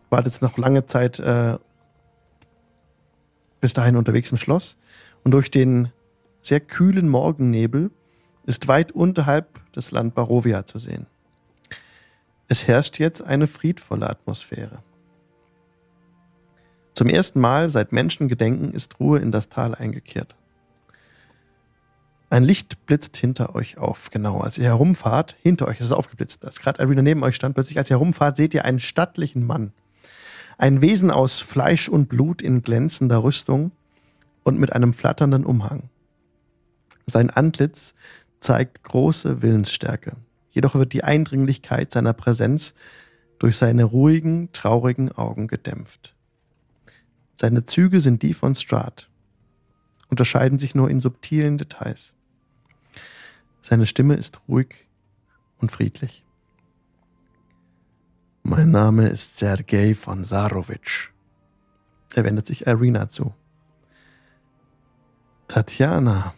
[0.10, 1.58] War jetzt noch lange Zeit äh,
[3.60, 4.78] bis dahin unterwegs im Schloss.
[5.26, 5.90] Und durch den
[6.42, 7.92] sehr kühlen Morgennebel
[8.46, 11.08] ist weit unterhalb das Land Barovia zu sehen.
[12.48, 14.84] Es herrscht jetzt eine friedvolle Atmosphäre.
[16.94, 20.36] Zum ersten Mal seit Menschengedenken ist Ruhe in das Tal eingekehrt.
[22.30, 24.40] Ein Licht blitzt hinter euch auf, genau.
[24.40, 26.46] Als ihr herumfahrt, hinter euch ist es aufgeblitzt.
[26.46, 29.74] Als gerade Arena neben euch stand, plötzlich, als ihr herumfahrt, seht ihr einen stattlichen Mann.
[30.58, 33.72] Ein Wesen aus Fleisch und Blut in glänzender Rüstung
[34.44, 35.90] und mit einem flatternden Umhang.
[37.08, 37.94] Sein Antlitz
[38.46, 40.18] zeigt große Willensstärke.
[40.52, 42.76] Jedoch wird die Eindringlichkeit seiner Präsenz
[43.40, 46.16] durch seine ruhigen, traurigen Augen gedämpft.
[47.42, 49.10] Seine Züge sind die von Strahd,
[50.10, 52.14] unterscheiden sich nur in subtilen Details.
[53.64, 54.88] Seine Stimme ist ruhig
[55.58, 56.24] und friedlich.
[58.44, 61.12] Mein Name ist Sergei von Sarovic.
[62.14, 63.34] Er wendet sich Irina zu.
[65.48, 66.36] Tatjana,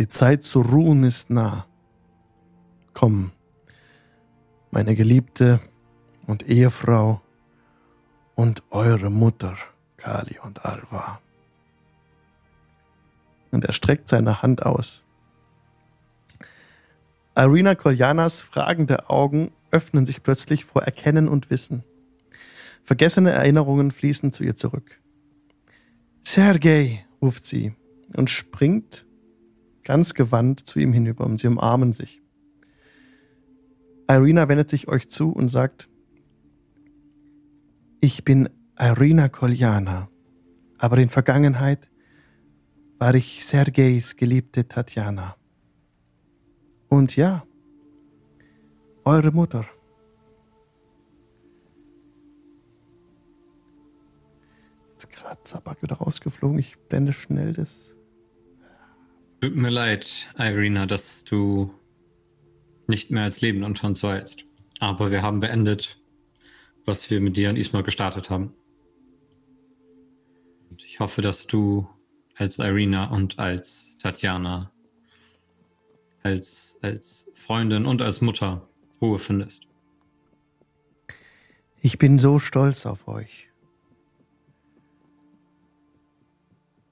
[0.00, 1.66] die Zeit zu ruhen ist nah.
[2.94, 3.32] Komm,
[4.70, 5.60] meine Geliebte
[6.26, 7.20] und Ehefrau
[8.34, 9.58] und eure Mutter,
[9.98, 11.20] Kali und Alva.
[13.50, 15.04] Und er streckt seine Hand aus.
[17.36, 21.84] Irina Koljanas fragende Augen öffnen sich plötzlich vor Erkennen und Wissen.
[22.84, 24.98] Vergessene Erinnerungen fließen zu ihr zurück.
[26.22, 27.74] Sergei, ruft sie
[28.14, 29.04] und springt
[29.90, 32.22] ganz gewandt zu ihm hinüber und sie umarmen sich.
[34.08, 35.88] Irina wendet sich euch zu und sagt,
[38.00, 38.48] ich bin
[38.78, 40.08] Irina Koljana,
[40.78, 41.90] aber in Vergangenheit
[43.00, 45.34] war ich Sergejs geliebte Tatjana.
[46.88, 47.42] Und ja,
[49.04, 49.66] eure Mutter.
[54.90, 56.60] Jetzt gerade Zabak wieder rausgeflogen.
[56.60, 57.96] Ich blende schnell das.
[59.40, 61.72] Tut mir leid, Irina, dass du
[62.88, 64.44] nicht mehr als Leben unter uns weißt.
[64.80, 65.98] Aber wir haben beendet,
[66.84, 68.52] was wir mit dir und Isma gestartet haben.
[70.68, 71.88] Und ich hoffe, dass du
[72.34, 74.70] als Irina und als Tatjana,
[76.22, 78.68] als, als Freundin und als Mutter
[79.00, 79.66] Ruhe findest.
[81.80, 83.48] Ich bin so stolz auf euch.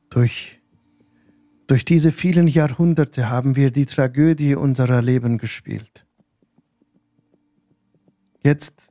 [0.09, 0.58] Durch,
[1.69, 6.07] durch diese vielen Jahrhunderte haben wir die Tragödie unserer Leben gespielt.
[8.43, 8.91] Jetzt,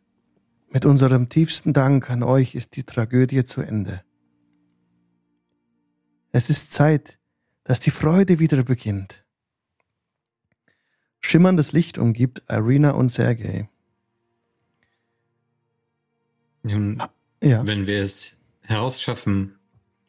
[0.70, 4.04] mit unserem tiefsten Dank an euch, ist die Tragödie zu Ende.
[6.32, 7.18] Es ist Zeit,
[7.64, 9.26] dass die Freude wieder beginnt.
[11.20, 13.70] Schimmerndes Licht umgibt Irina und Sergei.
[16.62, 17.02] Nun,
[17.42, 19.58] Ja, wenn wir es herausschaffen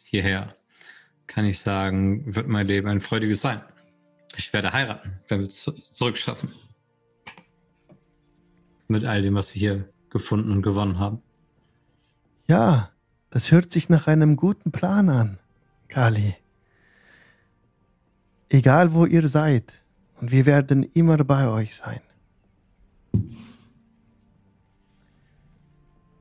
[0.04, 0.57] hierher,
[1.28, 3.60] kann ich sagen, wird mein Leben ein freudiges sein.
[4.36, 6.50] Ich werde heiraten, wenn wir es zu- zurückschaffen.
[8.88, 11.22] Mit all dem, was wir hier gefunden und gewonnen haben.
[12.48, 12.90] ja,
[13.30, 15.38] das hört sich nach einem guten Plan an,
[15.88, 16.34] Kali.
[18.48, 19.82] Egal wo ihr seid,
[20.18, 22.00] und wir werden immer bei euch sein.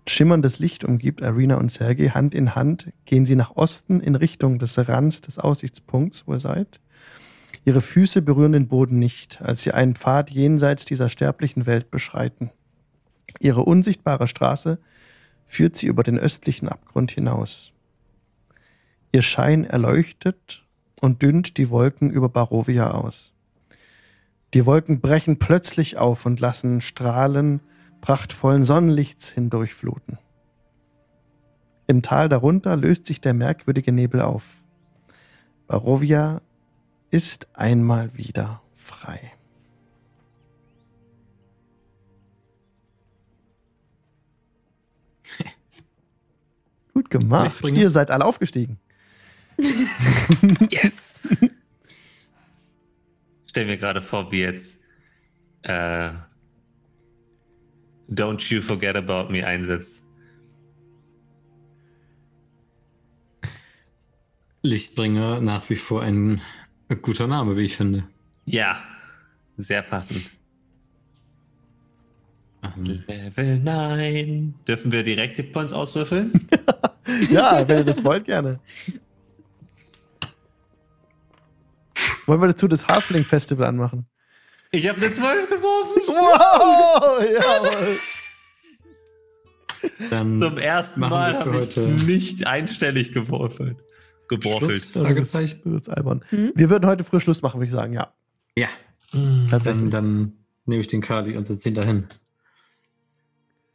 [0.09, 2.09] Schimmerndes Licht umgibt Arena und Sergei.
[2.09, 6.39] Hand in Hand gehen sie nach Osten in Richtung des Rands des Aussichtspunkts, wo ihr
[6.39, 6.79] seid.
[7.65, 12.51] Ihre Füße berühren den Boden nicht, als sie einen Pfad jenseits dieser sterblichen Welt beschreiten.
[13.39, 14.79] Ihre unsichtbare Straße
[15.45, 17.73] führt sie über den östlichen Abgrund hinaus.
[19.11, 20.63] Ihr Schein erleuchtet
[21.01, 23.33] und dünnt die Wolken über Barovia aus.
[24.53, 27.59] Die Wolken brechen plötzlich auf und lassen Strahlen
[28.01, 30.17] prachtvollen Sonnenlichts hindurchfluten.
[31.87, 34.61] Im Tal darunter löst sich der merkwürdige Nebel auf.
[35.67, 36.41] Barovia
[37.11, 39.31] ist einmal wieder frei.
[46.93, 47.63] Gut gemacht.
[47.63, 48.79] Ihr seid alle aufgestiegen.
[50.69, 51.27] Yes!
[53.47, 54.79] Stell mir gerade vor, wie jetzt
[55.63, 56.11] äh,
[58.09, 60.03] Don't You Forget About Me einsetzt.
[64.61, 66.41] Lichtbringer nach wie vor ein
[67.01, 68.07] guter Name, wie ich finde.
[68.45, 68.81] Ja,
[69.57, 70.31] sehr passend.
[72.63, 74.55] Ähm, Level 9.
[74.67, 76.31] Dürfen wir direkt Hitpoints auswürfeln?
[77.29, 78.59] Ja, wenn ihr das wollt, gerne.
[82.25, 84.07] Wollen wir dazu das Halfling Festival anmachen?
[84.77, 86.01] Ich habe eine 12 geworfen.
[86.07, 87.23] Wow!
[87.23, 87.97] Jawohl.
[90.11, 93.11] dann Zum ersten Mal habe ich heute nicht einstellig.
[93.11, 93.75] Schluss?
[94.29, 94.83] Geworfelt.
[94.83, 95.61] Fragezeichen.
[95.63, 96.23] Das ist albern.
[96.29, 96.51] Hm?
[96.53, 98.13] Wir würden heute früh Schluss machen, würde ich sagen, ja.
[98.55, 98.67] Ja.
[99.49, 99.89] Tatsächlich.
[99.89, 100.33] Dann, dann
[100.65, 102.07] nehme ich den Kali und setze ihn dahin.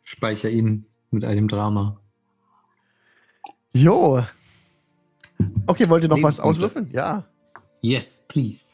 [0.04, 2.00] Speicher ihn mit all dem Drama.
[3.72, 4.22] Jo.
[5.66, 6.90] Okay, wollt ihr noch was auswürfeln?
[6.92, 7.26] Ja.
[7.80, 8.71] Yes, please.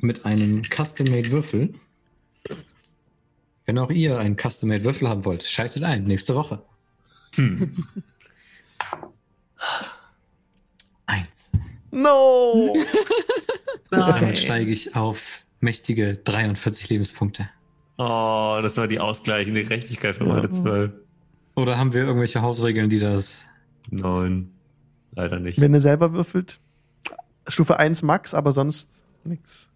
[0.00, 1.74] Mit einem Custom-Made Würfel.
[3.66, 6.62] Wenn auch ihr einen Custom-Made Würfel haben wollt, schaltet ein nächste Woche.
[7.34, 7.86] Hm.
[11.06, 11.50] Eins.
[11.90, 12.74] No!
[13.90, 17.48] Damit steige ich auf mächtige 43 Lebenspunkte.
[17.98, 20.50] Oh, das war die ausgleichende Gerechtigkeit für meine Ja.
[20.50, 20.92] 12.
[21.56, 23.46] Oder haben wir irgendwelche Hausregeln, die das.
[23.90, 24.52] Nein,
[25.12, 25.60] leider nicht.
[25.60, 26.60] Wenn ihr selber würfelt,
[27.46, 29.69] Stufe 1 Max, aber sonst nix.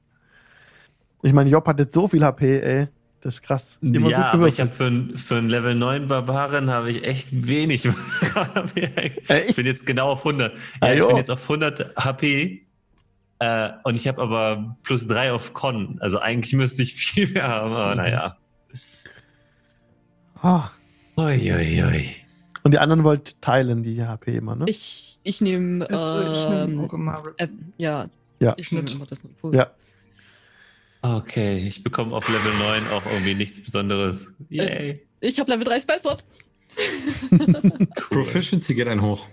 [1.24, 2.86] Ich meine, Job hat jetzt so viel HP, ey.
[3.22, 3.78] Das ist krass.
[3.80, 7.46] Immer ja, gut aber ich habe für, für einen Level 9 Barbaren habe ich echt
[7.46, 7.86] wenig.
[9.26, 9.48] Echt?
[9.48, 10.52] ich bin jetzt genau auf 100.
[10.80, 11.06] Ah, Ja, ich jo.
[11.08, 12.66] bin jetzt auf 100 HP.
[13.38, 15.96] Äh, und ich habe aber plus 3 auf Con.
[16.00, 17.76] Also eigentlich müsste ich viel mehr haben, Mhm.
[17.76, 18.36] aber naja.
[20.42, 20.68] Ah.
[21.16, 22.10] Uiuiui.
[22.62, 24.66] Und die anderen wollt teilen, die HP immer, ne?
[24.68, 27.16] Ich, ich nehme, Also, ich nehme ähm, auch immer.
[27.38, 27.48] äh,
[27.78, 28.06] ja,
[28.40, 28.52] Ja.
[28.58, 29.20] ich nehme immer das.
[29.52, 29.68] Ja.
[31.04, 34.26] Okay, ich bekomme auf Level 9 auch irgendwie nichts Besonderes.
[34.48, 35.06] Yay.
[35.20, 36.26] Ich habe Level 3 Spellslots.
[38.08, 39.26] Proficiency geht ein hoch.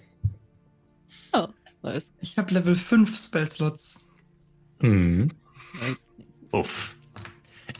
[1.31, 1.47] Oh,
[1.81, 2.11] nice.
[2.19, 4.09] Ich habe Level 5 Spellslots.
[4.81, 5.31] Mhm.
[5.79, 6.09] nice.
[6.51, 6.93] Uff.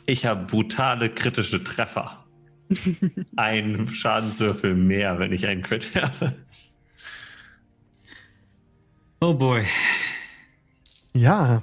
[0.05, 2.23] Ich habe brutale kritische Treffer.
[3.35, 6.37] Ein Schadenswürfel mehr, wenn ich einen Crit werfe.
[9.19, 9.65] Oh boy.
[11.13, 11.61] Ja.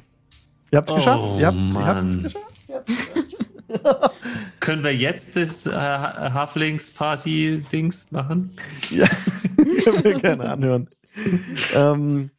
[0.71, 1.39] Ihr habt's Oh, geschafft.
[1.39, 2.23] Ihr habt, Mann.
[2.23, 2.45] geschafft.
[4.61, 8.51] Können wir jetzt das äh, Halflings-Party-Dings machen?
[8.91, 9.07] Ja,
[9.85, 10.89] können wir gerne anhören.
[11.75, 12.31] ähm,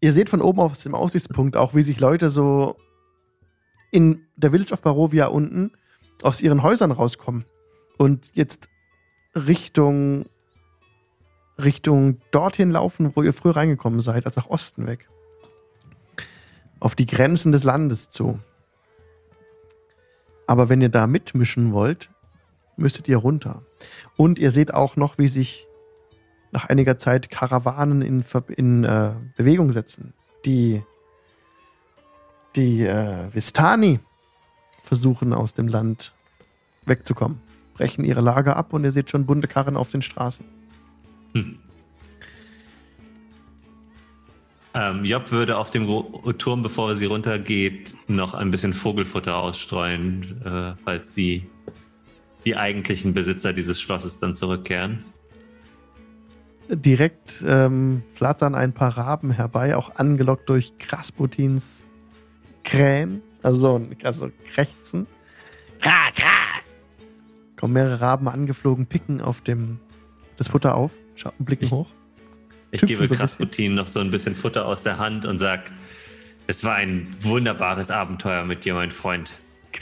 [0.00, 2.76] ihr seht von oben aus dem Aussichtspunkt auch, wie sich Leute so
[3.90, 5.72] in der Village of Barovia unten
[6.22, 7.44] aus ihren Häusern rauskommen
[7.96, 8.68] und jetzt
[9.34, 10.26] Richtung
[11.60, 15.08] Richtung dorthin laufen, wo ihr früher reingekommen seid, also nach Osten weg.
[16.80, 18.38] Auf die Grenzen des Landes zu.
[20.46, 22.10] Aber wenn ihr da mitmischen wollt,
[22.76, 23.62] müsstet ihr runter.
[24.16, 25.66] Und ihr seht auch noch, wie sich
[26.52, 28.24] nach einiger Zeit Karawanen in,
[28.56, 30.14] in äh, Bewegung setzen.
[30.44, 30.82] Die,
[32.56, 34.00] die äh, Vistani
[34.82, 36.12] versuchen aus dem Land
[36.86, 37.40] wegzukommen.
[37.74, 40.46] Brechen ihre Lager ab und ihr seht schon bunte Karren auf den Straßen.
[41.34, 41.58] Hm.
[44.78, 45.88] Ähm, Job würde auf dem
[46.38, 51.48] Turm, bevor sie runtergeht, noch ein bisschen Vogelfutter ausstreuen, äh, falls die,
[52.44, 55.04] die eigentlichen Besitzer dieses Schlosses dann zurückkehren.
[56.68, 61.84] Direkt ähm, flattern ein paar Raben herbei, auch angelockt durch Krasputins
[62.62, 65.08] Krähen, also so ein also Krächzen.
[65.80, 66.28] Kra, kra.
[67.56, 69.80] Kommen mehrere Raben angeflogen, picken auf dem
[70.36, 70.92] das Futter auf,
[71.40, 71.88] blicken Ich- hoch.
[72.70, 73.14] Ich Tüpfen gebe so.
[73.14, 75.70] Krasputin noch so ein bisschen Futter aus der Hand und sag,
[76.46, 79.32] es war ein wunderbares Abenteuer mit dir, mein Freund.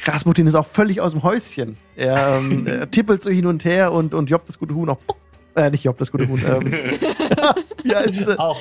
[0.04, 1.76] Rasputin ist auch völlig aus dem Häuschen.
[1.96, 4.98] Er, ähm, tippelt so hin und her und, und Job das gute Huhn auch.
[5.54, 6.40] Äh, nicht Job das gute Huhn.
[6.46, 6.72] Ähm,
[7.82, 8.38] wie heißt sie?
[8.38, 8.60] Auch.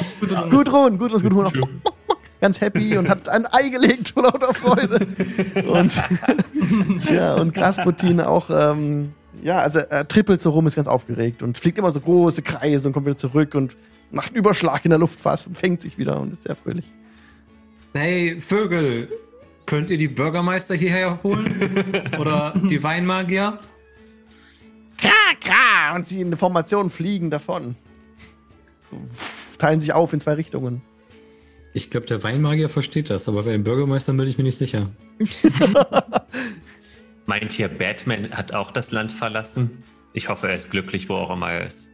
[0.50, 1.54] Gudrun, Gudrun das gute Huhn auch.
[2.42, 5.08] Ganz happy und hat ein Ei gelegt vor lauter Freude.
[5.68, 5.94] Und,
[7.12, 11.58] ja, und Rasputin auch, ähm, ja, also er trippelt so rum, ist ganz aufgeregt und
[11.58, 13.76] fliegt immer so große Kreise und kommt wieder zurück und
[14.12, 16.86] macht einen Überschlag in der Luft fast und fängt sich wieder und ist sehr fröhlich.
[17.94, 19.10] Hey, Vögel,
[19.66, 21.84] könnt ihr die Bürgermeister hierher holen?
[22.20, 23.60] Oder die Weinmagier?
[24.98, 25.10] Kra,
[25.42, 27.76] kra, und sie in Formation fliegen davon.
[29.58, 30.82] Teilen sich auf in zwei Richtungen.
[31.74, 34.90] Ich glaube, der Weinmagier versteht das, aber bei den Bürgermeistern bin ich mir nicht sicher.
[37.26, 39.84] Meint ihr, Batman hat auch das Land verlassen?
[40.14, 41.90] Ich hoffe, er ist glücklich, wo auch immer er ist.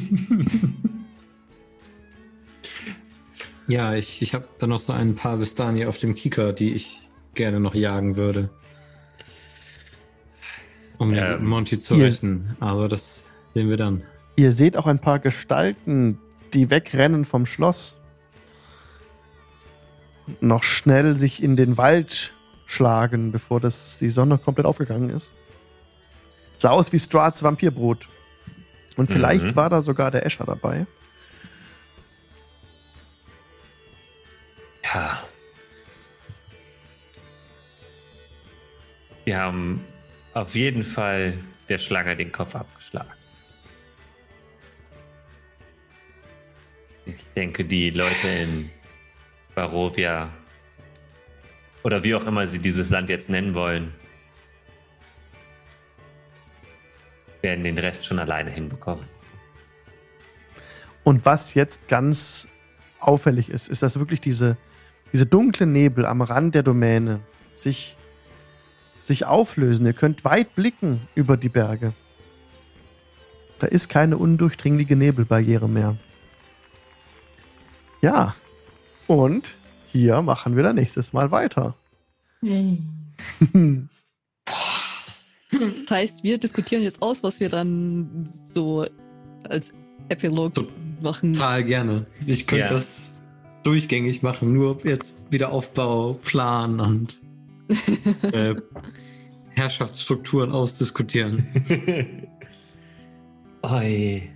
[3.68, 7.02] Ja, ich, ich habe da noch so ein paar Vistani auf dem Kika, die ich
[7.34, 8.48] gerne noch jagen würde.
[10.96, 12.56] Um Ähm, Monty zu retten.
[12.60, 14.04] Aber das sehen wir dann.
[14.36, 16.18] Ihr seht auch ein paar Gestalten,
[16.54, 17.98] die wegrennen vom Schloss.
[20.40, 22.32] Noch schnell sich in den Wald
[22.64, 25.30] schlagen, bevor das, die Sonne komplett aufgegangen ist.
[26.56, 28.08] Sah aus wie Strats Vampirbrot.
[28.98, 29.56] Und vielleicht Mhm.
[29.56, 30.84] war da sogar der Escher dabei.
[34.92, 35.22] Ja.
[39.24, 39.84] Wir haben
[40.34, 41.38] auf jeden Fall
[41.68, 43.12] der Schlange den Kopf abgeschlagen.
[47.04, 48.70] Ich denke, die Leute in
[49.54, 50.28] Barovia
[51.84, 53.94] oder wie auch immer sie dieses Land jetzt nennen wollen,
[57.42, 59.04] werden den Rest schon alleine hinbekommen.
[61.04, 62.48] Und was jetzt ganz
[63.00, 64.56] auffällig ist, ist, dass wirklich diese,
[65.12, 67.20] diese dunklen Nebel am Rand der Domäne
[67.54, 67.96] sich,
[69.00, 69.86] sich auflösen.
[69.86, 71.94] Ihr könnt weit blicken über die Berge.
[73.58, 75.96] Da ist keine undurchdringliche Nebelbarriere mehr.
[78.00, 78.34] Ja,
[79.06, 81.74] und hier machen wir dann nächstes Mal weiter.
[85.50, 88.86] Das heißt, wir diskutieren jetzt aus, was wir dann so
[89.48, 89.72] als
[90.08, 90.66] Epilog So,
[91.02, 91.32] machen.
[91.32, 92.06] Total gerne.
[92.26, 92.70] Ich könnte Ja.
[92.72, 93.16] das
[93.62, 97.20] durchgängig machen, nur jetzt wieder Aufbau, Plan und
[98.32, 98.54] äh,
[99.54, 101.46] Herrschaftsstrukturen ausdiskutieren.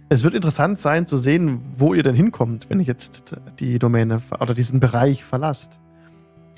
[0.08, 4.20] Es wird interessant sein zu sehen, wo ihr denn hinkommt, wenn ihr jetzt die Domäne
[4.40, 5.78] oder diesen Bereich verlasst.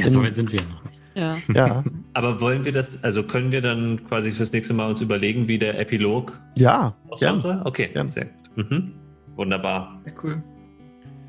[0.00, 1.00] Ja, so weit sind wir noch nicht.
[1.14, 1.36] Ja.
[1.54, 5.46] Ja, Aber wollen wir das, also können wir dann quasi fürs nächste Mal uns überlegen,
[5.48, 7.40] wie der Epilog ja, gern.
[7.40, 7.60] soll?
[7.64, 8.10] Okay, Gern.
[8.10, 8.70] sehr gut.
[8.70, 8.92] Mhm.
[9.36, 9.92] Wunderbar.
[10.04, 10.42] Sehr cool.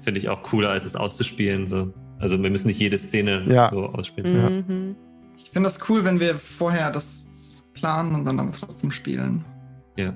[0.02, 1.68] Finde ich auch cooler, als es auszuspielen.
[1.68, 1.94] So.
[2.20, 3.70] Also wir müssen nicht jede Szene Ja.
[3.70, 4.36] so ausspielen.
[4.36, 4.50] Ja.
[4.50, 4.96] Mhm.
[5.38, 9.44] Ich finde das cool, wenn wir vorher das planen und dann damit trotzdem spielen.
[9.98, 10.14] Ja.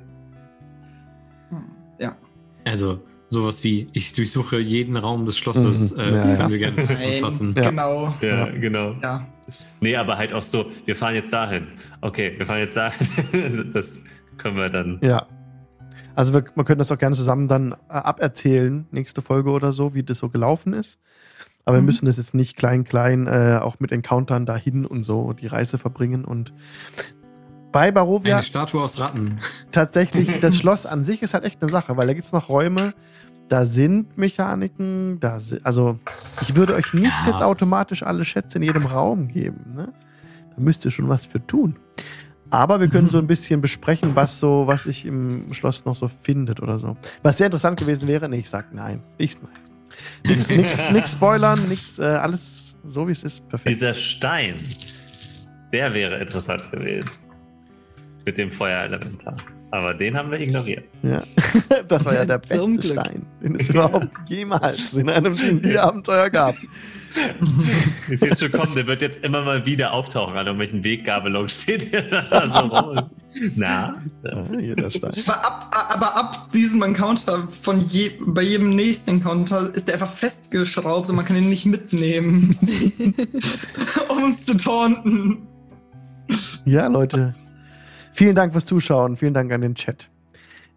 [1.49, 1.63] Hm,
[1.99, 2.15] Ja.
[2.65, 5.99] Also, sowas wie, ich durchsuche jeden Raum des Schlosses, Mhm.
[5.99, 6.35] äh, Ja, ja.
[6.37, 7.55] können wir gerne zusammenfassen.
[7.57, 7.69] Ja.
[7.69, 8.13] Genau.
[8.21, 8.45] Ja, Ja.
[8.51, 8.95] genau.
[9.03, 9.27] Ja.
[9.81, 11.67] Nee, aber halt auch so, wir fahren jetzt dahin.
[12.01, 13.71] Okay, wir fahren jetzt dahin.
[13.73, 13.99] das
[14.37, 14.99] können wir dann.
[15.01, 15.27] Ja.
[16.15, 19.93] Also wir, wir können das auch gerne zusammen dann äh, aberzählen, nächste Folge oder so,
[19.93, 20.99] wie das so gelaufen ist.
[21.65, 21.85] Aber wir Mhm.
[21.85, 25.77] müssen das jetzt nicht klein, klein, äh, auch mit Encountern dahin und so die Reise
[25.77, 26.25] verbringen.
[26.25, 26.51] Und
[27.71, 29.39] bei Barovia Eine Statue aus Ratten.
[29.71, 32.49] tatsächlich, das Schloss an sich ist halt echt eine Sache, weil da gibt es noch
[32.49, 32.93] Räume,
[33.49, 35.99] da sind Mechaniken, da si- also
[36.41, 37.31] ich würde euch nicht Ja.
[37.31, 39.73] jetzt automatisch alle Schätze in jedem Raum geben.
[39.75, 39.91] Ne?
[40.55, 41.75] Da müsst ihr schon was für tun.
[42.51, 46.07] Aber wir können so ein bisschen besprechen, was so, was sich im Schloss noch so
[46.07, 46.97] findet oder so.
[47.21, 49.01] Was sehr interessant gewesen wäre, nee, ich sag nein.
[49.19, 49.51] Ich nein.
[50.25, 53.75] Nix, nix, nix spoilern, nix, äh, alles so wie es ist, perfekt.
[53.75, 54.55] Dieser Stein,
[55.73, 57.09] der wäre interessant gewesen.
[58.25, 59.35] Mit dem Feuerelementar.
[59.71, 60.83] Aber den haben wir ignoriert.
[61.03, 61.23] Ja.
[61.87, 63.05] Das war ja der Zum beste Glück.
[63.05, 66.55] Stein, den es überhaupt jemals in einem D&D-Abenteuer gab.
[68.09, 70.35] Ich sehe es schon kommen, der wird jetzt immer mal wieder auftauchen.
[70.37, 73.09] An irgendwelchen Weggabelungen steht der da so rum.
[73.55, 73.95] Na?
[74.23, 75.13] Ja, hier der Stein.
[75.25, 80.11] Aber ab, aber ab diesem Encounter, von je, bei jedem nächsten Encounter, ist der einfach
[80.11, 82.55] festgeschraubt und man kann ihn nicht mitnehmen.
[84.09, 85.47] um uns zu taunten.
[86.65, 87.33] Ja, Leute.
[88.19, 89.15] Vielen Dank fürs Zuschauen.
[89.15, 90.09] Vielen Dank an den Chat.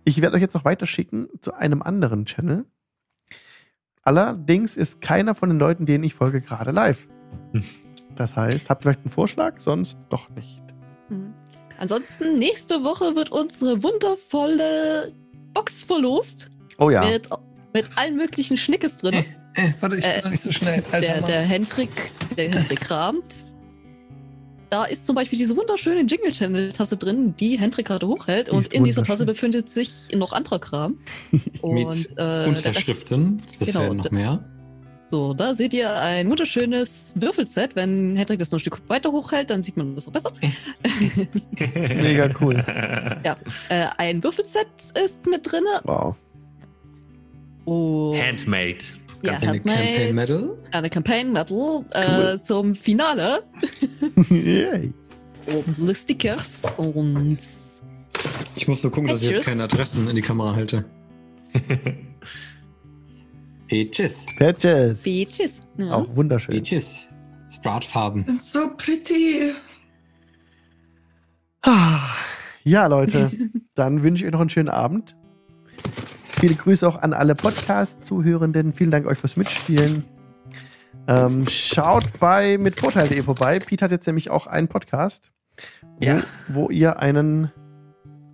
[0.05, 2.67] Ich werde euch jetzt noch weiterschicken zu einem anderen Channel.
[4.05, 7.09] Allerdings ist keiner von den Leuten, denen ich folge, gerade live.
[7.51, 7.65] Hm.
[8.15, 9.59] Das heißt, habt ihr vielleicht einen Vorschlag?
[9.59, 10.63] Sonst doch nicht.
[11.09, 11.35] Mhm.
[11.79, 15.13] Ansonsten, nächste Woche wird unsere wundervolle
[15.53, 16.49] Box verlost.
[16.79, 17.05] Oh ja.
[17.05, 17.29] Mit,
[17.75, 19.15] mit allen möglichen Schnickes drin.
[19.55, 20.85] Äh, warte, ich bin Äh, noch nicht so schnell.
[20.93, 23.35] Also der, der Hendrik, der Hendrik kramt.
[24.73, 28.49] Da ist zum Beispiel diese wunderschöne Jingle Channel Tasse drin, die Hendrik gerade hochhält.
[28.49, 30.97] Die Und in dieser Tasse befindet sich noch anderer Kram.
[31.61, 33.43] Und Mit äh, Unterschriften.
[33.59, 34.43] Das Genau, werden noch mehr.
[35.05, 37.77] so, da seht ihr ein wunderschönes Würfelset.
[37.77, 40.33] Wenn Hendrik das noch ein Stück weiter hochhält, dann sieht man das noch besser.
[41.59, 42.65] Mega cool.
[43.27, 43.37] Ja.
[43.69, 44.69] Äh, ein Würfelset
[45.05, 45.65] ist mit drin.
[45.85, 46.17] Wow.
[47.67, 48.79] Und Handmade.
[49.23, 50.59] Ja, Eine Campaign Medal.
[50.73, 53.43] eine Campaign Medal äh, zum Finale.
[54.31, 54.93] Yay.
[55.47, 57.39] Und Stickers und
[58.57, 59.47] Ich muss nur gucken, dass ich jetzt Patches.
[59.53, 60.85] keine Adressen in die Kamera halte.
[63.69, 64.25] Peaches.
[64.39, 65.03] Patches.
[65.03, 65.63] Beaches.
[65.79, 65.95] Ja.
[65.95, 66.63] Auch wunderschön.
[66.63, 67.07] Peaches.
[67.51, 68.25] Stratfarben.
[68.25, 69.53] Sind so pretty.
[71.63, 72.01] Ah,
[72.65, 73.31] Ja, Leute,
[73.75, 75.17] dann wünsche ich euch noch einen schönen Abend.
[76.43, 78.73] Viele Grüße auch an alle Podcast-Zuhörenden.
[78.75, 80.03] Vielen Dank euch fürs Mitspielen.
[81.07, 83.61] Ähm, schaut bei mit Vorteil.de vorbei.
[83.61, 85.31] Pete hat jetzt nämlich auch einen Podcast,
[86.01, 86.21] wo, Ja.
[86.49, 87.53] wo ihr einen,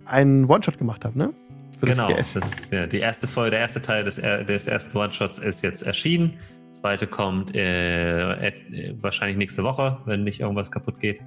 [0.05, 1.33] einen One-Shot gemacht habt, ne?
[1.77, 2.07] Für Genau.
[2.11, 2.39] das
[2.71, 6.33] ja, die erste Folge, der erste Teil des, er- des ersten One-Shots ist jetzt erschienen.
[6.65, 11.21] Der zweite kommt äh, äh, wahrscheinlich nächste Woche, wenn nicht irgendwas kaputt geht.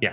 [0.00, 0.10] Ja.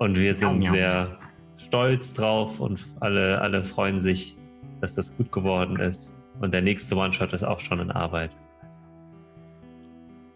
[0.00, 1.16] Und wir sind sehr
[1.58, 4.36] stolz drauf und alle, alle freuen sich,
[4.82, 6.12] dass das gut geworden ist.
[6.40, 8.30] Und der nächste One-Shot ist auch schon in Arbeit.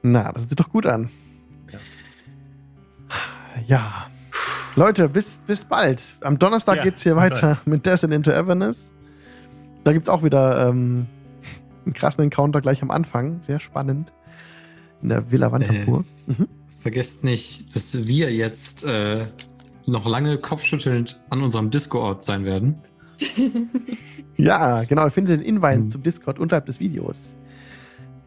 [0.02, 1.10] Na, das sieht doch gut an.
[3.66, 4.06] Ja.
[4.76, 6.16] Leute, bis, bis bald.
[6.20, 8.92] Am Donnerstag Ja, geht's hier weiter mit Descent into Everness.
[9.82, 11.06] Da gibt's auch wieder ähm,
[11.84, 13.40] einen krassen Encounter gleich am Anfang.
[13.42, 14.12] Sehr spannend.
[15.02, 16.04] In der Villa Wanderpur.
[16.26, 16.48] Mhm.
[16.78, 19.26] Vergesst nicht, dass wir jetzt äh,
[19.86, 22.76] noch lange kopfschüttelnd an unserem Discord sein werden.
[24.36, 25.04] Ja, genau.
[25.04, 25.90] Ihr findet den Invite Mhm.
[25.90, 27.36] zum Discord unterhalb des Videos.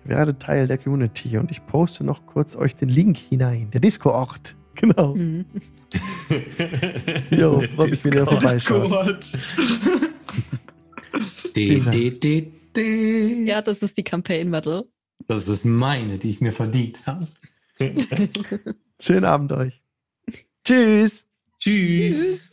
[0.06, 3.70] Werdet Teil der Community und ich poste noch kurz euch den Link hinein.
[3.72, 4.56] Der Discord.
[4.76, 5.14] Genau.
[5.14, 5.44] Mhm.
[7.32, 9.34] Jo, freut mich, wenn ihr vorbeischaut.
[13.46, 14.86] Ja, das ist die Campaign Medal.
[15.28, 17.28] Das ist meine, die ich mir verdient habe.
[19.02, 19.82] Schönen Abend euch.
[20.64, 21.26] Tschüss.
[21.60, 22.16] Tschüss.
[22.16, 22.52] Tschüss.